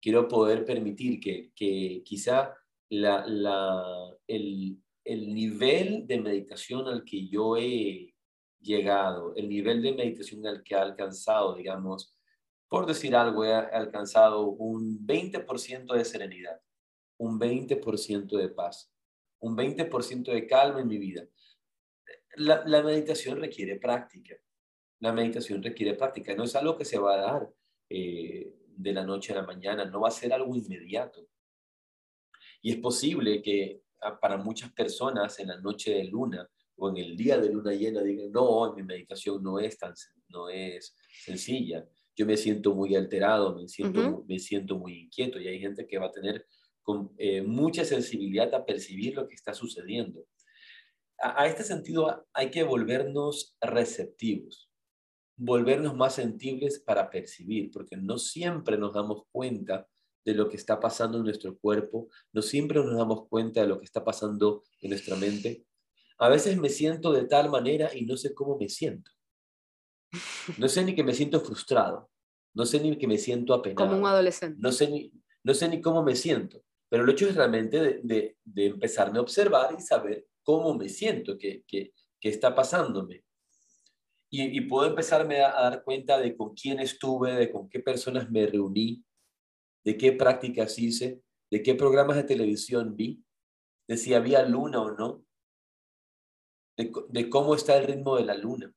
Quiero 0.00 0.26
poder 0.26 0.64
permitir 0.64 1.20
que, 1.20 1.52
que 1.54 2.02
quizá 2.04 2.54
la, 2.90 3.26
la, 3.26 3.84
el, 4.26 4.78
el 5.04 5.34
nivel 5.34 6.06
de 6.06 6.20
meditación 6.20 6.88
al 6.88 7.04
que 7.04 7.28
yo 7.28 7.56
he 7.56 8.13
llegado, 8.64 9.34
el 9.36 9.48
nivel 9.48 9.82
de 9.82 9.92
meditación 9.92 10.46
al 10.46 10.62
que 10.62 10.74
ha 10.74 10.82
alcanzado, 10.82 11.54
digamos, 11.54 12.16
por 12.68 12.86
decir 12.86 13.14
algo, 13.14 13.44
he 13.44 13.54
alcanzado 13.54 14.46
un 14.46 15.06
20% 15.06 15.94
de 15.94 16.04
serenidad, 16.04 16.60
un 17.18 17.38
20% 17.38 18.36
de 18.36 18.48
paz, 18.48 18.92
un 19.40 19.56
20% 19.56 20.32
de 20.32 20.46
calma 20.46 20.80
en 20.80 20.88
mi 20.88 20.98
vida. 20.98 21.24
La, 22.36 22.82
meditación 22.82 23.40
requiere 23.40 23.76
práctica. 23.76 24.34
La 24.98 25.12
meditación 25.12 25.62
requiere 25.62 25.94
práctica. 25.94 26.34
No 26.34 26.44
es 26.44 26.56
algo 26.56 26.76
que 26.76 26.84
se 26.84 26.98
va 26.98 27.14
a 27.14 27.18
dar 27.18 27.50
eh, 27.88 28.52
de 28.66 28.92
la 28.92 29.04
noche 29.04 29.32
a 29.32 29.36
la 29.36 29.46
mañana, 29.46 29.84
no 29.84 30.00
va 30.00 30.08
a 30.08 30.10
ser 30.10 30.32
algo 30.32 30.56
inmediato. 30.56 31.28
Y 32.60 32.72
es 32.72 32.78
posible 32.78 33.40
que 33.40 33.82
ah, 34.00 34.18
para 34.18 34.36
muchas 34.36 34.72
personas 34.72 35.38
en 35.38 35.48
la 35.48 35.60
noche 35.60 35.92
de 35.92 36.04
luna 36.04 36.48
o 36.76 36.88
en 36.90 36.96
el 36.96 37.16
día 37.16 37.38
de 37.38 37.50
luna 37.50 37.72
llena 37.72 38.02
digan, 38.02 38.32
no, 38.32 38.74
mi 38.74 38.82
meditación 38.82 39.42
no 39.42 39.58
es 39.58 39.78
tan 39.78 39.94
no 40.28 40.48
es 40.48 40.96
sencilla. 41.24 41.86
Yo 42.16 42.26
me 42.26 42.36
siento 42.36 42.74
muy 42.74 42.94
alterado, 42.94 43.54
me 43.54 43.68
siento, 43.68 44.24
me 44.28 44.38
siento 44.38 44.78
muy 44.78 45.04
inquieto 45.04 45.40
y 45.40 45.48
hay 45.48 45.58
gente 45.58 45.86
que 45.86 45.98
va 45.98 46.06
a 46.06 46.12
tener 46.12 46.46
con, 46.82 47.12
eh, 47.18 47.42
mucha 47.42 47.84
sensibilidad 47.84 48.52
a 48.54 48.64
percibir 48.64 49.14
lo 49.14 49.26
que 49.26 49.34
está 49.34 49.54
sucediendo. 49.54 50.26
A, 51.18 51.42
a, 51.42 51.46
este 51.46 51.64
sentido 51.64 52.26
hay 52.32 52.50
que 52.50 52.62
volvernos 52.62 53.56
receptivos, 53.60 54.70
volvernos 55.36 55.96
más 55.96 56.14
sensibles 56.16 56.78
para 56.78 57.10
percibir, 57.10 57.70
porque 57.72 57.96
no 57.96 58.18
siempre 58.18 58.76
nos 58.76 58.92
damos 58.92 59.24
cuenta 59.32 59.88
de 60.24 60.34
lo 60.34 60.48
que 60.48 60.56
está 60.56 60.80
pasando 60.80 61.18
en 61.18 61.24
nuestro 61.24 61.56
cuerpo, 61.58 62.08
no 62.32 62.42
siempre 62.42 62.78
nos 62.80 62.96
damos 62.96 63.28
cuenta 63.28 63.60
de 63.60 63.68
lo 63.68 63.78
que 63.78 63.84
está 63.84 64.04
pasando 64.04 64.62
en 64.80 64.90
nuestra 64.90 65.16
mente. 65.16 65.64
A 66.18 66.28
veces 66.28 66.56
me 66.56 66.68
siento 66.68 67.12
de 67.12 67.24
tal 67.24 67.50
manera 67.50 67.94
y 67.94 68.04
no 68.04 68.16
sé 68.16 68.34
cómo 68.34 68.56
me 68.56 68.68
siento. 68.68 69.10
No 70.58 70.68
sé 70.68 70.84
ni 70.84 70.94
que 70.94 71.02
me 71.02 71.14
siento 71.14 71.40
frustrado, 71.40 72.10
no 72.54 72.64
sé 72.64 72.80
ni 72.80 72.96
que 72.96 73.08
me 73.08 73.18
siento 73.18 73.52
apenado. 73.52 73.88
Como 73.88 74.00
un 74.00 74.06
adolescente. 74.06 74.56
No 74.60 74.70
sé 74.70 74.88
ni, 74.88 75.12
no 75.42 75.54
sé 75.54 75.68
ni 75.68 75.80
cómo 75.80 76.02
me 76.02 76.14
siento, 76.14 76.62
pero 76.88 77.04
el 77.04 77.10
hecho 77.10 77.28
es 77.28 77.34
realmente 77.34 78.00
de, 78.02 78.36
de, 78.44 78.66
empezarme 78.66 79.18
a 79.18 79.22
observar 79.22 79.74
y 79.76 79.82
saber 79.82 80.26
cómo 80.42 80.74
me 80.74 80.88
siento, 80.88 81.36
qué, 81.36 81.64
qué, 81.66 81.92
qué 82.20 82.28
está 82.28 82.54
pasándome. 82.54 83.24
Y, 84.30 84.56
y, 84.56 84.60
puedo 84.62 84.88
empezarme 84.88 85.40
a, 85.42 85.58
a 85.58 85.70
dar 85.70 85.84
cuenta 85.84 86.18
de 86.18 86.36
con 86.36 86.54
quién 86.54 86.80
estuve, 86.80 87.34
de 87.34 87.50
con 87.50 87.68
qué 87.68 87.80
personas 87.80 88.30
me 88.30 88.46
reuní, 88.46 89.04
de 89.84 89.96
qué 89.96 90.12
prácticas 90.12 90.78
hice, 90.78 91.20
de 91.50 91.62
qué 91.62 91.74
programas 91.74 92.16
de 92.16 92.24
televisión 92.24 92.96
vi, 92.96 93.22
de 93.86 93.96
si 93.96 94.14
había 94.14 94.42
luna 94.46 94.80
o 94.80 94.92
no, 94.92 95.24
de, 96.76 96.92
de 97.08 97.30
cómo 97.30 97.54
está 97.54 97.76
el 97.76 97.86
ritmo 97.86 98.16
de 98.16 98.24
la 98.24 98.34
luna. 98.34 98.72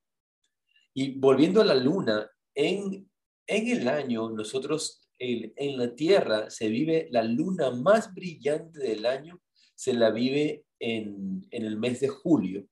Y 0.93 1.19
volviendo 1.19 1.61
a 1.61 1.65
la 1.65 1.75
luna, 1.75 2.29
en, 2.55 3.09
en 3.45 3.67
el 3.67 3.87
año, 3.87 4.29
nosotros 4.29 5.07
en 5.19 5.77
la 5.77 5.95
Tierra 5.95 6.49
se 6.49 6.69
vive 6.69 7.07
la 7.11 7.23
luna 7.23 7.71
más 7.71 8.13
brillante 8.13 8.79
del 8.79 9.05
año, 9.05 9.41
se 9.75 9.93
la 9.93 10.11
vive 10.11 10.65
en, 10.79 11.45
en 11.51 11.65
el 11.65 11.77
mes 11.77 11.99
de 11.99 12.07
julio. 12.07 12.67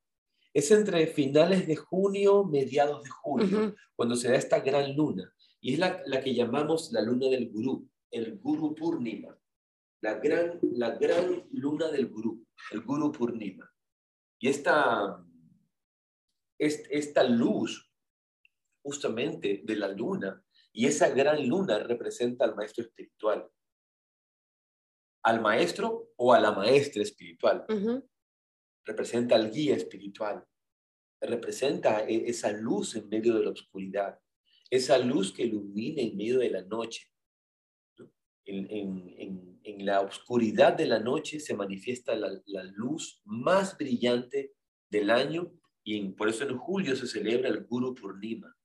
Es 0.53 0.71
entre 0.71 1.07
finales 1.07 1.67
de 1.67 1.75
junio, 1.75 2.43
mediados 2.45 3.03
de 3.03 3.09
julio, 3.09 3.75
cuando 3.95 4.15
se 4.15 4.29
da 4.29 4.35
esta 4.35 4.59
gran 4.59 4.95
luna. 4.95 5.31
Y 5.59 5.73
es 5.73 5.79
la, 5.79 6.01
la, 6.05 6.21
que 6.21 6.33
llamamos 6.33 6.91
la 6.91 7.01
luna 7.01 7.27
del 7.27 7.49
gurú, 7.51 7.89
el 8.11 8.37
Guru 8.37 8.73
Purnima, 8.75 9.37
la 10.01 10.15
gran, 10.19 10.59
la 10.61 10.91
gran 10.91 11.47
luna 11.51 11.89
del 11.89 12.07
gurú, 12.07 12.45
el 12.71 12.81
Guru 12.81 13.11
Purnima. 13.11 13.69
Y 14.45 14.49
esta, 14.49 15.25
esta 16.59 17.23
luz 17.23 17.91
justamente 18.83 19.63
de 19.63 19.75
la 19.75 19.87
luna. 19.87 20.45
Y 20.71 20.85
esa 20.85 21.09
gran 21.09 21.47
luna 21.47 21.79
representa 21.79 22.45
al 22.45 22.53
maestro 22.53 22.83
espiritual. 22.83 23.49
Al 25.23 25.41
maestro 25.41 26.11
o 26.15 26.31
a 26.31 26.39
la 26.39 26.51
maestra 26.51 27.01
espiritual. 27.01 27.65
Representa 28.85 29.33
al 29.33 29.49
guía 29.49 29.75
espiritual. 29.75 30.45
Representa 31.19 32.07
e-, 32.07 32.29
esa 32.29 32.51
luz 32.51 32.95
en 32.97 33.09
medio 33.09 33.39
de 33.39 33.45
la 33.45 33.49
oscuridad. 33.49 34.19
Esa 34.69 34.99
luz 34.99 35.33
que 35.33 35.41
ilumina 35.41 36.03
en 36.03 36.15
medio 36.15 36.37
de 36.37 36.51
la 36.51 36.61
noche. 36.61 37.11
En, 38.45 39.53
la 39.79 40.01
oscuridad 40.01 40.73
de 40.73 40.87
la 40.87 40.99
noche 40.99 41.39
se 41.39 41.53
manifiesta 41.53 42.15
la, 42.15 42.29
la 42.45 42.63
luz 42.63 43.21
más 43.23 43.77
brillante 43.77 44.53
del 44.89 45.11
año 45.11 45.51
y 45.83 46.09
por 46.09 46.29
eso 46.29 46.43
en 46.43 46.57
julio 46.57 46.95
se 46.95 47.05
celebra 47.05 47.49
el 47.49 47.65
Guru 47.65 47.93
Purnima, 47.93 48.55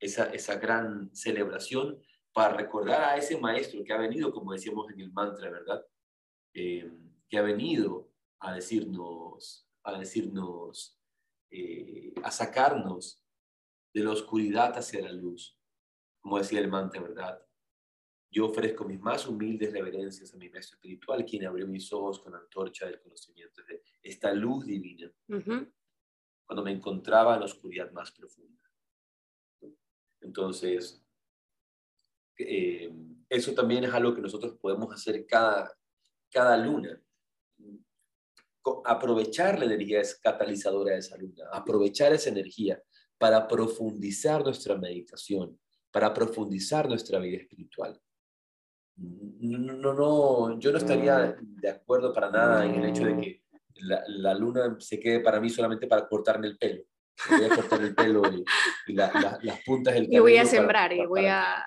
esa, 0.00 0.24
esa 0.32 0.56
gran 0.56 1.14
celebración 1.14 2.00
para 2.32 2.56
recordar 2.56 3.02
a 3.04 3.16
ese 3.16 3.38
maestro 3.38 3.84
que 3.84 3.92
ha 3.92 3.98
venido, 3.98 4.32
como 4.32 4.52
decíamos 4.52 4.90
en 4.90 5.00
el 5.00 5.12
mantra, 5.12 5.50
¿verdad? 5.50 5.86
Eh, 6.52 6.90
que 7.28 7.38
ha 7.38 7.42
venido 7.42 8.10
a 8.40 8.52
decirnos, 8.52 9.68
a 9.84 9.98
decirnos, 9.98 10.98
eh, 11.50 12.12
a 12.24 12.32
sacarnos 12.32 13.22
de 13.94 14.02
la 14.02 14.10
oscuridad 14.10 14.76
hacia 14.76 15.00
la 15.00 15.12
luz, 15.12 15.56
como 16.20 16.38
decía 16.38 16.58
el 16.58 16.68
mantra, 16.68 17.00
¿verdad? 17.00 17.43
Yo 18.34 18.46
ofrezco 18.46 18.84
mis 18.84 19.00
más 19.00 19.28
humildes 19.28 19.72
reverencias 19.72 20.34
a 20.34 20.36
mi 20.36 20.48
maestro 20.48 20.74
espiritual, 20.74 21.24
quien 21.24 21.46
abrió 21.46 21.68
mis 21.68 21.92
ojos 21.92 22.18
con 22.18 22.32
la 22.32 22.38
antorcha 22.38 22.84
del 22.84 23.00
conocimiento 23.00 23.62
de 23.62 23.80
esta 24.02 24.32
luz 24.32 24.66
divina, 24.66 25.08
cuando 26.44 26.64
me 26.64 26.72
encontraba 26.72 27.34
en 27.34 27.40
la 27.40 27.46
oscuridad 27.46 27.92
más 27.92 28.10
profunda. 28.10 28.60
Entonces, 30.20 31.00
eh, 32.36 32.92
eso 33.28 33.54
también 33.54 33.84
es 33.84 33.94
algo 33.94 34.12
que 34.12 34.22
nosotros 34.22 34.58
podemos 34.60 34.92
hacer 34.92 35.24
cada, 35.26 35.72
cada 36.28 36.56
luna. 36.56 37.00
Aprovechar 38.84 39.60
la 39.60 39.66
energía 39.66 40.00
es 40.00 40.18
catalizadora 40.18 40.94
de 40.94 40.98
esa 40.98 41.16
luna, 41.18 41.44
aprovechar 41.52 42.12
esa 42.12 42.30
energía 42.30 42.82
para 43.16 43.46
profundizar 43.46 44.42
nuestra 44.42 44.76
meditación, 44.76 45.56
para 45.92 46.12
profundizar 46.12 46.88
nuestra 46.88 47.20
vida 47.20 47.36
espiritual. 47.36 48.00
No, 48.96 49.58
no, 49.58 49.92
no, 49.92 50.58
yo 50.58 50.72
no 50.72 50.78
estaría 50.78 51.36
de 51.40 51.68
acuerdo 51.68 52.12
para 52.12 52.30
nada 52.30 52.64
en 52.64 52.76
el 52.76 52.90
hecho 52.90 53.04
de 53.04 53.20
que 53.20 53.42
la, 53.76 54.02
la 54.06 54.34
luna 54.34 54.76
se 54.78 55.00
quede 55.00 55.20
para 55.20 55.40
mí 55.40 55.50
solamente 55.50 55.86
para 55.86 56.06
cortarme 56.08 56.46
el 56.46 56.56
pelo 56.56 56.84
voy 57.30 57.44
a 57.44 57.48
cortar 57.48 57.82
el 57.82 57.94
pelo 57.94 58.22
y, 58.86 58.92
las 58.94 59.60
puntas 59.64 59.94
del 59.94 60.04
cabello. 60.04 60.08
Y 60.10 60.18
voy 60.18 60.36
a 60.36 60.46
sembrar 60.46 60.92
y 60.92 61.06
voy 61.06 61.26
a 61.26 61.64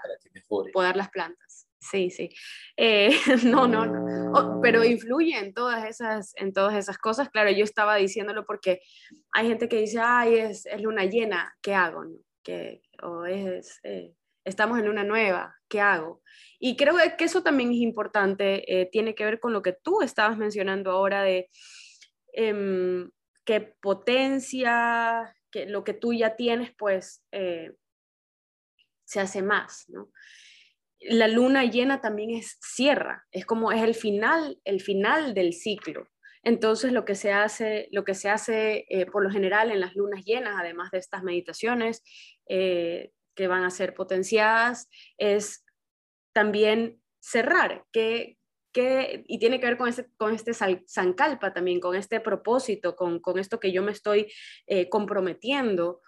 podar 0.73 0.95
las 0.95 1.09
plantas. 1.09 1.67
Sí, 1.80 2.09
sí. 2.09 2.30
Eh, 2.75 3.09
no, 3.45 3.67
no, 3.67 3.86
no. 3.86 4.32
Oh, 4.34 4.61
pero 4.61 4.84
influye 4.84 5.38
en 5.38 5.53
todas, 5.53 5.86
esas, 5.86 6.34
en 6.36 6.51
todas 6.51 6.75
esas 6.75 6.97
cosas. 6.97 7.30
Claro, 7.30 7.51
yo 7.51 7.63
estaba 7.63 7.95
diciéndolo 7.95 8.45
porque 8.45 8.82
hay 9.32 9.47
gente 9.47 9.69
que 9.69 9.80
dice, 9.80 9.99
ay, 10.01 10.36
es, 10.36 10.65
es 10.65 10.82
luna 10.82 11.05
llena, 11.05 11.55
¿qué 11.61 11.73
hago? 11.73 12.03
Que, 12.43 12.82
o 13.03 13.25
es, 13.25 13.80
eh, 13.84 14.15
estamos 14.47 14.79
en 14.79 14.85
luna 14.85 15.03
nueva, 15.03 15.55
¿qué 15.67 15.81
hago? 15.81 16.21
Y 16.59 16.75
creo 16.75 16.95
que 17.17 17.25
eso 17.25 17.43
también 17.43 17.71
es 17.71 17.77
importante, 17.77 18.81
eh, 18.81 18.89
tiene 18.91 19.13
que 19.13 19.25
ver 19.25 19.39
con 19.39 19.53
lo 19.53 19.61
que 19.61 19.73
tú 19.73 20.01
estabas 20.01 20.37
mencionando 20.37 20.91
ahora 20.91 21.21
de 21.21 21.49
em, 22.33 23.11
que 23.45 23.61
potencia 23.61 25.35
que 25.51 25.65
lo 25.65 25.83
que 25.83 25.93
tú 25.93 26.13
ya 26.13 26.35
tienes, 26.35 26.71
pues 26.77 27.23
eh, 27.31 27.73
se 29.05 29.19
hace 29.19 29.41
más, 29.41 29.85
¿no? 29.87 30.11
La 30.99 31.27
luna 31.27 31.63
llena 31.63 32.01
también 32.01 32.31
es 32.31 32.57
cierra, 32.59 33.25
es 33.31 33.45
como 33.45 33.71
es 33.71 33.83
el 33.83 33.93
final, 33.93 34.59
el 34.63 34.81
final 34.81 35.33
del 35.33 35.53
ciclo. 35.53 36.07
Entonces 36.43 36.91
lo 36.91 37.05
que 37.05 37.15
se 37.15 37.31
hace, 37.31 37.87
lo 37.91 38.03
que 38.03 38.15
se 38.15 38.29
hace 38.29 38.85
eh, 38.89 39.05
por 39.05 39.23
lo 39.23 39.29
general 39.29 39.69
en 39.69 39.79
las 39.79 39.95
lunas 39.95 40.23
llenas, 40.25 40.55
además 40.57 40.89
de 40.91 40.97
estas 40.97 41.23
meditaciones 41.23 42.03
eh, 42.47 43.11
que 43.38 43.47
van 43.47 43.63
a 43.63 43.69
ser 43.69 43.93
potenciadas, 43.93 44.89
es 45.17 45.63
también 46.33 46.99
cerrar, 47.19 47.85
que, 47.93 48.35
y 49.27 49.39
tiene 49.39 49.59
que 49.59 49.67
ver 49.67 49.77
con 49.77 49.88
este, 49.88 50.07
con 50.17 50.33
este 50.33 50.51
también, 51.53 51.79
con 51.79 51.95
este 51.95 52.19
propósito, 52.19 52.95
con, 52.95 53.19
con 53.19 53.39
esto 53.39 53.59
que 53.59 53.71
yo 53.71 53.81
me 53.81 53.91
estoy 53.91 54.31
eh, 54.65 54.89
comprometiendo. 54.89 56.01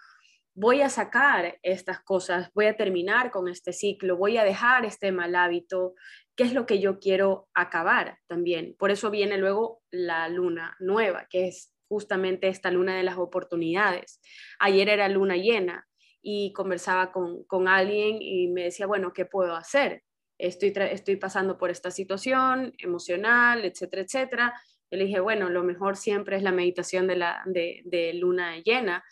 Voy 0.55 0.81
a 0.81 0.89
sacar 0.89 1.57
estas 1.63 2.01
cosas, 2.01 2.51
voy 2.53 2.65
a 2.65 2.75
terminar 2.75 3.31
con 3.31 3.47
este 3.47 3.73
ciclo, 3.73 4.17
voy 4.17 4.37
a 4.37 4.43
dejar 4.43 4.85
este 4.85 5.11
mal 5.11 5.35
hábito, 5.35 5.93
qué 6.35 6.43
es 6.43 6.53
lo 6.53 6.65
que 6.65 6.79
yo 6.79 6.99
quiero 6.99 7.47
acabar 7.53 8.17
también. 8.27 8.75
Por 8.77 8.91
eso 8.91 9.09
viene 9.09 9.37
luego 9.37 9.81
la 9.91 10.29
luna 10.29 10.75
nueva, 10.79 11.27
que 11.29 11.47
es 11.47 11.73
justamente 11.87 12.49
esta 12.49 12.71
luna 12.71 12.95
de 12.95 13.03
las 13.03 13.17
oportunidades. 13.17 14.19
Ayer 14.59 14.89
era 14.89 15.09
luna 15.09 15.37
llena 15.37 15.88
y 16.21 16.53
conversaba 16.53 17.11
con, 17.11 17.43
con 17.45 17.67
alguien 17.67 18.17
y 18.21 18.47
me 18.47 18.63
decía, 18.63 18.87
bueno, 18.87 19.13
¿qué 19.13 19.25
puedo 19.25 19.55
hacer? 19.55 20.03
estoy, 20.39 20.73
estoy 20.75 21.17
pasando 21.17 21.57
por 21.57 21.69
esta 21.69 21.91
situación 21.91 22.73
emocional, 22.79 23.65
etcétera, 23.65 24.01
etcétera. 24.01 24.61
Yo 24.89 24.97
le 24.97 25.05
dije, 25.05 25.19
bueno, 25.19 25.49
lo 25.49 25.63
mejor 25.63 25.97
siempre 25.97 26.37
es 26.37 26.43
la 26.43 26.51
meditación 26.51 27.05
de, 27.05 27.17
la, 27.17 27.43
de, 27.45 28.11
luna 28.15 28.57
llena. 28.59 29.03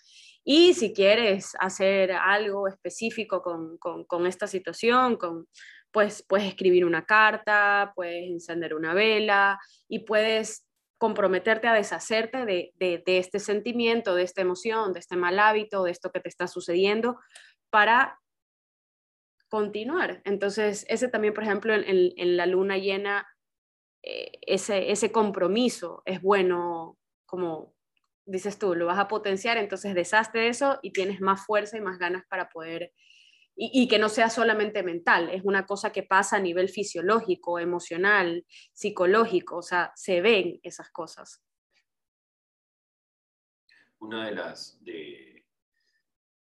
Y 0.43 0.74
si 0.74 0.93
quieres 0.93 1.53
hacer 1.60 2.14
algo 2.14 2.68
específico 2.68 3.41
con, 3.41 3.78
con, 3.78 4.26
esta 4.26 4.47
situación, 4.47 5.18
con, 5.18 5.47
pues 5.91 6.26
puedes 6.28 6.47
escribir 6.47 6.86
una 6.86 7.05
carta, 7.05 7.91
puedes 7.95 8.30
encender 8.30 8.74
una 8.74 8.93
vela 8.93 9.60
y 9.89 9.99
puedes 9.99 10.66
comprometerte 10.98 11.68
a 11.68 11.74
deshacerte 11.74 12.45
de, 12.45 12.74
de, 12.78 13.18
este 13.18 13.39
sentimiento, 13.39 14.16
de 14.16 14.24
esta 14.24 14.41
emoción, 14.41 14.93
de 14.93 15.00
este 15.00 15.16
mal 15.16 15.39
hábito, 15.39 15.84
de 15.84 15.91
esto 15.91 16.12
que 16.12 16.20
te 16.20 16.30
está 16.30 16.48
sucediendo, 16.48 17.18
para 17.70 18.20
continuar. 19.50 20.22
Entonces, 20.26 20.86
ese 20.89 21.08
también, 21.08 21.34
por 21.34 21.43
ejemplo, 21.43 21.74
en, 21.74 22.38
la 22.38 22.45
luna 22.45 22.78
llena, 22.78 23.28
eh, 24.04 24.32
ese, 24.41 24.91
ese 24.91 25.12
compromiso 25.12 26.02
es 26.06 26.22
bueno 26.22 26.98
como 27.28 27.76
dices 28.26 28.58
tú, 28.58 28.74
lo 28.74 28.88
vas 28.88 28.98
a 28.98 29.08
potenciar, 29.08 29.58
entonces 29.58 29.93
deshazte 29.93 30.39
de 30.39 30.48
eso 30.50 30.80
y 30.82 30.91
tienes 30.91 31.22
más 31.22 31.45
fuerza 31.45 31.78
y 31.78 31.82
más 31.82 32.00
ganas 32.00 32.24
para 32.28 32.50
poder, 32.50 32.91
y, 33.60 33.88
que 33.88 33.97
no 33.97 34.08
sea 34.08 34.30
solamente 34.30 34.84
mental, 34.84 35.30
es 35.30 35.43
una 35.43 35.66
cosa 35.66 35.91
que 35.91 36.03
pasa 36.03 36.38
a 36.38 36.39
nivel 36.39 36.70
fisiológico, 36.70 37.58
emocional, 37.58 38.45
psicológico, 38.72 39.58
o 39.58 39.62
sea, 39.64 39.91
se 39.95 40.22
ven 40.22 40.60
esas 40.62 40.91
cosas. 40.91 41.43
Una 43.97 44.28
de 44.28 44.36
las, 44.36 44.78
de, 44.84 45.47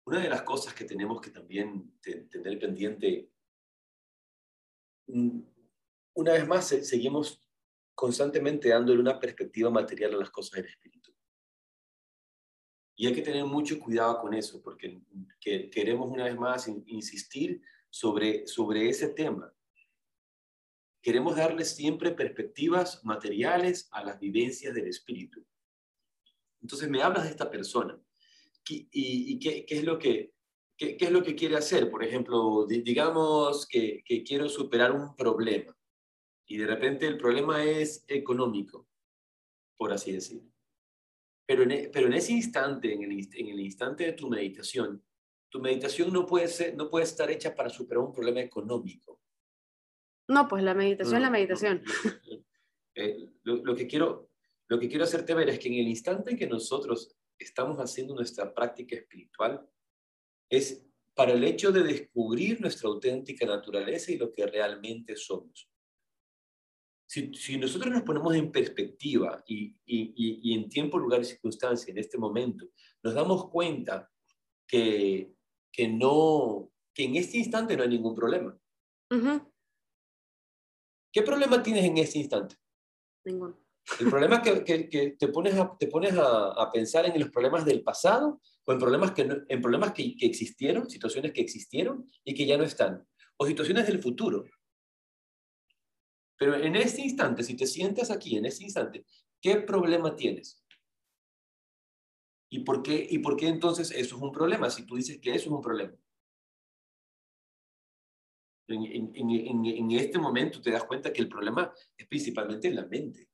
una 0.05 0.19
de 0.19 0.29
las 0.29 0.43
cosas 0.43 0.75
que 0.75 0.85
tenemos 0.85 1.19
que 1.19 1.31
también 1.31 1.99
tener 1.99 2.59
pendiente, 2.59 3.31
mm, 5.07 5.39
una 6.13 6.33
vez 6.33 6.47
más, 6.47 6.67
seguimos 6.67 7.43
constantemente 7.95 8.69
dándole 8.69 8.99
una 8.99 9.19
perspectiva 9.19 9.71
material 9.71 10.13
a 10.13 10.17
las 10.17 10.29
cosas 10.29 10.61
del 10.61 10.67
espíritu. 10.67 10.98
Y 12.99 13.07
hay 13.07 13.13
que 13.13 13.21
tener 13.21 13.45
mucho 13.45 13.79
cuidado 13.79 14.19
con 14.19 14.33
eso, 14.33 14.61
porque 14.61 15.01
queremos 15.39 16.11
una 16.11 16.25
vez 16.25 16.37
más 16.37 16.67
insistir 16.67 17.61
sobre, 17.89 18.45
sobre 18.45 18.89
ese 18.89 19.07
tema. 19.07 19.55
Queremos 21.01 21.37
darle 21.37 21.63
siempre 21.63 22.11
perspectivas 22.11 23.01
materiales 23.05 23.87
a 23.93 24.03
las 24.03 24.19
vivencias 24.19 24.75
del 24.75 24.89
espíritu. 24.89 25.45
Entonces 26.61 26.89
me 26.89 27.01
hablas 27.01 27.23
de 27.23 27.29
esta 27.29 27.49
persona. 27.49 27.97
¿Y, 28.67 29.39
qué, 29.39 29.65
es 29.69 29.85
lo 29.85 29.97
que, 29.97 30.33
qué, 30.75 30.97
es 30.99 31.11
lo 31.11 31.23
que 31.23 31.35
quiere 31.35 31.55
hacer? 31.55 31.89
Por 31.89 32.03
ejemplo, 32.03 32.65
digamos 32.67 33.65
que, 33.65 34.03
que 34.03 34.23
quiero 34.23 34.49
superar 34.49 34.91
un 34.91 35.15
problema 35.15 35.73
y 36.45 36.57
de 36.57 36.67
repente 36.67 37.07
el 37.07 37.15
problema 37.15 37.63
es 37.63 38.03
económico, 38.09 38.89
por 39.77 39.93
así 39.93 40.11
decirlo. 40.11 40.51
Pero 41.49 41.63
en, 41.63 41.71
e, 41.71 41.89
pero 41.91 42.05
en 42.05 42.13
ese 42.13 42.33
instante, 42.33 42.93
en 42.93 43.01
el, 43.01 43.27
en 43.33 43.47
el 43.47 43.59
instante 43.59 44.03
de 44.03 44.13
tu 44.13 44.29
meditación, 44.29 45.03
tu 45.49 45.59
meditación 45.59 46.13
no 46.13 46.23
puede, 46.23 46.47
ser, 46.47 46.75
no 46.75 46.91
puede 46.91 47.05
estar 47.05 47.31
hecha 47.31 47.55
para 47.55 47.71
superar 47.71 48.03
un 48.03 48.13
problema 48.13 48.39
económico. 48.39 49.19
No, 50.27 50.47
pues 50.47 50.61
la 50.61 50.75
meditación 50.75 51.15
es 51.15 51.21
la 51.23 51.31
meditación. 51.31 51.83
Eh, 52.95 53.29
lo, 53.43 53.75
que 53.75 53.87
quiero, 53.87 54.31
lo 54.67 54.77
que 54.77 54.89
quiero 54.89 55.05
hacerte 55.05 55.33
ver 55.33 55.47
es 55.47 55.59
que 55.59 55.69
en 55.69 55.75
el 55.75 55.87
instante 55.87 56.31
en 56.31 56.37
que 56.37 56.47
nosotros 56.47 57.15
estamos 57.37 57.77
haciendo 57.77 58.13
nuestra 58.13 58.53
práctica 58.53 58.97
espiritual, 58.97 59.65
es 60.49 60.85
para 61.13 61.31
el 61.31 61.43
hecho 61.45 61.71
de 61.71 61.83
descubrir 61.83 62.59
nuestra 62.59 62.89
auténtica 62.89 63.45
naturaleza 63.45 64.11
y 64.11 64.17
lo 64.17 64.33
que 64.33 64.45
realmente 64.45 65.15
somos 65.15 65.68
si, 67.09 67.57
nosotros 67.57 67.91
nos 67.91 68.03
ponemos 68.03 68.35
en 68.35 68.51
perspectiva 68.51 69.43
y, 69.47 69.75
en 70.53 70.69
tiempo, 70.69 70.99
lugar 70.99 71.21
y 71.21 71.25
circunstancia 71.25 71.91
en 71.91 71.97
este 71.97 72.19
momento, 72.19 72.67
nos 73.01 73.15
damos 73.15 73.49
cuenta 73.49 74.11
que, 74.67 75.33
que, 75.71 75.87
no, 75.87 76.71
que 76.93 77.05
en 77.05 77.15
este 77.15 77.39
instante 77.39 77.75
no 77.75 77.81
hay 77.81 77.89
ningún 77.89 78.13
problema. 78.13 78.55
¿Qué 81.11 81.23
problema 81.23 81.63
tienes 81.63 81.85
en 81.85 81.97
este 81.97 82.19
instante? 82.19 82.55
Ninguno. 83.25 83.59
El 83.99 84.07
problema 84.07 84.43
es 84.45 84.63
que, 84.63 85.15
te 85.17 85.27
pones, 85.29 85.55
a, 85.55 85.75
te 85.79 85.87
pones 85.87 86.13
a, 86.15 86.69
pensar 86.71 87.07
en 87.07 87.19
los 87.19 87.31
problemas 87.31 87.65
del 87.65 87.81
pasado 87.81 88.39
o 88.65 88.71
en 88.71 88.77
problemas, 88.77 89.13
que, 89.13 89.27
en 89.47 89.61
problemas 89.63 89.93
que, 89.93 90.15
que 90.15 90.27
existieron, 90.27 90.87
situaciones 90.87 91.33
que 91.33 91.41
existieron 91.41 92.07
y 92.23 92.35
que 92.35 92.45
ya 92.45 92.55
no 92.55 92.65
están, 92.65 93.03
o 93.35 93.47
situaciones 93.47 93.87
del 93.87 93.97
futuro 93.97 94.45
pero 96.39 96.55
en 96.55 96.77
este 96.77 97.01
instante, 97.01 97.43
si 97.43 97.57
te 97.57 97.67
sientas 97.67 98.09
aquí, 98.09 98.37
en 98.37 98.45
este 98.45 98.63
instante, 98.63 99.05
¿qué 99.41 99.57
problema 99.57 100.15
tienes? 100.15 100.63
¿Y 102.49 102.61
por 102.61 102.81
qué, 102.81 103.05
y 103.09 103.19
por 103.19 103.35
qué 103.35 103.49
entonces 103.49 103.91
eso 103.91 104.15
es 104.15 104.21
un 104.21 104.31
problema? 104.31 104.69
Si 104.69 104.85
tú 104.85 104.95
dices 104.95 105.19
que 105.19 105.31
eso 105.31 105.49
es 105.49 105.51
un 105.51 105.61
problema. 105.61 105.93
En, 108.69 109.91
este 109.91 110.17
momento 110.17 110.61
te 110.61 110.71
das 110.71 110.85
cuenta 110.85 111.11
que 111.11 111.21
el 111.21 111.27
problema 111.27 111.73
es 111.97 112.07
principalmente 112.07 112.69
en 112.69 112.75
la 112.75 112.85
mente. 112.85 113.27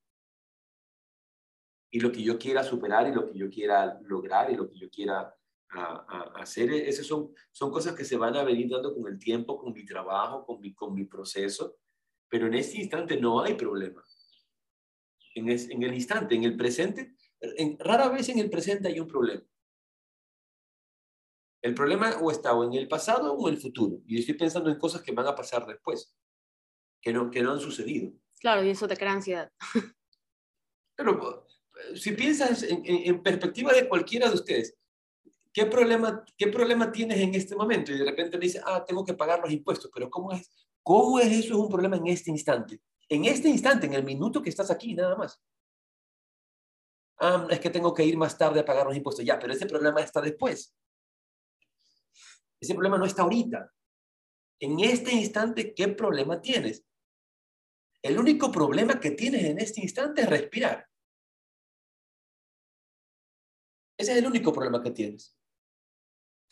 Y 1.91 1.99
lo 1.99 2.11
que 2.11 2.23
yo 2.23 2.39
quiera 2.39 2.63
superar 2.63 3.07
y 3.07 3.13
lo 3.13 3.31
que 3.31 3.37
yo 3.37 3.49
quiera 3.51 3.99
lograr 4.01 4.51
y 4.51 4.55
lo 4.55 4.67
que 4.67 4.79
yo 4.79 4.89
quiera 4.89 5.31
hacer, 6.35 6.71
esas 6.71 7.05
son, 7.05 7.35
son 7.51 7.69
cosas 7.69 7.93
que 7.93 8.03
se 8.03 8.17
van 8.17 8.35
a 8.35 8.43
venir 8.43 8.67
dando 8.69 8.95
con 8.95 9.07
el 9.07 9.19
tiempo, 9.19 9.59
con 9.59 9.73
mi 9.73 9.85
trabajo, 9.85 10.43
con 10.43 10.59
mi, 10.59 10.73
con 10.73 10.95
mi 10.95 11.05
proceso. 11.05 11.77
Pero 12.29 12.47
en 12.47 12.55
este 12.55 12.77
instante 12.77 13.19
no 13.19 13.41
hay 13.41 13.53
problema. 13.53 14.03
En, 15.35 15.49
en 15.49 15.83
el 15.83 15.93
instante, 15.93 16.35
en 16.35 16.43
el 16.43 16.55
presente, 16.55 17.15
en, 17.39 17.77
rara 17.79 18.09
vez 18.09 18.29
en 18.29 18.39
el 18.39 18.49
presente 18.49 18.87
hay 18.87 18.99
un 18.99 19.07
problema. 19.07 19.43
El 21.61 21.73
problema 21.73 22.17
o 22.21 22.29
está 22.29 22.53
o 22.53 22.63
en 22.63 22.73
el 22.73 22.87
pasado 22.87 23.33
o 23.33 23.47
en 23.47 23.55
el 23.55 23.61
futuro. 23.61 24.01
Y 24.05 24.19
estoy 24.19 24.35
pensando 24.35 24.69
en 24.69 24.77
cosas 24.77 25.01
que 25.01 25.11
van 25.11 25.27
a 25.27 25.35
pasar 25.35 25.65
después, 25.65 26.15
que 27.01 27.11
no, 27.11 27.31
que 27.31 27.41
no 27.41 27.53
han 27.53 27.59
sucedido. 27.59 28.13
Claro, 28.39 28.63
y 28.63 28.69
eso 28.69 28.87
te 28.87 28.97
crea 28.97 29.13
ansiedad. 29.13 29.51
Pero 30.95 31.47
si 31.95 32.11
piensas 32.11 32.63
en, 32.63 32.83
en, 32.85 33.23
perspectiva 33.23 33.73
de 33.73 33.89
cualquiera 33.89 34.29
de 34.29 34.35
ustedes, 34.35 34.77
¿qué 35.51 35.65
problema, 35.65 36.23
¿qué 36.37 36.47
problema 36.47 36.91
tienes 36.91 37.19
en 37.19 37.33
este 37.33 37.55
momento? 37.55 37.91
Y 37.91 37.97
de 37.97 38.05
repente 38.05 38.37
me 38.37 38.45
dice, 38.45 38.61
ah, 38.63 38.83
tengo 38.85 39.03
que 39.03 39.13
pagar 39.13 39.39
los 39.39 39.51
impuestos, 39.51 39.91
pero 39.93 40.09
¿cómo 40.09 40.31
es? 40.31 40.64
¿Cómo 40.85 41.19
es 41.19 41.31
eso 41.31 41.55
es 41.55 41.59
un 41.59 41.67
problema 41.67 41.97
en 41.97 42.05
este 42.05 42.29
instante? 42.29 42.79
En 43.09 43.25
este 43.25 43.49
instante, 43.49 43.87
en 43.87 43.93
el 43.93 44.03
minuto 44.03 44.39
que 44.39 44.51
estás 44.51 44.69
aquí, 44.69 44.93
nada 44.93 45.15
más. 45.15 45.41
Ah, 47.17 47.47
es 47.49 47.59
que 47.59 47.71
tengo 47.71 47.91
que 47.91 48.05
ir 48.05 48.15
más 48.17 48.37
tarde 48.37 48.59
a 48.59 48.65
pagar 48.65 48.85
los 48.85 48.95
impuestos. 48.95 49.25
Ya, 49.25 49.39
pero 49.39 49.53
ese 49.53 49.65
problema 49.65 50.01
está 50.01 50.21
después. 50.21 50.75
Ese 52.59 52.75
problema 52.75 52.99
no 52.99 53.05
está 53.05 53.23
ahorita. 53.23 53.73
En 54.59 54.79
este 54.79 55.11
instante, 55.11 55.73
¿qué 55.73 55.87
problema 55.87 56.39
tienes? 56.39 56.85
El 58.03 58.19
único 58.19 58.51
problema 58.51 58.99
que 58.99 59.09
tienes 59.09 59.43
en 59.43 59.57
este 59.57 59.81
instante 59.81 60.21
es 60.21 60.29
respirar. 60.29 60.87
Ese 63.97 64.11
es 64.11 64.17
el 64.19 64.27
único 64.27 64.53
problema 64.53 64.83
que 64.83 64.91
tienes 64.91 65.35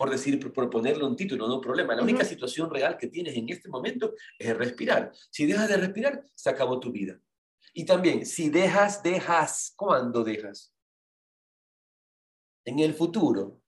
por 0.04 0.12
decir, 0.12 0.38
por 0.52 0.70
ponerle 0.70 1.06
un 1.06 1.16
título, 1.16 1.48
no 1.48 1.56
un 1.56 1.62
problema. 1.62 1.96
La 1.96 2.04
única 2.04 2.26
situación 2.26 2.70
real 2.70 2.98
que 2.98 3.08
tienes 3.08 3.38
en 3.38 3.48
este 3.48 3.70
momento 3.70 4.16
es 4.38 4.54
respirar. 4.58 5.14
Si 5.32 5.46
dejas 5.46 5.70
de 5.70 5.78
respirar, 5.78 6.28
se 6.36 6.50
acabó 6.50 6.78
tu 6.78 6.92
vida. 6.92 7.18
Y 7.74 7.86
también, 7.86 8.26
si 8.26 8.50
dejas, 8.50 9.02
dejas. 9.02 9.74
¿Cuándo 9.78 10.22
dejas? 10.22 10.76
En 12.66 12.80
el 12.80 12.94
futuro. 12.94 13.62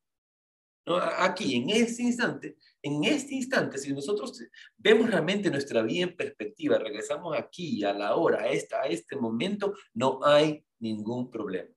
¿No? 0.86 0.98
Aquí, 0.98 1.56
en 1.56 1.70
este 1.70 2.04
instante, 2.04 2.58
en 2.82 3.06
este 3.06 3.36
instante, 3.36 3.78
si 3.78 3.94
nosotros 3.94 4.38
vemos 4.76 5.10
realmente 5.10 5.50
nuestra 5.50 5.84
vida 5.84 6.04
en 6.04 6.18
perspectiva, 6.18 6.78
regresamos 6.78 7.34
aquí 7.38 7.82
a 7.86 7.94
la 7.94 8.18
hora, 8.18 8.42
a, 8.42 8.50
esta, 8.50 8.82
a 8.82 8.88
este 8.88 9.16
momento, 9.16 9.74
no 9.94 10.20
hay 10.22 10.66
ningún 10.80 11.32
problema. 11.32 11.74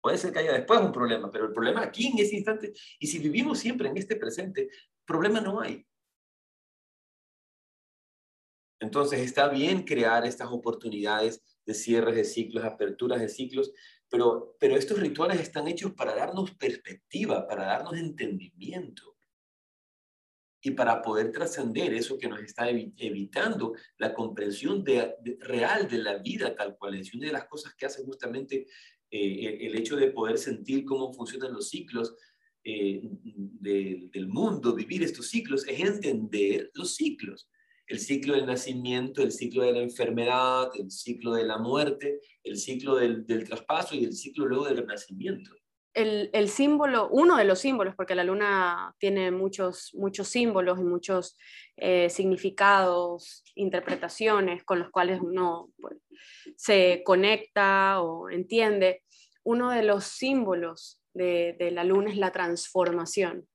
Puede 0.00 0.18
ser 0.18 0.32
que 0.32 0.38
haya 0.38 0.52
después 0.52 0.80
un 0.80 0.92
problema, 0.92 1.30
pero 1.30 1.46
el 1.46 1.52
problema 1.52 1.82
aquí 1.82 2.08
en 2.08 2.18
ese 2.18 2.36
instante, 2.36 2.72
y 2.98 3.06
si 3.06 3.18
vivimos 3.18 3.58
siempre 3.58 3.88
en 3.88 3.96
este 3.96 4.16
presente, 4.16 4.70
problema 5.04 5.40
no 5.40 5.60
hay. 5.60 5.86
Entonces 8.80 9.20
está 9.20 9.48
bien 9.48 9.82
crear 9.82 10.24
estas 10.24 10.48
oportunidades 10.50 11.42
de 11.66 11.74
cierres 11.74 12.16
de 12.16 12.24
ciclos, 12.24 12.64
aperturas 12.64 13.20
de 13.20 13.28
ciclos, 13.28 13.72
pero, 14.08 14.56
pero 14.58 14.74
estos 14.74 14.98
rituales 14.98 15.38
están 15.38 15.68
hechos 15.68 15.92
para 15.92 16.14
darnos 16.14 16.52
perspectiva, 16.52 17.46
para 17.46 17.66
darnos 17.66 17.94
entendimiento 17.98 19.16
y 20.62 20.72
para 20.72 21.00
poder 21.00 21.30
trascender 21.30 21.92
eso 21.94 22.18
que 22.18 22.28
nos 22.28 22.40
está 22.40 22.68
evitando 22.68 23.74
la 23.98 24.12
comprensión 24.12 24.84
real 25.38 25.88
de 25.88 25.98
la 25.98 26.18
vida 26.18 26.54
tal 26.54 26.76
cual 26.76 26.96
es. 26.96 27.14
una 27.14 27.26
de 27.26 27.32
las 27.32 27.46
cosas 27.46 27.74
que 27.74 27.86
hace 27.86 28.04
justamente 28.04 28.66
eh, 29.10 29.58
el 29.60 29.76
hecho 29.76 29.96
de 29.96 30.12
poder 30.12 30.38
sentir 30.38 30.84
cómo 30.84 31.12
funcionan 31.12 31.52
los 31.52 31.68
ciclos 31.68 32.14
eh, 32.62 33.00
del 33.02 34.28
mundo, 34.28 34.74
vivir 34.74 35.02
estos 35.02 35.28
ciclos, 35.28 35.66
es 35.66 35.80
entender 35.80 36.70
los 36.74 36.94
ciclos. 36.94 37.48
El 37.86 37.98
ciclo 37.98 38.34
del 38.34 38.46
nacimiento, 38.46 39.22
el 39.22 39.32
ciclo 39.32 39.64
de 39.64 39.72
la 39.72 39.80
enfermedad, 39.80 40.70
el 40.78 40.90
ciclo 40.90 41.34
de 41.34 41.44
la 41.44 41.58
muerte, 41.58 42.20
el 42.44 42.56
ciclo 42.56 42.96
del, 42.96 43.26
del 43.26 43.44
traspaso 43.44 43.96
y 43.96 44.04
el 44.04 44.12
ciclo 44.12 44.46
luego 44.46 44.66
del 44.66 44.76
renacimiento. 44.76 45.50
El, 45.94 46.48
símbolo, 46.48 47.08
uno 47.08 47.36
de 47.36 47.44
los 47.44 47.58
símbolos, 47.58 47.94
porque 47.96 48.14
la 48.14 48.24
luna 48.24 48.94
tiene 48.98 49.30
muchos, 49.30 49.90
muchos 49.94 50.28
símbolos 50.28 50.78
y 50.78 50.84
muchos 50.84 51.36
eh, 51.76 52.08
significados, 52.10 53.42
interpretaciones 53.54 54.64
con 54.64 54.78
los 54.78 54.90
cuales 54.90 55.20
uno 55.20 55.70
pues, 55.80 55.96
se 56.56 57.02
conecta 57.04 58.00
o 58.00 58.30
entiende, 58.30 59.02
uno 59.42 59.70
de 59.70 59.82
los 59.82 60.04
símbolos 60.04 61.00
de, 61.12 61.56
la 61.72 61.84
luna 61.84 62.10
es 62.10 62.16
la 62.16 62.30
transformación. 62.30 63.48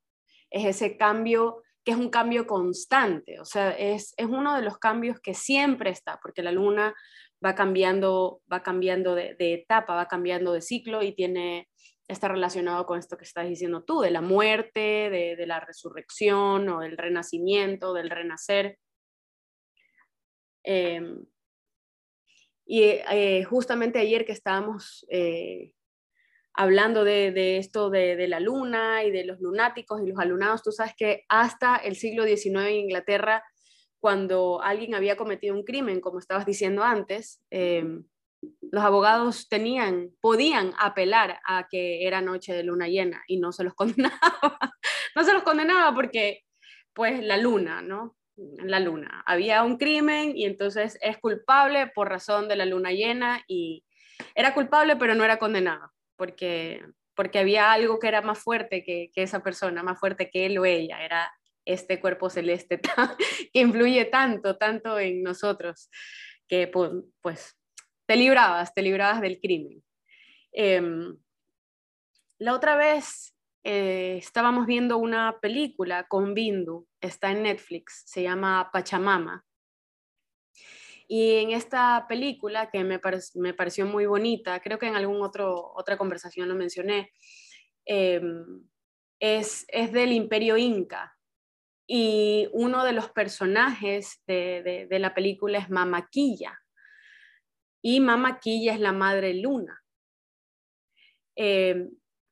Es 0.49 0.65
ese 0.65 0.97
cambio 0.97 1.61
que 1.83 1.91
es 1.91 1.97
un 1.97 2.09
cambio 2.09 2.47
constante, 2.47 3.39
o 3.39 3.45
sea, 3.45 3.69
es, 3.69 4.15
uno 4.17 4.55
de 4.55 4.63
los 4.63 4.79
cambios 4.79 5.19
que 5.19 5.36
siempre 5.36 5.91
está, 5.91 6.19
porque 6.19 6.41
la 6.41 6.51
luna 6.51 6.95
va 7.45 7.53
cambiando, 7.53 8.41
va 8.51 8.63
cambiando 8.63 9.13
de, 9.13 9.36
de 9.36 9.53
etapa, 9.53 9.93
va 9.93 10.07
cambiando 10.07 10.53
de 10.53 10.63
ciclo 10.63 11.03
y 11.03 11.13
tiene 11.13 11.69
está 12.08 12.28
relacionado 12.28 12.86
con 12.86 12.99
esto 12.99 13.18
que 13.18 13.24
estás 13.24 13.47
diciendo 13.47 13.84
tú, 13.84 14.01
de 14.01 14.12
la 14.12 14.22
muerte, 14.22 15.10
de, 15.10 15.45
la 15.45 15.60
resurrección 15.60 16.70
o 16.70 16.80
del 16.82 16.97
renacimiento, 16.97 17.93
del 17.93 18.10
renacer. 18.10 18.78
Em, 20.64 21.26
y 22.66 22.82
eh, 22.84 23.43
justamente 23.43 23.99
ayer 23.99 24.26
que 24.26 24.32
estábamos 24.32 25.06
eh, 25.10 25.74
hablando 26.53 27.03
de, 27.03 27.58
esto 27.58 27.89
de, 27.89 28.28
la 28.28 28.39
luna 28.39 29.03
y 29.03 29.12
de 29.12 29.26
los 29.26 29.39
lunáticos 29.39 30.01
y 30.01 30.08
los 30.08 30.20
alunados, 30.20 30.64
tú 30.64 30.72
sabes 30.72 30.93
que 30.95 31.26
hasta 31.28 31.76
el 31.78 31.95
siglo 31.95 32.24
XIX 32.26 32.68
en 32.68 32.76
Inglaterra, 32.76 33.43
cuando 33.99 34.62
alguien 34.62 34.93
había 34.93 35.18
cometido 35.18 35.56
un 35.56 35.64
crimen, 35.64 36.01
como 36.01 36.20
estabas 36.20 36.45
diciendo 36.45 36.84
antes, 36.84 37.41
los 38.71 38.83
abogados 38.83 39.47
tenían, 39.49 40.11
podían 40.21 40.73
apelar 40.77 41.39
a 41.45 41.67
que 41.69 42.05
era 42.05 42.21
noche 42.21 42.53
de 42.53 42.63
luna 42.63 42.87
llena 42.87 43.23
y 43.27 43.37
no 43.37 43.51
se 43.51 43.63
los 43.63 43.73
condenaba. 43.75 44.59
no 45.15 45.23
se 45.23 45.33
los 45.33 45.43
condenaba 45.43 45.93
porque, 45.93 46.43
pues, 46.93 47.23
la 47.23 47.37
luna, 47.37 47.81
¿no? 47.81 48.15
La 48.35 48.79
luna. 48.79 49.23
Había 49.25 49.63
un 49.63 49.77
crimen 49.77 50.35
y 50.35 50.45
entonces 50.45 50.97
es 51.01 51.17
culpable 51.17 51.87
por 51.87 52.09
razón 52.09 52.47
de 52.47 52.57
la 52.57 52.65
luna 52.65 52.91
llena 52.91 53.43
y 53.47 53.83
era 54.33 54.53
culpable 54.53 54.95
pero 54.95 55.15
no 55.15 55.23
era 55.23 55.37
condenado 55.37 55.91
porque, 56.15 56.83
porque 57.15 57.39
había 57.39 57.71
algo 57.71 57.99
que 57.99 58.07
era 58.07 58.21
más 58.21 58.39
fuerte 58.39 58.83
que, 58.83 59.09
que 59.13 59.23
esa 59.23 59.43
persona, 59.43 59.83
más 59.83 59.99
fuerte 59.99 60.29
que 60.29 60.45
él 60.45 60.57
o 60.57 60.65
ella, 60.65 61.03
era 61.03 61.31
este 61.65 61.99
cuerpo 61.99 62.29
celeste 62.29 62.79
que 63.53 63.59
influye 63.59 64.05
tanto, 64.05 64.57
tanto 64.57 64.99
en 64.99 65.23
nosotros, 65.23 65.89
que 66.47 66.67
pues, 67.21 67.57
te 68.06 68.16
librabas, 68.16 68.74
te 68.74 68.82
librabas 68.82 69.22
del 69.22 69.39
crimen. 69.39 69.84
Em, 70.51 71.18
la 72.38 72.53
otra 72.53 72.76
vez 72.76 73.36
eh, 73.64 74.18
estábamos 74.18 74.68
viendo 74.68 74.97
una 74.97 75.39
película 75.41 76.06
con 76.08 76.34
Bindu, 76.34 76.88
está 77.01 77.32
en 77.32 77.43
Netflix, 77.43 78.03
se 78.06 78.24
llama 78.24 78.70
Pachamama. 78.72 79.45
Y 81.08 81.36
en 81.36 81.51
esta 81.51 82.06
película, 82.08 82.70
que 82.72 82.84
me, 82.84 82.99
me 83.36 83.53
pareció 83.53 83.86
muy 83.86 84.06
bonita, 84.06 84.60
creo 84.60 84.80
que 84.80 84.88
en 84.88 84.95
alguna 84.95 85.30
otra 85.76 85.97
conversación 85.97 86.47
lo 86.49 86.56
mencioné, 86.56 87.12
em, 87.86 88.68
es, 89.20 89.66
es, 89.70 89.91
del 89.91 90.12
imperio 90.12 90.58
inca. 90.58 91.16
Y 91.88 92.49
uno 92.53 92.84
de 92.84 92.93
los 92.93 93.10
personajes 93.12 94.24
de, 94.26 94.64
de, 94.64 94.88
de 94.88 94.99
la 94.99 95.14
película 95.14 95.60
es 95.60 95.70
Mamaquilla 95.70 96.60
y 97.88 97.99
Mama 97.99 98.39
Quilla 98.39 98.73
es 98.73 98.79
la 98.79 98.93
madre 98.93 99.36
luna. 99.36 99.83
Eh, 101.36 101.88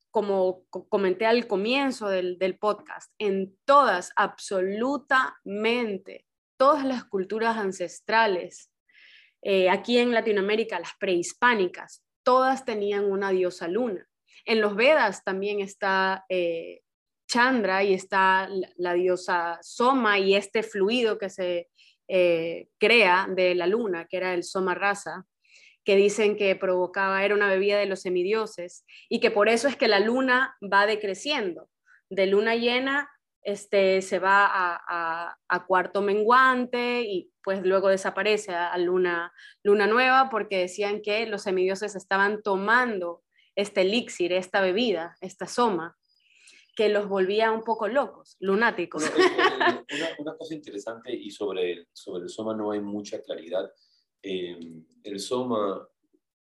como 0.09 0.65
comenté 0.65 1.27
al 1.27 1.45
comienzo 1.45 2.09
del, 2.09 2.57
podcast, 2.59 3.13
en 3.19 3.55
todas, 3.63 4.11
absolutamente, 4.15 6.25
todas 6.57 6.83
las 6.83 7.05
culturas 7.05 7.55
ancestrales, 7.57 8.71
eh, 9.43 9.69
aquí 9.69 9.99
en 9.99 10.11
Latinoamérica, 10.11 10.79
las 10.79 10.93
prehispánicas, 10.99 12.03
todas 12.23 12.65
tenían 12.65 13.05
una 13.05 13.29
diosa 13.29 13.67
luna. 13.67 14.09
En 14.45 14.59
los 14.59 14.75
Vedas 14.75 15.23
también 15.23 15.59
está 15.59 16.25
eh, 16.29 16.81
Chandra 17.27 17.83
y 17.83 17.93
está 17.93 18.49
la, 18.77 18.93
diosa 18.93 19.59
Soma 19.61 20.17
y 20.17 20.33
este 20.33 20.63
fluido 20.63 21.19
que 21.19 21.29
se 21.29 21.69
crea 22.79 23.27
de 23.29 23.53
la 23.53 23.67
luna, 23.67 24.05
que 24.05 24.17
era 24.17 24.33
el 24.33 24.43
Soma 24.43 24.73
Rasa 24.75 25.25
que 25.83 25.95
dicen 25.95 26.37
que 26.37 26.55
provocaba, 26.55 27.23
era 27.23 27.35
una 27.35 27.49
bebida 27.49 27.77
de 27.77 27.85
los 27.85 28.01
semidioses, 28.01 28.85
y 29.09 29.19
que 29.19 29.31
por 29.31 29.49
eso 29.49 29.67
es 29.67 29.75
que 29.75 29.87
la 29.87 29.99
luna 29.99 30.55
va 30.61 30.85
decreciendo. 30.85 31.69
De 32.09 32.25
luna 32.27 32.55
llena 32.55 33.09
este, 33.43 34.01
se 34.01 34.19
va 34.19 34.49
a, 34.51 35.65
cuarto 35.67 36.01
menguante 36.01 37.03
y 37.03 37.31
pues 37.43 37.63
luego 37.63 37.89
desaparece 37.89 38.53
a, 38.53 38.77
luna, 38.77 39.31
luna 39.63 39.87
nueva 39.87 40.29
porque 40.29 40.57
decían 40.57 41.01
que 41.01 41.25
los 41.25 41.43
semidioses 41.43 41.95
estaban 41.95 42.41
tomando 42.41 43.23
este 43.55 43.81
elixir, 43.81 44.33
esta 44.33 44.61
bebida, 44.61 45.15
esta 45.21 45.47
soma, 45.47 45.97
que 46.75 46.89
los 46.89 47.07
volvía 47.07 47.51
un 47.51 47.63
poco 47.63 47.87
locos, 47.87 48.35
lunáticos. 48.39 49.03
Una, 50.19 50.35
cosa 50.35 50.53
interesante 50.53 51.13
y 51.13 51.29
sobre, 51.29 51.87
sobre 51.93 52.23
el 52.23 52.29
soma 52.29 52.55
no 52.55 52.71
hay 52.71 52.81
mucha 52.81 53.21
claridad 53.21 53.71
Em, 54.25 54.85
el 55.03 55.19
soma 55.19 55.85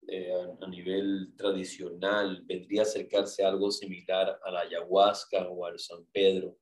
eh, 0.07 0.31
a, 0.61 0.67
nivel 0.67 1.33
tradicional 1.35 2.43
vendría 2.45 2.81
a 2.81 2.83
acercarse 2.83 3.43
a 3.43 3.49
algo 3.49 3.71
similar 3.71 4.39
a 4.43 4.51
la 4.51 4.59
ayahuasca 4.59 5.49
o 5.49 5.65
al 5.65 5.79
San 5.79 6.05
Pedro 6.11 6.55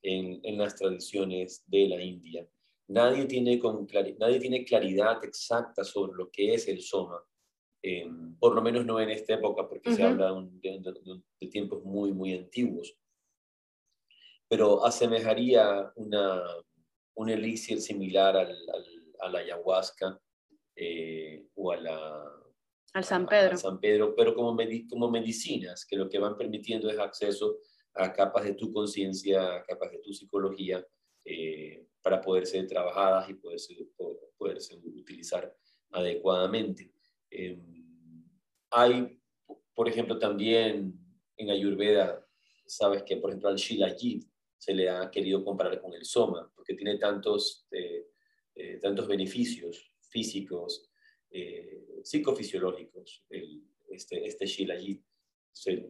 en, 0.00 0.40
en 0.42 0.56
las 0.56 0.74
tradiciones 0.74 1.62
de 1.66 1.88
la 1.88 2.02
India. 2.02 2.48
Nadie 2.88 3.26
tiene, 3.26 3.58
con 3.58 3.86
nadie 4.18 4.40
tiene 4.40 4.64
claridad 4.64 5.22
exacta 5.22 5.84
sobre 5.84 6.14
lo 6.14 6.30
que 6.30 6.54
es 6.54 6.66
el 6.66 6.80
soma, 6.80 7.22
em, 7.82 8.34
por 8.38 8.54
lo 8.54 8.62
menos 8.62 8.86
no 8.86 8.98
en 9.00 9.10
esta 9.10 9.34
época, 9.34 9.68
porque 9.68 9.94
se 9.94 10.02
habla 10.02 10.32
de, 10.62 10.80
de, 11.40 11.48
tiempos 11.48 11.84
muy, 11.84 12.12
muy 12.12 12.32
antiguos. 12.32 12.96
Pero 14.48 14.84
asemejaría 14.84 15.92
una, 15.96 16.42
un 17.16 17.28
elixir 17.28 17.82
similar 17.82 18.34
al, 18.34 18.48
al, 18.48 18.86
a 19.20 19.28
la 19.28 19.38
ayahuasca 19.40 20.20
eh, 20.76 21.46
o 21.54 21.72
a 21.72 21.76
la, 21.76 22.34
al 22.94 23.04
San 23.04 23.26
Pedro. 23.26 23.56
San 23.56 23.80
Pedro, 23.80 24.14
pero 24.14 24.34
como, 24.36 24.56
como 24.88 25.10
medicinas, 25.10 25.84
que 25.84 25.96
lo 25.96 26.08
que 26.08 26.20
van 26.20 26.36
permitiendo 26.36 26.88
es 26.88 26.98
acceso 26.98 27.58
a 27.92 28.12
capas 28.12 28.44
de 28.44 28.54
tu 28.54 28.72
conciencia, 28.72 29.56
a 29.56 29.64
capas 29.64 29.90
de 29.90 29.98
tu 29.98 30.12
psicología, 30.12 30.86
eh, 31.24 31.88
para 32.00 32.20
poder 32.20 32.46
ser 32.46 32.68
trabajadas 32.68 33.28
y 33.28 33.34
poderse, 33.34 33.74
poderse 34.36 34.76
utilizar 34.76 35.52
adecuadamente. 35.90 36.92
Em, 37.30 38.24
hay, 38.70 39.20
por 39.74 39.88
ejemplo, 39.88 40.16
también 40.18 40.96
en 41.36 41.50
Ayurveda, 41.50 42.24
sabes 42.64 43.02
que, 43.02 43.16
por 43.16 43.30
ejemplo, 43.30 43.48
al 43.48 43.56
Shilajit 43.56 44.24
se 44.56 44.72
le 44.72 44.88
ha 44.88 45.10
querido 45.10 45.44
comparar 45.44 45.80
con 45.80 45.94
el 45.94 46.04
Soma, 46.04 46.48
porque 46.54 46.74
tiene 46.74 46.96
tantos, 46.98 47.66
eh, 47.72 48.78
tantos 48.80 49.08
beneficios 49.08 49.93
físicos, 50.14 50.88
eh, 51.30 52.00
psicofisiológicos. 52.04 53.24
El, 53.28 53.64
este, 53.90 54.24
este 54.24 54.46
Shilajit 54.46 55.02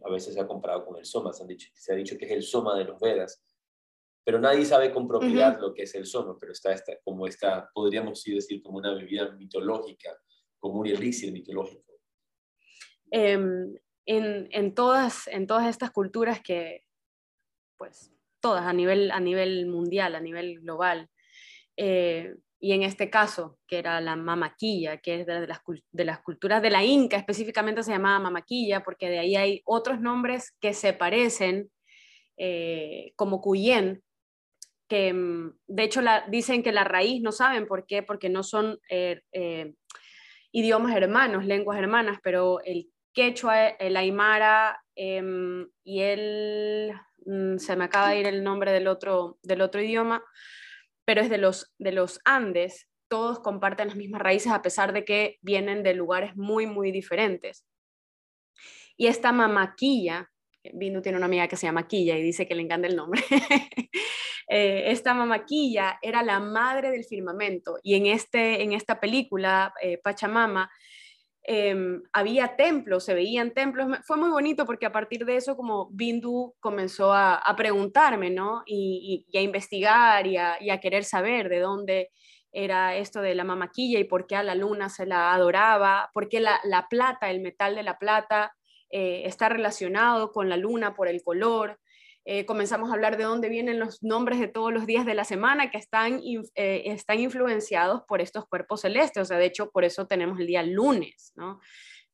a 0.03 0.09
veces 0.11 0.33
se 0.33 0.41
ha 0.41 0.47
comparado 0.47 0.85
con 0.85 0.97
el 0.97 1.05
Soma, 1.05 1.31
se, 1.31 1.43
han 1.43 1.47
dicho, 1.47 1.69
se 1.73 1.93
ha 1.93 1.95
dicho 1.95 2.17
que 2.17 2.25
es 2.25 2.31
el 2.31 2.43
Soma 2.43 2.75
de 2.77 2.85
los 2.85 2.99
Vedas, 2.99 3.43
pero 4.23 4.39
nadie 4.39 4.65
sabe 4.65 4.91
con 4.91 5.07
propiedad 5.07 5.59
lo 5.59 5.73
que 5.73 5.83
es 5.83 5.93
el 5.93 6.07
Soma, 6.07 6.37
pero 6.39 6.51
está, 6.51 6.73
está 6.73 6.99
como 7.03 7.27
está, 7.27 7.69
podríamos 7.73 8.23
decir, 8.23 8.61
como 8.63 8.79
una 8.79 8.93
bebida 8.95 9.31
mitológica, 9.31 10.17
como 10.59 10.79
un 10.79 10.87
elixir 10.87 11.31
mitológico. 11.31 11.93
Em, 13.11 13.75
en, 14.07 14.47
en, 14.51 14.73
todas, 14.73 15.27
en 15.27 15.45
todas 15.45 15.67
estas 15.67 15.91
culturas 15.91 16.41
que, 16.41 16.83
pues, 17.77 18.11
todas 18.39 18.65
a 18.65 18.73
nivel, 18.73 19.11
a 19.11 19.19
nivel 19.19 19.67
mundial, 19.67 20.15
a 20.15 20.19
nivel 20.19 20.59
global, 20.59 21.09
eh, 21.77 22.35
y 22.59 22.71
en 22.73 22.83
este 22.83 23.09
caso, 23.09 23.57
que 23.67 23.77
era 23.77 23.99
la 24.01 24.15
mamaquilla, 24.15 24.97
que 24.97 25.21
es 25.21 25.27
de 25.27 25.47
las, 25.47 25.61
de 25.91 26.05
las 26.05 26.19
culturas 26.21 26.61
de 26.61 26.69
la 26.69 26.83
Inca, 26.83 27.17
específicamente 27.17 27.83
se 27.83 27.91
llamaba 27.91 28.19
mamaquilla, 28.19 28.83
porque 28.83 29.09
de 29.09 29.19
ahí 29.19 29.35
hay 29.35 29.61
otros 29.65 29.99
nombres 29.99 30.55
que 30.59 30.73
se 30.73 30.93
parecen, 30.93 31.69
eh, 32.37 33.13
como 33.15 33.41
Cuyen, 33.41 34.03
que 34.87 35.13
mm, 35.13 35.57
de 35.67 35.83
hecho 35.83 36.01
dicen 36.29 36.63
que 36.63 36.71
la 36.71 36.83
raíz 36.83 37.21
no 37.21 37.31
saben 37.31 37.67
por 37.67 37.85
qué, 37.85 38.03
porque 38.03 38.29
no 38.29 38.43
son 38.43 38.79
eh, 38.89 39.21
eh, 39.31 39.73
idiomas 40.51 40.95
hermanos, 40.95 41.45
lenguas 41.45 41.77
hermanas, 41.77 42.19
pero 42.23 42.61
el 42.63 42.89
quechua, 43.13 43.67
el 43.67 43.97
aymara 43.97 44.81
em, 44.95 45.67
y 45.83 46.01
el, 46.01 46.93
mm, 47.25 47.57
se 47.57 47.75
me 47.75 47.85
acaba 47.85 48.09
de 48.09 48.19
ir 48.19 48.27
el 48.27 48.43
nombre 48.43 48.71
del 48.71 48.87
otro, 48.87 49.37
del 49.43 49.61
otro 49.61 49.81
idioma, 49.81 50.23
pero 51.05 51.21
es 51.21 51.29
de 51.29 51.37
los, 51.37 51.73
de 51.77 51.91
los 51.91 52.19
Andes, 52.25 52.87
todos 53.07 53.39
comparten 53.39 53.87
las 53.87 53.95
mismas 53.95 54.21
raíces 54.21 54.51
a 54.51 54.61
pesar 54.61 54.91
de 54.91 55.05
que 55.05 55.37
vienen 55.41 55.83
de 55.83 55.93
lugares 55.93 56.35
muy, 56.35 56.65
muy 56.65 56.91
diferentes. 56.91 57.65
Y 58.97 59.07
esta 59.07 59.31
mamaquilla, 59.31 60.31
Bindu 60.73 61.01
tiene 61.01 61.17
una 61.17 61.27
amiga 61.27 61.47
que 61.47 61.57
se 61.57 61.67
llama 61.67 61.87
Quilla 61.87 62.17
y 62.17 62.23
dice 62.23 62.47
que 62.47 62.55
le 62.55 62.63
encanta 62.63 62.87
el 62.87 62.95
nombre. 62.95 63.23
Eh, 64.47 64.91
esta 64.91 65.15
mamaquilla 65.15 65.97
era 66.03 66.21
la 66.21 66.39
madre 66.39 66.91
del 66.91 67.03
firmamento 67.03 67.79
y 67.81 67.95
en, 67.95 68.05
este, 68.05 68.61
en 68.61 68.73
esta 68.73 68.99
película, 68.99 69.73
eh, 69.81 69.97
Pachamama, 69.97 70.69
em, 71.47 72.01
había 72.13 72.55
templos, 72.55 73.05
se 73.05 73.13
veían 73.13 73.53
templos. 73.53 73.87
Fue 74.03 74.17
muy 74.17 74.29
bonito 74.29 74.65
porque 74.65 74.85
a 74.85 74.91
partir 74.91 75.25
de 75.25 75.37
eso 75.37 75.55
como 75.55 75.89
Bindu 75.91 76.55
comenzó 76.59 77.13
a, 77.13 77.41
preguntarme, 77.55 78.29
¿no? 78.29 78.63
Y, 78.65 79.25
a 79.33 79.41
investigar 79.41 80.27
y 80.27 80.37
a, 80.37 80.57
a, 80.71 80.79
querer 80.79 81.03
saber 81.03 81.49
de 81.49 81.59
dónde 81.59 82.09
era 82.51 82.95
esto 82.95 83.21
de 83.21 83.35
la 83.35 83.43
mamaquilla 83.43 83.99
y 83.99 84.05
por 84.05 84.27
qué 84.27 84.37
a 84.37 84.43
la 84.43 84.55
luna 84.55 84.89
se 84.89 85.05
la 85.05 85.33
adoraba, 85.33 86.09
por 86.13 86.29
qué 86.29 86.39
la, 86.39 86.59
la 86.63 86.87
plata, 86.87 87.29
el 87.29 87.41
metal 87.41 87.75
de 87.75 87.83
la 87.83 87.97
plata 87.97 88.53
eh, 88.89 89.23
está 89.25 89.49
relacionado 89.49 90.31
con 90.31 90.47
la 90.47 90.57
luna 90.57 90.93
por 90.93 91.07
el 91.07 91.21
color. 91.21 91.79
Eh, 92.25 92.45
comenzamos 92.45 92.89
a 92.89 92.93
hablar 92.93 93.17
de 93.17 93.23
dónde 93.23 93.49
vienen 93.49 93.79
los 93.79 94.01
nombres 94.03 94.39
de 94.39 94.47
todos 94.47 94.73
los 94.73 94.85
días 94.85 95.05
de 95.05 95.13
la 95.13 95.23
semana 95.23 95.69
que 95.69 95.77
están, 95.77 96.21
eh, 96.23 96.83
están 96.85 97.19
influenciados 97.19 98.01
por 98.07 98.19
estos 98.19 98.45
cuerpos 98.47 98.81
celestes. 98.81 99.21
O 99.21 99.25
sea, 99.25 99.37
de 99.37 99.45
hecho, 99.45 99.69
por 99.69 99.85
eso 99.85 100.07
tenemos 100.07 100.39
el 100.39 100.47
día 100.47 100.63
lunes, 100.63 101.31
¿no? 101.35 101.59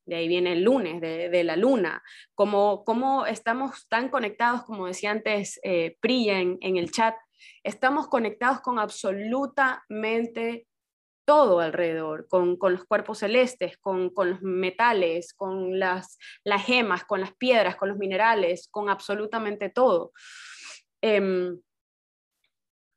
De 0.04 0.16
ahí 0.16 0.28
viene 0.28 0.52
el 0.52 0.64
lunes, 0.64 1.00
de, 1.00 1.44
la 1.44 1.56
luna. 1.56 2.02
Como, 2.34 2.84
como 2.84 3.24
estamos 3.24 3.86
tan 3.88 4.08
conectados, 4.08 4.64
como 4.64 4.88
decía 4.88 5.12
antes 5.12 5.60
Priya 6.00 6.40
en, 6.40 6.58
en 6.60 6.76
el 6.76 6.90
chat, 6.90 7.14
estamos 7.62 8.08
conectados 8.08 8.60
con 8.60 8.80
absolutamente 8.80 10.66
todo 11.24 11.60
alrededor, 11.60 12.26
con, 12.28 12.58
los 12.60 12.84
cuerpos 12.84 13.18
celestes, 13.18 13.78
con, 13.78 14.12
los 14.16 14.42
metales, 14.42 15.34
con 15.34 15.78
las, 15.78 16.18
las, 16.44 16.64
gemas, 16.64 17.04
con 17.04 17.20
las 17.20 17.34
piedras, 17.34 17.76
con 17.76 17.88
los 17.88 17.98
minerales, 17.98 18.68
con 18.70 18.88
absolutamente 18.88 19.68
todo. 19.68 20.12
Em, 21.00 21.60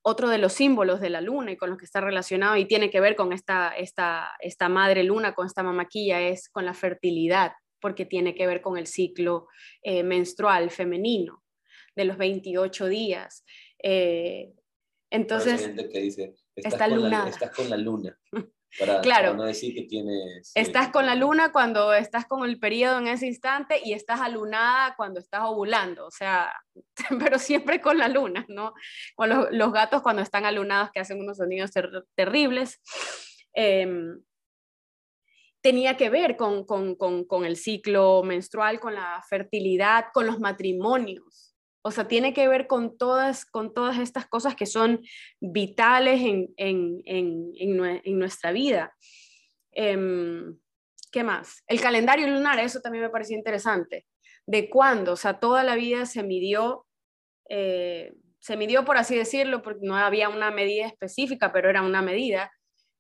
otro 0.08 0.30
de 0.30 0.38
los 0.38 0.54
símbolos 0.54 1.02
de 1.02 1.10
la 1.10 1.22
luna 1.22 1.52
y 1.52 1.58
con 1.58 1.70
los 1.70 1.80
que 1.80 1.86
está 1.86 2.00
relacionado 2.00 2.56
y 2.58 2.66
tiene 2.66 2.92
que 2.92 3.00
ver 3.00 3.16
con 3.16 3.34
esta, 3.34 3.70
esta, 3.70 4.32
esta 4.40 4.70
madre 4.70 5.04
luna, 5.04 5.34
con 5.34 5.48
esta 5.48 5.64
mamaquilla, 5.64 6.22
es 6.22 6.48
con 6.50 6.66
la 6.66 6.76
fertilidad, 6.76 7.54
porque 7.82 8.06
tiene 8.06 8.36
que 8.36 8.46
ver 8.46 8.62
con 8.62 8.78
el 8.78 8.86
ciclo 8.86 9.48
eh, 9.82 10.04
menstrual 10.04 10.70
femenino 10.70 11.44
de 11.96 12.06
los 12.06 12.18
28 12.18 12.88
días. 12.88 13.46
Eh, 13.82 14.54
entonces, 15.10 15.72
que 15.92 16.00
dice, 16.00 16.36
Estás, 16.56 16.90
con 16.90 17.10
la, 17.10 17.28
estás 17.28 17.52
con 17.52 17.70
la 17.70 17.78
luna. 17.78 18.18
Para, 18.80 19.00
claro. 19.00 19.36
no 19.36 19.44
decir 19.44 19.74
que 19.74 19.84
tienes... 19.84 20.52
Estás 20.54 20.90
con 20.90 21.06
la 21.06 21.16
luna 21.16 21.54
cuando 21.54 21.94
estás 21.94 22.26
con 22.26 22.44
el 22.44 22.60
periodo 22.60 23.00
en 23.00 23.08
ese 23.08 23.26
instante 23.26 23.80
y 23.82 23.94
estás 23.94 24.20
alunada 24.20 24.96
cuando 24.98 25.22
estás 25.22 25.44
ovulando, 25.46 26.06
o 26.06 26.12
sea, 26.12 26.52
pero 27.20 27.40
siempre 27.40 27.80
con 27.80 27.98
la 27.98 28.10
luna, 28.10 28.46
¿no? 28.50 28.74
Con 29.16 29.30
los, 29.30 29.72
gatos 29.72 30.02
cuando 30.02 30.22
están 30.22 30.44
alunados 30.44 30.92
que 30.92 31.00
hacen 31.00 31.22
unos 31.22 31.38
sonidos 31.38 31.72
terribles. 32.16 32.82
Em, 33.54 34.22
tenía 35.62 35.96
que 35.96 36.10
ver 36.10 36.36
con, 36.36 36.66
con, 36.66 36.96
con, 36.96 37.24
con 37.24 37.46
el 37.46 37.56
ciclo 37.56 38.24
menstrual, 38.24 38.82
con 38.82 38.94
la 38.94 39.24
fertilidad, 39.30 40.08
con 40.14 40.28
los 40.28 40.40
matrimonios. 40.40 41.55
O 41.88 41.92
sea, 41.92 42.08
tiene 42.08 42.34
que 42.34 42.48
ver 42.48 42.66
con 42.66 42.98
todas, 42.98 43.46
con 43.46 43.72
todas 43.72 44.00
estas 44.00 44.26
cosas 44.26 44.56
que 44.56 44.66
son 44.66 45.04
vitales 45.40 46.20
en, 46.20 46.52
en, 46.58 47.04
en, 47.06 48.02
en 48.04 48.18
nuestra 48.18 48.52
vida. 48.52 48.96
Em, 49.72 50.58
¿Qué 51.12 51.24
más? 51.24 51.64
El 51.68 51.80
calendario 51.80 52.28
lunar, 52.28 52.58
eso 52.58 52.82
también 52.82 53.04
me 53.04 53.12
pareció 53.12 53.38
interesante. 53.38 54.08
¿De 54.48 54.68
cuándo? 54.68 55.12
O 55.12 55.16
sea, 55.16 55.40
toda 55.40 55.64
la 55.64 55.76
vida 55.76 56.08
se 56.08 56.24
midió, 56.24 56.88
eh, 57.50 58.16
se 58.40 58.58
midió 58.58 58.84
por 58.84 58.98
así 58.98 59.16
decirlo, 59.16 59.62
porque 59.62 59.82
no 59.84 59.96
había 59.96 60.30
una 60.30 60.50
medida 60.50 60.88
específica, 60.88 61.54
pero 61.54 61.70
era 61.70 61.84
una 61.84 62.02
medida. 62.02 62.52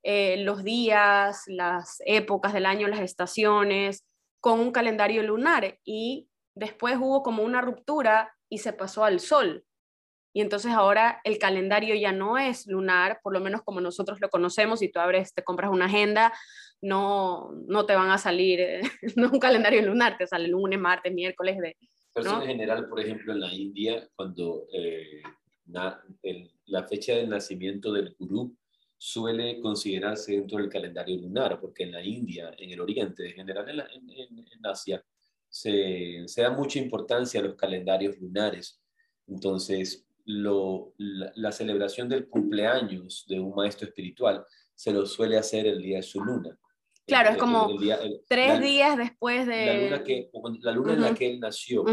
Eh, 0.03 0.37
los 0.43 0.63
días, 0.63 1.41
las 1.47 2.03
épocas 2.05 2.53
del 2.53 2.67
año, 2.67 2.87
las 2.87 2.99
estaciones, 2.99 4.05
con 4.39 4.59
un 4.59 4.71
calendario 4.71 5.23
lunar. 5.23 5.79
Y 5.83 6.29
después 6.53 6.97
hubo 6.97 7.23
como 7.23 7.41
una 7.41 7.61
ruptura 7.61 8.34
y 8.49 8.59
se 8.59 8.73
pasó 8.73 9.03
al 9.03 9.19
sol. 9.19 9.65
Y 10.33 10.41
entonces 10.41 10.73
ahora 10.73 11.21
el 11.23 11.37
calendario 11.37 11.95
ya 11.95 12.11
no 12.11 12.37
es 12.37 12.67
lunar, 12.67 13.21
por 13.23 13.31
lo 13.31 13.39
menos 13.39 13.61
como 13.63 13.79
nosotros 13.79 14.19
lo 14.19 14.29
conocemos, 14.29 14.79
si 14.79 14.89
tú 14.89 14.99
abres, 14.99 15.33
te 15.33 15.45
compras 15.45 15.71
una 15.71 15.85
agenda, 15.85 16.33
no, 16.81 17.53
no 17.67 17.85
te 17.85 17.95
van 17.95 18.09
a 18.11 18.17
salir, 18.17 18.59
no 19.15 19.31
un 19.31 19.39
calendario 19.39 19.81
lunar, 19.81 20.17
te 20.17 20.27
sale 20.27 20.49
lunes, 20.49 20.77
martes, 20.77 21.13
miércoles. 21.13 21.57
De, 21.57 21.77
Pero 22.13 22.41
en 22.41 22.47
general, 22.47 22.89
por 22.89 22.99
ejemplo, 22.99 23.31
en 23.31 23.39
la 23.39 23.53
India, 23.53 24.09
cuando 24.13 24.67
eh, 24.73 25.21
la 25.67 26.83
fecha 26.85 27.15
del 27.15 27.29
nacimiento 27.29 27.93
del 27.93 28.13
gurú 28.19 28.57
suele 28.97 29.61
considerarse 29.61 30.33
dentro 30.33 30.57
del 30.57 30.69
calendario 30.69 31.15
lunar, 31.17 31.61
porque 31.61 31.83
en 31.83 31.93
la 31.93 32.03
India, 32.03 32.53
en 32.57 32.71
el 32.71 32.81
Oriente, 32.81 33.29
en 33.29 33.35
general 33.35 33.69
en, 33.69 34.09
en 34.09 34.65
Asia, 34.65 35.01
se, 35.55 36.25
da 36.35 36.49
mucha 36.51 36.79
importancia 36.79 37.39
a 37.39 37.43
los 37.43 37.55
calendarios 37.55 38.19
lunares. 38.19 38.81
Entonces, 39.25 40.05
la, 40.25 41.51
celebración 41.53 42.09
del 42.09 42.27
cumpleaños 42.27 43.25
de 43.29 43.39
un 43.39 43.55
maestro 43.55 43.87
espiritual 43.87 44.45
se 44.73 44.91
lo 44.91 45.05
suele 45.05 45.37
hacer 45.37 45.65
el 45.65 45.81
día 45.81 45.97
de 45.97 46.03
su 46.03 46.21
luna. 46.21 46.59
Claro, 47.07 47.29
es 47.29 47.37
como 47.37 47.69
tres 48.27 48.59
días 48.61 48.97
después 48.97 49.47
de... 49.47 49.65
La 49.65 49.83
luna, 49.83 50.03
que, 50.03 50.29
la 50.59 50.71
luna 50.71 50.93
en 50.93 51.01
la 51.01 51.13
que 51.13 51.29
él 51.29 51.39
nació, 51.39 51.85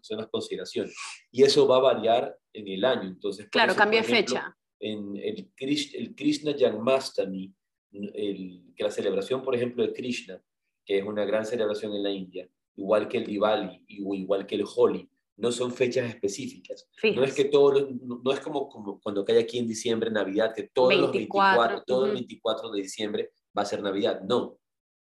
son, 0.00 0.16
las 0.16 0.28
consideraciones. 0.28 0.94
Y 1.30 1.42
eso 1.42 1.66
va 1.66 1.76
a 1.76 1.80
variar 1.80 2.34
en 2.54 2.68
el 2.68 2.84
año. 2.84 3.08
Entonces, 3.08 3.46
claro, 3.50 3.74
cambia 3.74 4.02
fecha. 4.02 4.56
En 4.80 5.16
el, 5.16 5.50
el 5.58 6.14
Krishna 6.14 6.54
Janmastami, 6.58 7.52
el, 7.92 8.72
que 8.74 8.84
la 8.84 8.90
celebración, 8.90 9.42
por 9.42 9.54
ejemplo, 9.54 9.86
de 9.86 9.92
Krishna, 9.92 10.40
que 10.86 10.98
es 10.98 11.04
una 11.04 11.26
gran 11.26 11.44
celebración 11.44 11.94
en 11.94 12.02
la 12.02 12.10
India, 12.10 12.48
igual 12.76 13.08
que 13.08 13.18
el 13.18 13.26
Diwali 13.26 13.84
igual 13.88 14.46
que 14.46 14.54
el 14.54 14.64
Holi, 14.64 15.08
no 15.36 15.50
son 15.50 15.72
fechas 15.72 16.08
específicas. 16.08 16.88
No 17.14 17.24
es 17.24 17.34
que 17.34 17.46
todo, 17.46 17.88
no, 17.90 18.32
es 18.32 18.40
como, 18.40 18.68
como, 18.68 19.00
cuando 19.00 19.24
cae 19.24 19.40
aquí 19.40 19.58
en 19.58 19.66
diciembre, 19.66 20.10
Navidad, 20.10 20.54
que 20.54 20.64
todos 20.72 20.94
los 20.94 21.10
24, 21.10 21.82
todo 21.84 22.06
el 22.06 22.12
24 22.12 22.70
de 22.70 22.82
diciembre 22.82 23.32
va 23.56 23.62
a 23.62 23.66
ser 23.66 23.82
Navidad. 23.82 24.22
No, 24.22 24.58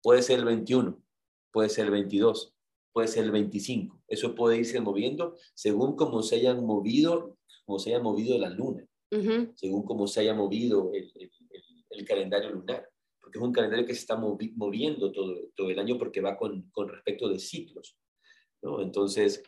puede 0.03 0.23
ser 0.23 0.39
el 0.39 0.45
21, 0.45 1.01
puede 1.51 1.69
ser 1.69 1.87
el 1.87 1.91
22, 1.91 2.55
puede 2.93 3.09
ser 3.09 3.25
el 3.25 3.31
25. 3.31 4.01
Eso 4.09 4.35
puede 4.35 4.59
irse 4.59 4.81
moviendo 4.81 5.37
según 5.55 5.97
cómo 5.97 6.23
se 6.23 6.37
hayan 6.37 6.65
movido, 6.65 7.37
como 7.67 7.79
se 7.79 7.91
haya 7.91 8.03
movido 8.03 8.39
la 8.39 8.49
luna, 8.49 8.87
según 9.55 9.85
cómo 9.85 10.07
se 10.07 10.21
haya 10.21 10.35
movido 10.35 10.93
el, 10.95 11.13
el 11.91 12.05
calendario 12.07 12.51
lunar 12.51 12.92
porque 13.33 13.39
es 13.39 13.49
un 13.49 13.53
calendario 13.53 13.87
que 13.87 13.95
se 13.95 14.01
está 14.01 14.17
moviendo 14.17 15.11
todo, 15.11 15.35
todo 15.57 15.71
el 15.71 15.79
año 15.79 15.97
porque 15.97 16.21
va 16.21 16.37
con, 16.37 16.69
con 16.71 16.89
respecto 16.89 17.29
de 17.29 17.39
ciclos. 17.39 17.97
¿no? 18.61 18.83
Entonces, 18.83 19.43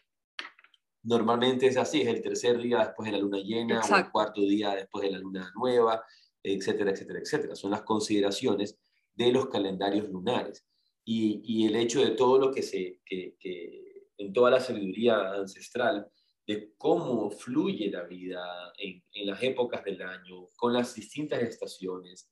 normalmente 1.02 1.66
es 1.66 1.76
así, 1.76 2.00
es 2.00 2.08
el 2.08 2.22
tercer 2.22 2.58
día 2.58 2.78
después 2.78 3.06
de 3.06 3.12
la 3.12 3.22
luna 3.22 3.38
llena 3.38 3.82
o 3.82 3.96
el 3.96 4.10
cuarto 4.10 4.40
día 4.40 4.74
después 4.74 5.04
de 5.04 5.12
la 5.12 5.18
luna 5.18 5.52
nueva, 5.54 6.02
etcétera, 6.42 6.92
etcétera, 6.92 7.20
etcétera. 7.20 7.54
Son 7.54 7.70
las 7.70 7.82
consideraciones 7.82 8.78
de 9.14 9.32
los 9.32 9.48
calendarios 9.48 10.08
lunares. 10.08 10.64
Y, 11.04 11.42
y 11.44 11.66
el 11.66 11.76
hecho 11.76 12.02
de 12.02 12.12
todo 12.12 12.38
lo 12.38 12.50
que 12.50 12.62
se, 12.62 13.00
que, 13.04 13.36
que, 13.38 14.08
en 14.16 14.32
toda 14.32 14.50
la 14.50 14.60
sabiduría 14.60 15.32
ancestral, 15.32 16.08
de 16.46 16.72
cómo 16.78 17.30
fluye 17.30 17.90
la 17.90 18.04
vida 18.04 18.72
en, 18.78 19.02
en, 19.12 19.26
las 19.26 19.42
épocas 19.42 19.84
del 19.84 20.00
año, 20.00 20.48
con 20.56 20.72
las 20.72 20.94
distintas 20.94 21.42
estaciones, 21.42 22.30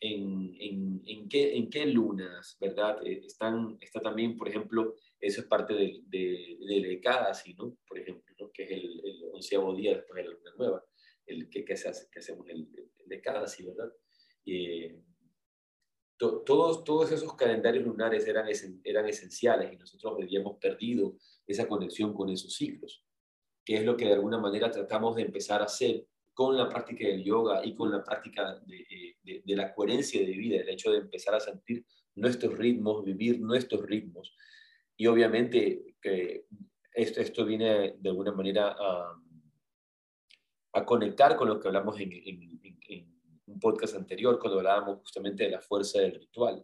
en, 0.00 0.54
en, 0.58 1.02
en, 1.06 1.28
qué, 1.28 1.56
en 1.56 1.70
qué 1.70 1.86
lunas, 1.86 2.56
¿verdad? 2.60 3.04
Eh, 3.06 3.22
están, 3.26 3.76
está 3.80 4.00
también, 4.00 4.36
por 4.36 4.48
ejemplo, 4.48 4.94
eso 5.20 5.40
es 5.40 5.46
parte 5.46 5.74
de, 5.74 6.02
de, 6.06 6.56
de 6.60 7.00
¿no? 7.56 7.76
Por 7.86 7.98
ejemplo, 7.98 8.34
¿no? 8.38 8.50
que 8.52 8.64
es 8.64 8.70
el, 8.70 9.00
el, 9.04 9.24
onceavo 9.32 9.74
día 9.74 9.96
después 9.96 10.16
de 10.16 10.28
la 10.28 10.34
luna 10.34 10.50
nueva, 10.56 10.84
el 11.26 11.48
que, 11.48 11.64
que, 11.64 11.76
se 11.76 11.88
hace, 11.88 12.08
que 12.10 12.18
hacemos 12.18 12.48
el, 12.48 12.68
el 12.98 13.22
¿verdad? 13.22 13.92
Eh, 14.44 15.02
todos, 16.18 16.82
todos 16.84 17.12
esos 17.12 17.34
calendarios 17.34 17.84
lunares 17.84 18.26
eran, 18.26 18.46
eran 18.84 19.06
esenciales 19.06 19.72
y 19.72 19.76
nosotros 19.76 20.14
habíamos 20.22 20.58
perdido 20.58 21.18
esa 21.46 21.68
conexión 21.68 22.14
con 22.14 22.30
esos 22.30 22.54
ciclos, 22.54 23.04
que 23.64 23.74
es 23.76 23.84
lo 23.84 23.96
que 23.96 24.06
de 24.06 24.14
alguna 24.14 24.38
manera 24.38 24.70
tratamos 24.70 25.16
de 25.16 25.22
empezar 25.22 25.60
a 25.60 25.66
hacer 25.66 26.06
con 26.36 26.54
la 26.54 26.68
práctica 26.68 27.08
del 27.08 27.24
yoga 27.24 27.64
y 27.64 27.74
con 27.74 27.90
la 27.90 28.04
práctica 28.04 28.60
de, 28.66 29.16
de, 29.42 29.56
la 29.56 29.72
coherencia 29.72 30.20
de 30.20 30.32
vida, 30.32 30.60
el 30.60 30.68
hecho 30.68 30.92
de 30.92 30.98
empezar 30.98 31.34
a 31.34 31.40
sentir 31.40 31.86
nuestros 32.14 32.58
ritmos, 32.58 33.02
vivir 33.02 33.40
nuestros 33.40 33.80
ritmos. 33.86 34.36
Y 34.98 35.06
obviamente 35.06 35.96
que 35.98 36.44
esto, 36.92 37.46
viene 37.46 37.94
de 37.98 38.10
alguna 38.10 38.32
manera 38.32 38.76
a, 38.78 39.18
conectar 40.84 41.36
con 41.36 41.48
lo 41.48 41.58
que 41.58 41.68
hablamos 41.68 41.98
en, 42.00 42.12
un 43.46 43.58
podcast 43.58 43.96
anterior, 43.96 44.38
cuando 44.38 44.58
hablábamos 44.58 44.98
justamente 44.98 45.44
de 45.44 45.52
la 45.52 45.62
fuerza 45.62 46.00
del 46.00 46.20
ritual. 46.20 46.62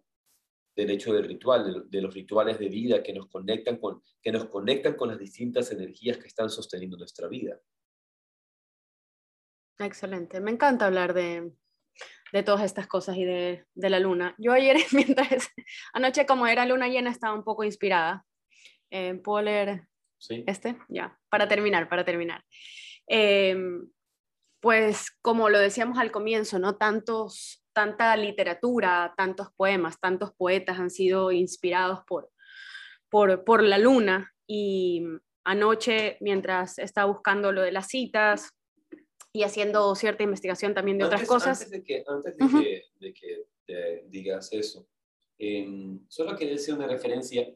del 0.76 0.90
hecho 0.90 1.14
del 1.14 1.24
ritual, 1.24 1.86
de, 1.88 2.02
los 2.02 2.12
rituales 2.12 2.58
de 2.58 2.68
vida 2.68 3.02
que 3.02 3.14
nos 3.14 3.30
conectan 3.30 3.78
con 3.78 5.08
las 5.08 5.18
distintas 5.18 5.72
energías 5.72 6.18
que 6.18 6.26
están 6.26 6.50
sosteniendo 6.50 6.98
nuestra 6.98 7.26
vida. 7.26 7.58
Excelente, 9.82 10.40
me 10.40 10.50
encanta 10.50 10.86
hablar 10.86 11.14
de, 11.14 11.52
de 12.32 12.42
todas 12.42 12.62
estas 12.62 12.86
cosas 12.86 13.16
y 13.16 13.24
de, 13.24 13.64
de, 13.74 13.90
la 13.90 14.00
luna. 14.00 14.34
Yo 14.38 14.52
ayer, 14.52 14.76
mientras, 14.92 15.48
anoche 15.92 16.26
como 16.26 16.46
era 16.46 16.66
luna 16.66 16.88
llena, 16.88 17.10
estaba 17.10 17.34
un 17.34 17.44
poco 17.44 17.64
inspirada. 17.64 18.24
Eh, 18.90 19.14
¿Puedo 19.14 19.42
leer 19.42 19.86
¿Sí? 20.18 20.44
este? 20.46 20.76
Ya, 20.88 21.18
para 21.28 21.48
terminar, 21.48 21.88
para 21.88 22.04
terminar. 22.04 22.44
Eh, 23.08 23.56
pues 24.60 25.10
como 25.22 25.48
lo 25.48 25.58
decíamos 25.58 25.98
al 25.98 26.12
comienzo, 26.12 26.58
¿no? 26.58 26.76
Tantos 26.76 27.62
tanta 27.72 28.16
literatura, 28.16 29.14
tantos 29.16 29.48
poemas, 29.56 29.98
tantos 29.98 30.32
poetas 30.34 30.78
han 30.78 30.90
sido 30.90 31.32
inspirados 31.32 32.00
por, 32.06 32.30
por, 33.10 33.62
la 33.62 33.78
luna. 33.78 34.32
Y 34.46 35.02
anoche, 35.44 36.16
mientras 36.20 36.78
estaba 36.78 37.10
buscando 37.10 37.52
lo 37.52 37.62
de 37.62 37.72
las 37.72 37.88
citas 37.88 38.50
y 39.32 39.44
haciendo 39.44 39.94
cierta 39.94 40.22
investigación 40.22 40.74
también 40.74 40.98
de 40.98 41.04
otras 41.04 41.26
cosas. 41.26 41.62
Antes 41.62 41.70
de 41.70 41.82
que, 41.82 42.04
antes 42.06 42.36
de 42.36 43.14
que, 43.14 43.46
te 43.64 44.04
digas 44.08 44.52
eso, 44.52 44.88
em, 45.38 46.04
solo 46.08 46.36
quería 46.36 46.54
decir 46.54 46.74
una 46.74 46.86
referencia. 46.86 47.48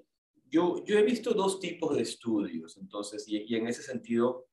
Yo, 0.48 0.84
yo 0.84 0.96
he 0.98 1.02
visto 1.02 1.34
dos 1.34 1.58
tipos 1.58 1.96
de 1.96 2.02
estudios, 2.02 2.76
entonces, 2.76 3.26
y 3.26 3.54
en 3.56 3.66
ese 3.66 3.82
sentido, 3.82 4.46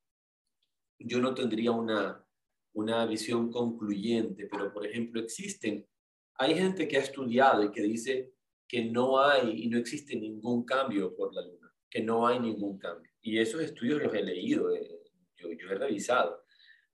yo 0.97 1.19
no 1.19 1.35
tendría 1.35 1.71
una, 1.71 2.25
una 2.73 3.05
visión 3.05 3.51
concluyente, 3.51 4.47
pero 4.47 4.73
por 4.73 4.85
ejemplo 4.85 5.21
existen, 5.21 5.87
hay 6.35 6.55
gente 6.55 6.87
que 6.87 6.97
ha 6.97 7.01
estudiado 7.01 7.63
y 7.63 7.71
que 7.71 7.81
dice 7.81 8.33
que 8.67 8.85
no 8.85 9.19
hay 9.19 9.63
y 9.63 9.69
no 9.69 9.77
existe 9.77 10.15
ningún 10.15 10.65
cambio 10.65 11.15
por 11.15 11.33
la 11.33 11.41
luna, 11.41 11.73
que 11.89 12.01
no 12.01 12.27
hay 12.27 12.39
ningún 12.39 12.77
cambio. 12.79 13.11
Y 13.21 13.37
esos 13.37 13.61
estudios 13.61 14.01
los 14.01 14.13
he 14.13 14.23
leído, 14.23 14.73
eh, 14.73 14.89
yo, 15.35 15.51
yo, 15.51 15.69
he 15.69 15.75
revisado. 15.75 16.42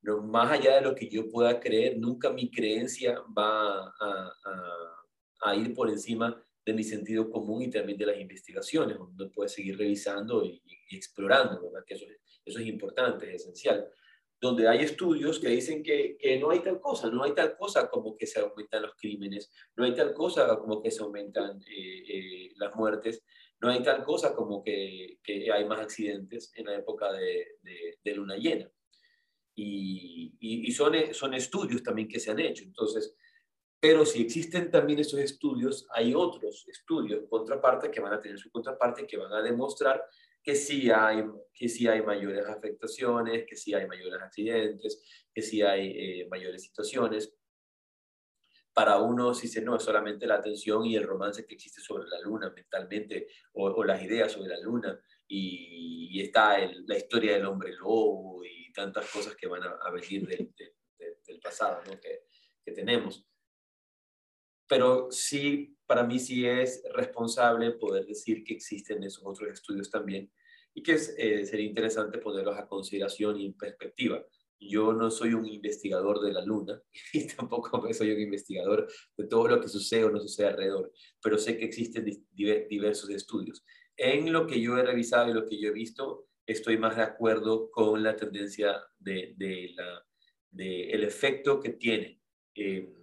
No, 0.02 0.22
más 0.22 0.52
allá 0.52 0.76
de 0.76 0.82
lo 0.82 0.95
que 0.95 1.10
yo 1.10 1.30
pueda 1.30 1.60
creer, 1.60 1.97
nunca 1.97 2.32
mi 2.32 2.50
creencia 2.50 3.22
va 3.38 3.93
a, 5.41 5.56
ir 5.56 5.74
por 5.74 5.89
encima 5.89 6.41
de 6.66 6.74
mi 6.74 6.84
sentido 6.84 7.30
común 7.30 7.64
y 7.64 7.70
también 7.70 7.97
de 7.97 8.06
las 8.06 8.20
investigaciones. 8.20 8.97
Uno 8.97 9.32
puede 9.32 9.50
seguir 9.50 9.78
revisando 9.78 10.43
y, 10.45 10.62
explorando, 10.91 11.62
¿verdad? 11.62 11.86
Que 11.86 11.95
eso, 11.95 12.06
es 12.45 12.68
importante, 12.68 13.34
es 13.34 13.41
esencial 13.41 13.89
donde 14.41 14.70
hay 14.70 14.80
estudios 14.80 15.38
que 15.39 15.50
dicen 15.50 15.84
que, 15.84 16.18
no 16.39 16.50
hay 16.52 16.60
tal 16.60 16.80
cosa, 16.80 17.10
no 17.10 17.24
hay 17.24 17.34
tal 17.34 17.58
cosa 17.58 17.89
como 17.89 18.16
que 18.16 18.26
se 18.26 18.39
aumentan 18.39 18.84
los 18.84 18.95
crímenes, 18.95 19.52
no 19.76 19.84
hay 19.84 19.93
tal 19.93 20.14
cosa 20.14 20.58
como 20.58 20.82
que 20.82 20.91
se 20.91 21.04
aumentan 21.04 21.62
eh, 21.68 22.04
eh, 22.08 22.52
las 22.56 22.74
muertes, 22.76 23.22
no 23.62 23.70
hay 23.70 23.84
tal 23.84 24.04
cosa 24.04 24.34
como 24.34 24.64
que, 24.64 25.20
hay 25.54 25.66
más 25.66 25.80
accidentes 25.80 26.52
en 26.56 26.66
la 26.68 26.76
época 26.76 27.12
de, 27.12 27.60
luna 28.16 28.38
llena. 28.38 28.70
Y, 29.62 30.38
y, 30.39 30.72
son, 30.72 30.93
son 31.14 31.34
estudios 31.34 31.84
también 31.84 32.07
que 32.07 32.20
se 32.20 32.32
han 32.32 32.39
hecho. 32.39 32.64
Entonces, 32.64 33.16
pero 33.80 34.05
si 34.05 34.22
existen 34.22 34.70
también 34.72 34.99
esos 34.99 35.20
estudios, 35.20 35.88
hay 35.91 36.14
otros 36.14 36.68
estudios, 36.68 37.24
contraparte, 37.30 37.89
que 37.89 38.01
van 38.01 38.14
a 38.14 38.22
tener 38.22 38.38
su 38.38 38.51
contraparte, 38.51 39.07
que 39.07 39.18
van 39.18 39.32
a 39.32 39.41
demostrar 39.41 40.03
que 40.43 40.55
sí 40.55 40.89
hay, 40.89 41.24
que 41.53 41.70
sí 41.70 41.88
hay 41.88 42.01
mayores 42.01 42.45
afectaciones, 42.45 43.45
que 43.45 43.55
sí 43.55 43.74
hay 43.74 43.88
mayores 43.88 44.22
accidentes, 44.22 45.01
que 45.34 45.41
sí 45.41 45.62
hay 45.62 46.22
eh, 46.22 46.28
mayores 46.30 46.64
situaciones. 46.64 47.34
Para 48.74 48.97
unos 48.97 49.41
dice, 49.41 49.62
no, 49.62 49.76
es 49.76 49.84
solamente 49.84 50.26
la 50.26 50.36
atención 50.36 50.86
y 50.86 50.95
el 50.95 51.03
romance 51.03 51.45
que 51.45 51.55
existe 51.55 51.82
sobre 51.82 52.07
la 52.07 52.20
luna 52.22 52.49
mentalmente, 52.49 53.28
o, 53.53 53.84
las 53.84 54.01
ideas 54.01 54.32
sobre 54.32 54.49
la 54.49 54.60
luna, 54.60 54.99
y, 55.28 56.22
está 56.22 56.57
la 56.86 56.97
historia 56.97 57.34
del 57.34 57.45
hombre 57.45 57.74
lobo 57.74 58.43
y 58.43 58.59
tantas 58.74 59.09
cosas 59.11 59.36
que 59.36 59.47
van 59.47 59.63
a, 59.63 59.91
venir 59.91 60.28
del, 60.28 61.39
pasado 61.41 61.82
que, 62.01 62.74
tenemos. 62.74 63.26
Pero 64.67 65.07
sí, 65.09 65.76
para 65.88 66.03
mí 66.03 66.20
sí 66.20 66.45
es 66.45 66.84
responsable 66.93 67.72
poder 67.72 68.05
decir 68.05 68.43
que 68.43 68.53
existen 68.53 69.03
esos 69.03 69.24
otros 69.26 69.49
estudios 69.49 69.89
también 69.89 70.32
y 70.76 70.84
que 70.84 70.93
eh, 70.93 71.45
sería 71.45 71.65
interesante 71.65 72.20
ponerlos 72.20 72.55
a 72.57 72.67
consideración 72.67 73.39
y 73.39 73.47
en 73.47 73.53
perspectiva. 73.57 74.24
Yo 74.59 74.93
no 74.93 75.09
soy 75.09 75.34
un 75.34 75.47
investigador 75.47 76.20
de 76.20 76.34
la 76.34 76.43
luna 76.43 76.82
y 77.13 77.26
tampoco 77.28 77.91
soy 77.93 78.11
un 78.11 78.22
investigador 78.22 78.88
de 79.17 79.28
todo 79.28 79.47
lo 79.47 79.61
que 79.61 79.70
sucede 79.70 80.03
o 80.03 80.11
no 80.11 80.20
sucede 80.20 80.47
alrededor, 80.47 80.91
pero 81.22 81.38
sé 81.38 81.57
que 81.57 81.65
existen 81.65 82.05
diversos 82.34 83.09
estudios. 83.09 83.63
En 83.95 84.32
lo 84.32 84.47
que 84.47 84.61
yo 84.61 84.78
he 84.78 84.84
revisado 84.84 85.30
y 85.30 85.34
lo 85.34 85.45
que 85.45 85.59
yo 85.59 85.70
he 85.70 85.74
visto, 85.74 86.28
estoy 86.52 86.78
más 86.78 86.95
de 86.95 87.04
acuerdo 87.04 87.70
con 87.72 88.04
la 88.04 88.16
tendencia 88.16 88.76
de, 89.00 89.34
de 89.38 89.76
de 90.52 90.91
efecto 91.06 91.60
que 91.60 91.70
tiene. 91.70 92.22
Eh, 92.56 92.93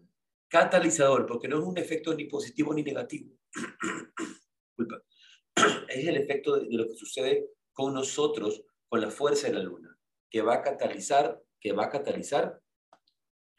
catalizador, 0.49 1.27
porque 1.27 1.49
no 1.49 1.59
es 1.59 1.65
un 1.65 1.79
efecto 1.79 2.15
ni 2.15 2.25
positivo 2.25 2.75
ni 2.75 2.83
negativo. 2.83 3.33
es 5.89 6.07
el 6.07 6.17
efecto 6.17 6.57
de, 6.57 6.67
lo 6.71 6.89
que 6.89 6.97
sucede 6.97 7.51
con 7.73 7.95
nosotros, 7.95 8.65
con 8.89 9.01
la 9.01 9.11
fuerza 9.11 9.49
de 9.49 9.55
la 9.55 9.63
luna, 9.63 9.99
que 10.31 10.43
va 10.43 10.55
a 10.55 10.63
catalizar, 10.63 11.43
que 11.61 11.73
va 11.73 11.87
a 11.87 11.91
catalizar 11.91 12.61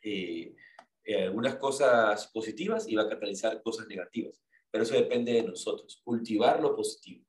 eh, 0.03 0.55
eh, 1.03 1.23
algunas 1.23 1.55
cosas 1.57 2.27
positivas 2.27 2.87
y 2.87 2.95
va 2.95 3.03
a 3.03 3.09
catalizar 3.09 3.61
cosas 3.61 3.87
negativas. 3.87 4.41
Pero 4.69 4.83
eso 4.83 4.95
depende 4.95 5.33
de 5.33 5.43
nosotros, 5.43 6.01
cultivar 6.03 6.61
lo 6.61 6.75
positivo. 6.75 7.25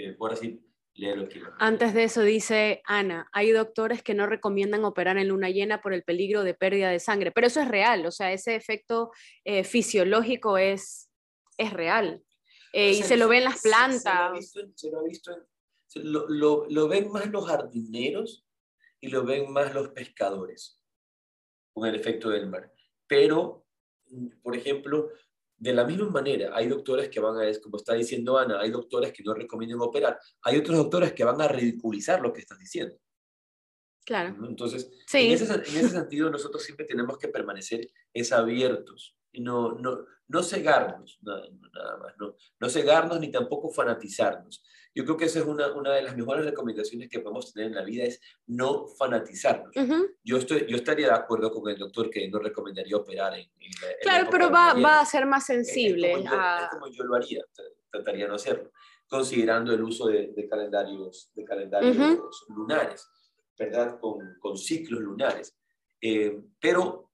Eh, 0.00 0.12
por 0.12 0.32
así, 0.32 0.60
antes 1.58 1.94
de 1.94 2.04
eso 2.04 2.22
dice 2.22 2.82
Ana, 2.84 3.28
hay 3.32 3.50
doctores 3.50 4.02
que 4.02 4.14
no 4.14 4.26
recomiendan 4.26 4.84
operar 4.84 5.16
en 5.18 5.28
luna 5.28 5.50
llena 5.50 5.80
por 5.80 5.92
el 5.92 6.02
peligro 6.02 6.42
de 6.42 6.54
pérdida 6.54 6.90
de 6.90 6.98
sangre, 6.98 7.30
pero 7.30 7.46
eso 7.46 7.60
es 7.60 7.68
real, 7.68 8.04
o 8.06 8.10
sea, 8.10 8.32
ese 8.32 8.56
efecto 8.56 9.10
eh, 9.44 9.62
fisiológico 9.62 10.58
es, 10.58 11.10
es 11.56 11.72
real. 11.72 12.22
Eh, 12.72 12.90
y 12.92 13.02
se 13.02 13.16
lo 13.16 13.28
ve 13.28 13.38
en 13.38 13.44
las 13.44 13.62
plantas. 13.62 14.02
Se, 14.50 14.90
lo, 14.90 15.00
ha 15.00 15.02
visto, 15.04 15.32
lo, 15.94 16.66
lo, 16.68 16.88
ven 16.88 17.10
más 17.10 17.30
los 17.30 17.46
jardineros 17.46 18.46
y 19.00 19.08
lo 19.08 19.24
ven 19.24 19.50
más 19.52 19.72
los 19.74 19.88
pescadores 19.90 20.80
con 21.72 21.88
el 21.88 21.94
efecto 21.94 22.28
del 22.28 22.48
mar. 22.48 22.72
Pero, 23.06 23.66
por 24.42 24.56
ejemplo, 24.56 25.10
de 25.58 25.72
la 25.72 25.84
misma 25.84 26.08
manera, 26.08 26.50
hay 26.54 26.68
doctores 26.68 27.08
que 27.08 27.18
van 27.18 27.36
a, 27.36 27.60
como 27.60 27.76
está 27.76 27.94
diciendo 27.94 28.38
Ana, 28.38 28.60
hay 28.60 28.70
doctores 28.70 29.12
que 29.12 29.24
no 29.24 29.34
recomiendan 29.34 29.80
operar, 29.80 30.18
hay 30.42 30.56
otros 30.56 30.76
doctores 30.76 31.12
que 31.12 31.24
van 31.24 31.40
a 31.40 31.48
ridiculizar 31.48 32.20
lo 32.20 32.32
que 32.32 32.40
estás 32.40 32.58
diciendo. 32.58 32.96
Claro. 34.04 34.46
Entonces, 34.46 34.90
en, 35.12 35.32
ese, 35.32 35.52
en, 35.52 35.60
ese, 35.60 35.88
sentido, 35.90 36.30
nosotros 36.30 36.62
siempre 36.62 36.86
tenemos 36.86 37.18
que 37.18 37.28
permanecer 37.28 37.90
es 38.14 38.32
abiertos 38.32 39.16
y 39.32 39.40
no, 39.40 39.72
no, 39.72 40.06
no 40.28 40.42
cegarnos, 40.42 41.18
nada, 41.22 41.48
más, 41.98 42.14
no, 42.18 42.36
no 42.60 42.68
cegarnos 42.68 43.18
ni 43.18 43.30
tampoco 43.30 43.70
fanatizarnos. 43.70 44.62
Yo 44.94 45.04
creo 45.04 45.16
que 45.16 45.26
esa 45.26 45.38
es 45.38 45.44
una, 45.44 45.72
una, 45.72 45.92
de 45.92 46.02
las 46.02 46.16
mejores 46.16 46.44
recomendaciones 46.44 47.08
que 47.08 47.20
podemos 47.20 47.52
tener 47.52 47.68
en 47.68 47.76
la 47.76 47.84
vida, 47.84 48.04
es 48.04 48.20
no 48.46 48.86
fanatizarnos. 48.88 49.72
yo, 50.22 50.36
estoy, 50.36 50.66
yo 50.68 50.76
estaría 50.76 51.08
de 51.08 51.14
acuerdo 51.14 51.52
con 51.52 51.70
el 51.70 51.78
doctor 51.78 52.10
que 52.10 52.28
no 52.28 52.38
recomendaría 52.38 52.96
operar 52.96 53.34
en... 53.38 53.48
claro, 54.02 54.28
pero 54.30 54.50
va, 54.50 54.74
va, 54.74 55.00
a 55.00 55.06
ser 55.06 55.24
más 55.26 55.46
sensible. 55.46 56.12
Es 56.12 56.30
como, 56.70 56.88
yo, 56.88 57.04
lo 57.04 57.14
haría, 57.14 57.44
trataría 57.90 58.24
de 58.24 58.28
no 58.28 58.34
hacerlo, 58.34 58.72
considerando 59.08 59.72
el 59.72 59.82
uso 59.82 60.08
de, 60.08 60.48
calendarios, 60.50 61.30
de 61.34 61.44
calendarios 61.44 62.46
lunares, 62.48 63.08
¿verdad? 63.58 63.98
Con, 64.00 64.36
con 64.40 64.58
ciclos 64.58 65.00
lunares. 65.00 65.56
Eh, 66.00 66.40
pero 66.60 67.12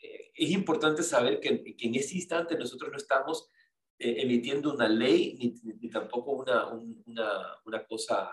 es 0.00 0.50
importante 0.50 1.02
saber 1.02 1.40
que, 1.40 1.62
que, 1.76 1.86
en 1.86 1.94
ese 1.96 2.14
instante 2.14 2.56
nosotros 2.56 2.90
no 2.90 2.96
estamos 2.96 3.50
eh, 3.98 4.22
emitiendo 4.22 4.72
una 4.72 4.88
ley 4.88 5.36
ni, 5.38 5.90
tampoco 5.90 6.32
una, 6.32 6.68
una, 6.68 7.56
una 7.64 7.84
cosa, 7.84 8.30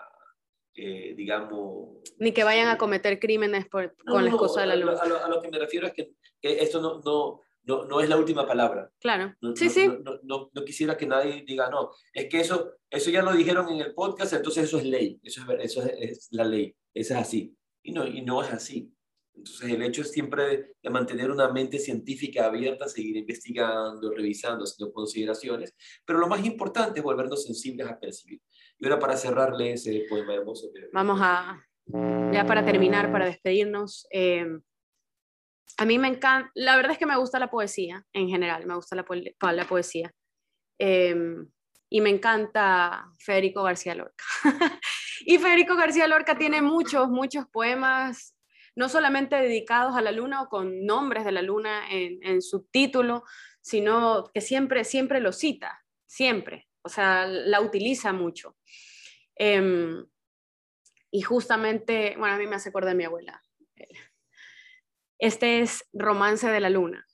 eh, 0.76 1.16
digamos... 1.18 2.02
Ni 2.20 2.32
que 2.32 2.44
vayan 2.44 2.68
a 2.68 2.78
cometer 2.78 3.20
crímenes 3.20 3.68
por, 3.68 3.96
con 4.06 4.24
la 4.24 4.30
excusa 4.30 4.62
de 4.62 4.68
la 4.68 4.76
luz. 4.76 5.00
A 5.00 5.08
lo, 5.08 5.24
a 5.24 5.28
lo, 5.28 5.42
que 5.42 5.50
me 5.50 5.58
refiero 5.58 5.88
es 5.88 5.94
que, 5.94 6.14
que 6.40 6.60
esto 6.60 6.80
no, 6.80 7.02
no, 7.04 7.42
no, 7.64 7.86
no, 7.86 8.00
es 8.00 8.08
la 8.08 8.18
última 8.18 8.46
palabra. 8.46 8.92
Claro. 9.00 9.34
No, 9.42 9.56
sí, 9.56 9.70
sí. 9.70 9.90
No, 10.24 10.52
quisiera 10.64 10.96
que 10.96 11.08
nadie 11.08 11.44
diga, 11.48 11.68
no, 11.72 11.90
es 12.14 12.30
que 12.30 12.42
eso, 12.42 12.74
eso 12.92 13.10
ya 13.10 13.24
lo 13.24 13.34
dijeron 13.34 13.68
en 13.70 13.80
el 13.80 13.96
podcast, 13.96 14.34
entonces 14.34 14.66
eso 14.66 14.78
es 14.78 14.86
ley, 14.86 15.20
eso 15.24 15.42
es, 15.42 15.60
eso 15.66 15.84
es, 15.84 16.28
la 16.30 16.44
ley, 16.44 16.76
eso 16.94 17.16
es 17.16 17.20
así. 17.20 17.58
Y 17.82 17.92
no, 17.92 18.06
y 18.06 18.22
no 18.22 18.44
es 18.44 18.52
así. 18.52 18.95
Entonces, 19.36 19.70
el 19.70 19.82
hecho 19.84 20.02
es 20.02 20.12
siempre 20.12 20.74
de, 20.82 20.90
mantener 20.90 21.30
una 21.30 21.50
mente 21.50 21.78
científica 21.78 22.46
abierta, 22.46 22.88
seguir 22.88 23.18
investigando, 23.18 24.12
revisando, 24.12 24.64
haciendo 24.64 24.94
consideraciones, 24.94 25.76
pero 26.06 26.20
lo 26.20 26.28
más 26.28 26.46
importante 26.46 27.00
es 27.00 27.04
volvernos 27.04 27.44
sensibles 27.44 27.88
a 27.88 28.00
percibir. 28.00 28.42
Y 28.80 28.86
ahora 28.86 29.00
para 29.00 29.18
cerrarle 29.18 29.74
ese 29.74 30.06
poema 30.10 30.34
hermoso. 30.34 30.70
Vamos 30.94 31.20
a, 31.22 31.62
ya 31.86 32.46
para 32.46 32.66
terminar, 32.66 33.12
para 33.12 33.26
despedirnos, 33.26 34.08
eh, 34.12 34.48
a 35.78 35.86
mí 35.86 35.98
me 36.00 36.08
encanta, 36.08 36.52
la 36.56 36.76
verdad 36.76 36.94
es 36.94 36.98
que 36.98 37.06
me 37.06 37.18
gusta 37.18 37.40
la 37.40 37.50
poesía 37.50 38.06
en 38.14 38.30
general, 38.30 38.66
me 38.66 38.76
gusta 38.76 38.96
la, 38.96 39.06
la 39.52 39.68
poesía. 39.68 40.14
Em, 40.80 41.50
y 41.90 42.02
me 42.02 42.10
encanta 42.10 43.10
Federico 43.20 43.64
García 43.64 43.96
Lorca. 43.96 44.24
y 45.26 45.38
Federico 45.38 45.76
García 45.76 46.08
Lorca 46.08 46.38
tiene 46.38 46.62
muchos, 46.62 47.10
muchos 47.10 47.46
poemas, 47.48 48.35
no 48.76 48.90
solamente 48.90 49.36
dedicados 49.36 49.96
a 49.96 50.02
la 50.02 50.12
luna 50.12 50.44
o 50.44 50.50
con 50.50 50.86
nombres 50.86 51.26
de 51.26 51.32
la 51.32 51.42
luna 51.42 51.90
en, 51.90 52.20
en 52.24 52.42
subtítulo, 52.42 53.24
sino 53.62 54.30
que 54.34 54.42
siempre, 54.42 54.84
siempre 54.84 55.20
lo 55.20 55.32
cita, 55.32 55.84
siempre, 56.06 56.68
o 56.84 56.90
sea, 56.90 57.26
la 57.26 57.62
utiliza 57.62 58.14
mucho. 58.14 58.56
Em, 59.36 60.06
y 61.10 61.22
justamente, 61.22 62.16
bueno, 62.18 62.36
a 62.36 62.38
mí 62.38 62.46
me 62.46 62.56
hace 62.56 62.70
acordar 62.70 62.92
de 62.92 62.98
mi 62.98 63.06
abuela. 63.06 63.42
Este 65.18 65.62
es 65.62 65.90
Romance 65.94 66.48
de 66.48 66.60
la 66.60 66.70
Luna 66.70 67.08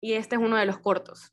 y 0.00 0.14
este 0.14 0.36
es 0.36 0.40
uno 0.40 0.56
de 0.56 0.66
los 0.66 0.78
cortos. 0.78 1.32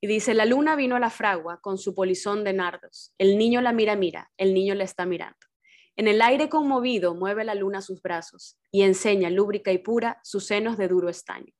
Y 0.00 0.06
dice, 0.06 0.34
la 0.34 0.46
luna 0.46 0.76
vino 0.76 0.96
a 0.96 1.00
la 1.00 1.10
fragua 1.10 1.60
con 1.60 1.76
su 1.76 1.94
polizón 1.94 2.44
de 2.44 2.52
nardos. 2.52 3.12
El 3.18 3.36
niño 3.36 3.60
la 3.60 3.72
mira, 3.72 3.96
mira, 3.96 4.30
el 4.38 4.54
niño 4.54 4.74
le 4.74 4.84
está 4.84 5.04
mirando. 5.04 5.49
En 6.00 6.08
el 6.08 6.22
aire 6.22 6.48
conmovido 6.48 7.14
mueve 7.14 7.44
la 7.44 7.54
luna 7.54 7.82
sus 7.82 8.00
brazos 8.00 8.58
y 8.70 8.84
enseña 8.84 9.28
lúbrica 9.28 9.70
y 9.70 9.76
pura 9.76 10.18
sus 10.24 10.46
senos 10.46 10.78
de 10.78 10.88
duro 10.88 11.10
estaño. 11.10 11.52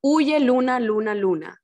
Huye 0.00 0.38
luna, 0.38 0.78
luna, 0.78 1.16
luna. 1.16 1.60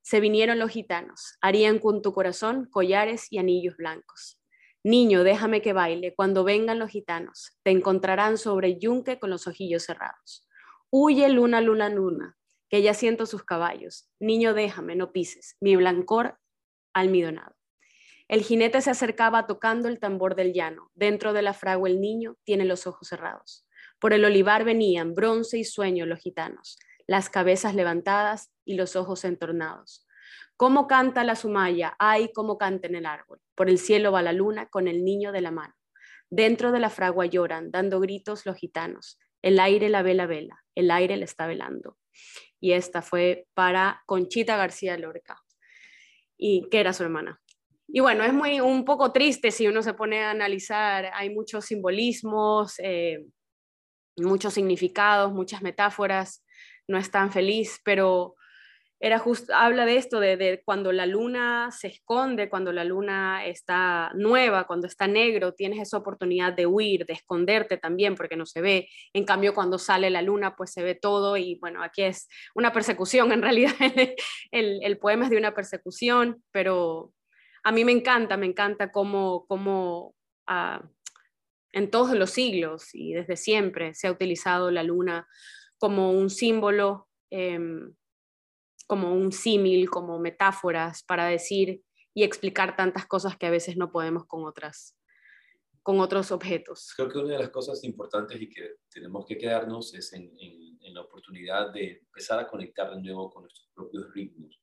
Se 0.00 0.18
vinieron 0.18 0.58
los 0.58 0.72
gitanos, 0.72 1.38
harían 1.40 1.78
con 1.78 2.02
tu 2.02 2.12
corazón 2.12 2.68
collares 2.68 3.28
y 3.30 3.38
anillos 3.38 3.76
blancos. 3.76 4.40
Niño, 4.82 5.22
déjame 5.22 5.62
que 5.62 5.72
baile, 5.72 6.16
cuando 6.16 6.42
vengan 6.42 6.80
los 6.80 6.90
gitanos, 6.90 7.56
te 7.62 7.70
encontrarán 7.70 8.38
sobre 8.38 8.80
yunque 8.80 9.20
con 9.20 9.30
los 9.30 9.46
ojillos 9.46 9.84
cerrados. 9.84 10.44
Huye 10.90 11.28
luna, 11.28 11.60
luna, 11.60 11.88
luna, 11.88 12.36
que 12.70 12.82
ya 12.82 12.92
siento 12.92 13.24
sus 13.24 13.44
caballos. 13.44 14.10
Niño, 14.18 14.52
déjame, 14.52 14.96
no 14.96 15.12
pises, 15.12 15.58
mi 15.60 15.76
blancor 15.76 16.40
almidonado. 16.92 17.54
El 18.32 18.44
jinete 18.44 18.80
se 18.80 18.88
acercaba 18.88 19.46
tocando 19.46 19.88
el 19.88 20.00
tambor 20.00 20.36
del 20.36 20.54
llano. 20.54 20.90
Dentro 20.94 21.34
de 21.34 21.42
la 21.42 21.52
fragua 21.52 21.90
el 21.90 22.00
niño 22.00 22.38
tiene 22.44 22.64
los 22.64 22.86
ojos 22.86 23.08
cerrados. 23.08 23.66
Por 23.98 24.14
el 24.14 24.24
olivar 24.24 24.64
venían 24.64 25.12
bronce 25.12 25.58
y 25.58 25.64
sueño 25.64 26.06
los 26.06 26.20
gitanos, 26.20 26.78
las 27.06 27.28
cabezas 27.28 27.74
levantadas 27.74 28.50
y 28.64 28.76
los 28.76 28.96
ojos 28.96 29.26
entornados. 29.26 30.06
¿Cómo 30.56 30.86
canta 30.86 31.24
la 31.24 31.36
sumaya? 31.36 31.94
Ay, 31.98 32.32
cómo 32.32 32.56
canta 32.56 32.86
en 32.86 32.94
el 32.94 33.04
árbol. 33.04 33.38
Por 33.54 33.68
el 33.68 33.78
cielo 33.78 34.12
va 34.12 34.22
la 34.22 34.32
luna 34.32 34.70
con 34.70 34.88
el 34.88 35.04
niño 35.04 35.30
de 35.30 35.42
la 35.42 35.50
mano. 35.50 35.74
Dentro 36.30 36.72
de 36.72 36.80
la 36.80 36.88
fragua 36.88 37.26
lloran, 37.26 37.70
dando 37.70 38.00
gritos 38.00 38.46
los 38.46 38.56
gitanos. 38.56 39.18
El 39.42 39.60
aire 39.60 39.90
la 39.90 40.00
vela 40.00 40.24
vela, 40.24 40.64
el 40.74 40.90
aire 40.90 41.18
le 41.18 41.26
está 41.26 41.46
velando 41.46 41.98
y 42.60 42.72
esta 42.72 43.02
fue 43.02 43.48
para 43.52 44.02
Conchita 44.06 44.56
García 44.56 44.96
Lorca, 44.96 45.42
y 46.38 46.68
que 46.70 46.78
era 46.80 46.92
su 46.92 47.02
hermana. 47.02 47.41
Y 47.94 48.00
bueno, 48.00 48.24
es 48.24 48.32
muy 48.32 48.58
un 48.58 48.86
poco 48.86 49.12
triste 49.12 49.50
si 49.50 49.68
uno 49.68 49.82
se 49.82 49.92
pone 49.92 50.22
a 50.22 50.30
analizar, 50.30 51.10
hay 51.12 51.28
muchos 51.28 51.66
simbolismos, 51.66 52.78
eh, 52.78 53.22
muchos 54.16 54.54
significados, 54.54 55.32
muchas 55.32 55.60
metáforas, 55.60 56.42
no 56.88 56.96
es 56.96 57.10
tan 57.10 57.30
feliz, 57.30 57.80
pero 57.84 58.34
era 58.98 59.18
justo, 59.18 59.52
habla 59.52 59.84
de 59.84 59.96
esto, 59.96 60.20
de, 60.20 60.62
cuando 60.64 60.92
la 60.92 61.06
luna 61.06 61.70
se 61.70 61.88
esconde, 61.88 62.48
cuando 62.48 62.72
la 62.72 62.84
luna 62.84 63.44
está 63.44 64.12
nueva, 64.14 64.66
cuando 64.66 64.86
está 64.86 65.08
negro, 65.08 65.52
tienes 65.52 65.80
esa 65.80 65.98
oportunidad 65.98 66.52
de 66.52 66.66
huir, 66.66 67.04
de 67.04 67.14
esconderte 67.14 67.76
también, 67.76 68.14
porque 68.14 68.36
no 68.36 68.46
se 68.46 68.60
ve. 68.60 68.88
En 69.12 69.24
cambio, 69.24 69.54
cuando 69.54 69.76
sale 69.78 70.08
la 70.08 70.22
luna, 70.22 70.54
pues 70.56 70.72
se 70.72 70.84
ve 70.84 70.94
todo 70.94 71.36
y 71.36 71.56
bueno, 71.56 71.82
aquí 71.82 72.02
es 72.02 72.28
una 72.54 72.72
persecución, 72.72 73.32
en 73.32 73.42
realidad 73.42 73.74
el, 74.50 74.98
poema 74.98 75.24
es 75.24 75.30
de 75.30 75.36
una 75.36 75.52
persecución, 75.52 76.42
pero 76.52 77.12
a 77.64 77.72
mí 77.72 77.84
me 77.84 77.92
encanta, 77.92 78.36
me 78.36 78.46
encanta 78.46 78.90
cómo, 78.90 79.46
cómo 79.46 80.14
ah, 80.46 80.82
en 81.72 81.90
todos 81.90 82.16
los 82.16 82.30
siglos 82.30 82.94
y 82.94 83.14
desde 83.14 83.36
siempre 83.36 83.94
se 83.94 84.06
ha 84.06 84.12
utilizado 84.12 84.70
la 84.70 84.82
luna 84.82 85.28
como 85.78 86.12
un 86.12 86.30
símbolo. 86.30 87.08
Em, 87.30 87.94
como 88.92 89.14
un 89.14 89.32
símil, 89.32 89.88
como 89.88 90.18
metáforas 90.18 91.02
para 91.02 91.26
decir 91.26 91.82
y 92.12 92.24
explicar 92.24 92.76
tantas 92.76 93.06
cosas 93.06 93.38
que 93.38 93.46
a 93.46 93.50
veces 93.50 93.76
no 93.78 93.90
podemos 93.90 94.26
con 94.26 94.44
otras 94.44 94.98
con 95.82 95.98
otros 95.98 96.30
objetos. 96.30 96.92
Creo 96.94 97.08
que 97.08 97.18
una 97.18 97.32
de 97.32 97.38
las 97.40 97.48
cosas 97.48 97.82
importantes 97.84 98.40
y 98.40 98.48
que 98.48 98.76
tenemos 98.88 99.24
que 99.26 99.36
quedarnos 99.36 99.94
es 99.94 100.12
en, 100.12 100.30
la 100.92 101.00
oportunidad 101.00 101.72
de 101.72 102.02
empezar 102.04 102.38
a 102.38 102.46
conectar 102.46 102.94
de 102.94 103.00
nuevo 103.00 103.30
con 103.30 103.44
nuestros 103.44 103.68
propios 103.74 104.12
ritmos. 104.12 104.60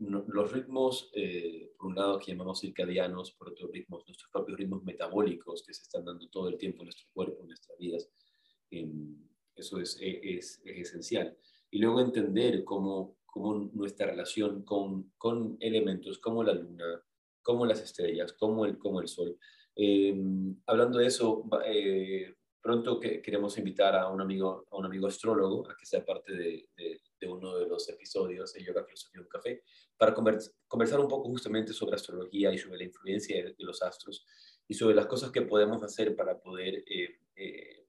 Los 0.00 0.52
ritmos, 0.52 1.10
eh, 1.14 1.72
por 1.78 1.88
un 1.88 1.94
lado, 1.94 2.18
que 2.18 2.32
llamamos 2.32 2.60
circadianos, 2.60 3.32
por 3.32 3.50
otro, 3.50 3.68
ritmos, 3.68 4.06
nuestros 4.06 4.30
propios 4.30 4.58
ritmos 4.58 4.84
metabólicos 4.84 5.62
que 5.66 5.74
se 5.74 5.82
están 5.82 6.04
dando 6.04 6.28
todo 6.28 6.48
el 6.48 6.56
tiempo 6.56 6.82
en 6.82 6.86
nuestro 6.86 7.08
cuerpo, 7.12 7.42
en 7.42 7.48
nuestras 7.48 7.78
vidas. 7.78 8.08
Em, 8.70 9.16
eso 9.54 9.80
es, 9.80 9.98
es, 10.00 10.60
es 10.64 10.88
esencial. 10.88 11.36
Y 11.70 11.78
luego 11.78 12.00
entender 12.00 12.64
cómo 12.64 13.16
como 13.36 13.70
nuestra 13.74 14.06
relación 14.06 14.62
con, 14.62 15.12
con 15.18 15.58
elementos 15.60 16.18
como 16.18 16.42
la 16.42 16.54
luna, 16.54 17.02
como 17.42 17.66
las 17.66 17.82
estrellas, 17.82 18.32
como 18.32 18.64
el, 18.64 18.78
como 18.78 19.02
el 19.02 19.08
sol. 19.08 19.36
Em, 19.74 20.56
hablando 20.64 20.98
de 20.98 21.06
eso, 21.06 21.44
eh, 21.66 22.34
pronto 22.66 22.98
que 22.98 23.22
queremos 23.22 23.56
invitar 23.58 23.94
a 23.94 24.08
un 24.08 24.20
amigo, 24.20 24.66
a 24.72 24.76
un 24.76 24.86
amigo 24.86 25.06
astrólogo 25.06 25.70
a 25.70 25.76
que 25.76 25.86
sea 25.86 26.04
parte 26.04 26.32
de, 26.32 26.68
de, 26.76 27.28
uno 27.28 27.56
de 27.56 27.68
los 27.68 27.88
episodios 27.88 28.52
de 28.52 28.64
Yoga, 28.64 28.82
Filosofía 28.84 29.20
un 29.20 29.28
Café, 29.28 29.62
para 29.96 30.12
conversar 30.12 30.98
un 30.98 31.06
poco 31.06 31.28
justamente 31.28 31.72
sobre 31.72 31.94
astrología 31.94 32.52
y 32.52 32.58
sobre 32.58 32.78
la 32.78 32.84
influencia 32.84 33.36
de, 33.36 33.54
los 33.58 33.82
astros 33.82 34.26
y 34.66 34.74
sobre 34.74 34.96
las 34.96 35.06
cosas 35.06 35.30
que 35.30 35.42
podemos 35.42 35.80
hacer 35.84 36.16
para 36.16 36.40
poder 36.40 36.82
eh, 36.88 37.20
eh, 37.36 37.86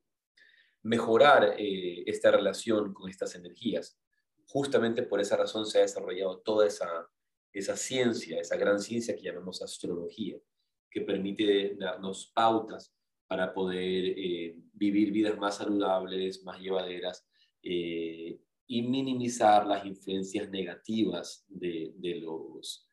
mejorar 0.84 1.56
esta 1.58 2.30
relación 2.30 2.94
con 2.94 3.10
estas 3.10 3.34
energías. 3.34 4.00
Justamente 4.46 5.02
por 5.02 5.20
esa 5.20 5.38
razón 5.38 5.66
se 5.66 5.80
ha 5.80 5.82
desarrollado 5.82 6.38
toda 6.42 6.68
esa, 6.68 7.10
esa 7.52 7.76
ciencia, 7.76 8.40
esa 8.40 8.58
gran 8.58 8.80
ciencia 8.80 9.16
que 9.16 9.24
llamamos 9.24 9.64
astrología, 9.64 10.38
que 10.92 11.02
permite 11.02 11.76
darnos 11.80 12.32
pautas 12.34 12.94
para 13.28 13.54
poder 13.54 14.14
eh, 14.18 14.56
vivir 14.74 15.12
vidas 15.12 15.38
más 15.38 15.58
saludables, 15.58 16.44
más 16.44 16.60
llevaderas 16.60 17.28
eh, 17.62 18.40
y 18.68 18.82
minimizar 18.84 19.66
las 19.68 19.86
influencias 19.86 20.50
negativas 20.50 21.46
de, 21.48 21.94
de 21.96 22.16
los, 22.22 22.90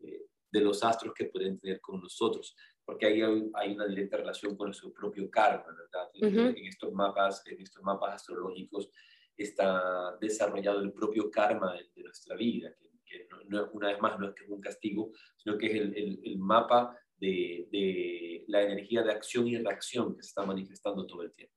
eh, 0.00 0.26
de 0.50 0.60
los 0.60 0.82
astros 0.82 1.14
que 1.14 1.26
pueden 1.26 1.58
tener 1.58 1.80
con 1.80 2.00
nosotros, 2.00 2.56
porque 2.84 3.06
ahí 3.06 3.22
hay, 3.54 3.74
una 3.74 3.86
directa 3.86 4.16
relación 4.16 4.56
con 4.56 4.68
nuestro 4.68 4.92
propio 4.92 5.30
karma, 5.30 5.66
¿verdad? 5.66 6.08
en, 6.14 6.66
estos 6.66 6.92
mapas, 6.92 7.46
en 7.46 7.60
estos 7.60 7.82
mapas 7.82 8.14
astrológicos 8.14 8.90
está 9.36 10.16
desarrollado 10.20 10.80
el 10.80 10.92
propio 10.92 11.30
karma 11.30 11.74
de, 11.74 12.02
nuestra 12.02 12.34
vida, 12.34 12.74
que, 13.04 13.28
una 13.72 13.88
vez 13.88 14.00
más 14.00 14.18
no 14.18 14.28
es 14.28 14.34
que 14.34 14.44
es 14.44 14.50
un 14.50 14.60
castigo, 14.60 15.12
sino 15.36 15.56
que 15.56 15.66
es 15.66 15.74
el, 15.74 16.20
el, 16.24 16.38
mapa 16.38 16.98
de, 17.18 17.68
de, 17.70 18.44
la 18.48 18.62
energía 18.62 19.02
de 19.02 19.12
acción 19.12 19.46
y 19.46 19.58
reacción 19.58 20.16
que 20.16 20.22
se 20.22 20.28
está 20.28 20.44
manifestando 20.44 21.06
todo 21.06 21.22
el 21.22 21.32
tiempo. 21.32 21.54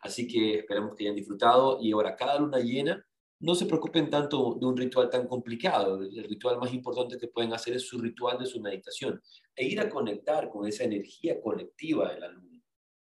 Así 0.00 0.26
que 0.26 0.58
esperamos 0.58 0.94
que 0.96 1.04
hayan 1.04 1.16
disfrutado 1.16 1.78
y 1.80 1.92
ahora 1.92 2.16
cada 2.16 2.38
luna 2.38 2.58
llena, 2.58 3.04
no 3.40 3.54
se 3.54 3.66
preocupen 3.66 4.10
tanto 4.10 4.56
de 4.58 4.66
un 4.66 4.76
ritual 4.76 5.10
tan 5.10 5.26
complicado. 5.26 6.02
El 6.02 6.24
ritual 6.24 6.58
más 6.58 6.72
importante 6.72 7.18
que 7.18 7.28
pueden 7.28 7.52
hacer 7.52 7.74
es 7.74 7.86
su 7.86 7.98
ritual 7.98 8.38
de 8.38 8.46
su 8.46 8.60
meditación 8.60 9.20
e 9.54 9.66
ir 9.66 9.80
a 9.80 9.88
conectar 9.88 10.48
con 10.48 10.66
esa 10.66 10.84
energía 10.84 11.40
colectiva 11.40 12.12
de 12.12 12.20
la 12.20 12.28
luna 12.28 12.54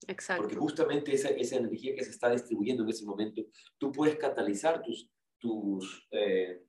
Exacto. 0.08 0.42
Porque 0.42 0.56
justamente 0.56 1.14
esa, 1.14 1.30
esa, 1.30 1.56
energía 1.56 1.94
que 1.94 2.04
se 2.04 2.10
está 2.10 2.30
distribuyendo 2.30 2.82
en 2.84 2.90
ese 2.90 3.04
momento, 3.04 3.42
tú 3.78 3.90
puedes 3.90 4.16
catalizar 4.16 4.82
tus, 4.82 5.08
tus, 5.38 6.06
eh, 6.10 6.62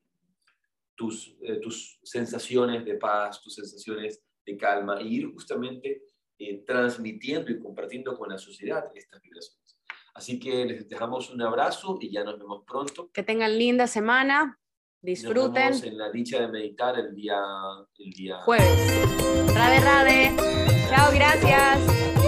tus, 0.95 1.35
eh, 1.41 1.59
tus 1.59 1.99
sensaciones 2.03 2.83
de 2.85 2.95
paz, 2.95 3.41
tus 3.41 3.55
sensaciones 3.55 4.23
de 4.47 4.57
calma, 4.57 4.99
e 4.99 5.03
ir 5.03 5.31
justamente 5.31 6.03
eh, 6.39 6.63
transmitiendo 6.65 7.51
y 7.51 7.59
compartiendo 7.59 8.17
con 8.17 8.29
la 8.29 8.37
sociedad 8.37 8.85
estas 8.95 9.21
vibraciones. 9.21 9.77
Así 10.13 10.39
que 10.39 10.65
les 10.65 10.89
dejamos 10.89 11.29
un 11.29 11.41
abrazo 11.41 11.99
y 12.01 12.11
ya 12.11 12.23
nos 12.23 12.39
vemos 12.39 12.63
pronto. 12.65 13.11
Que 13.11 13.21
tengan 13.21 13.55
linda 13.57 13.85
semana. 13.85 14.59
Disfruten. 14.99 15.69
Nos 15.69 15.81
vemos 15.81 15.83
en 15.83 15.97
la 15.97 16.11
dicha 16.11 16.39
de 16.41 16.47
meditar 16.47 16.97
el 16.97 17.13
día, 17.13 17.39
el 17.99 18.09
día 18.11 18.37
jueves. 18.41 19.53
Rade, 19.53 19.79
rade. 19.79 20.35
Chao, 20.89 21.11
gracias. 21.13 22.26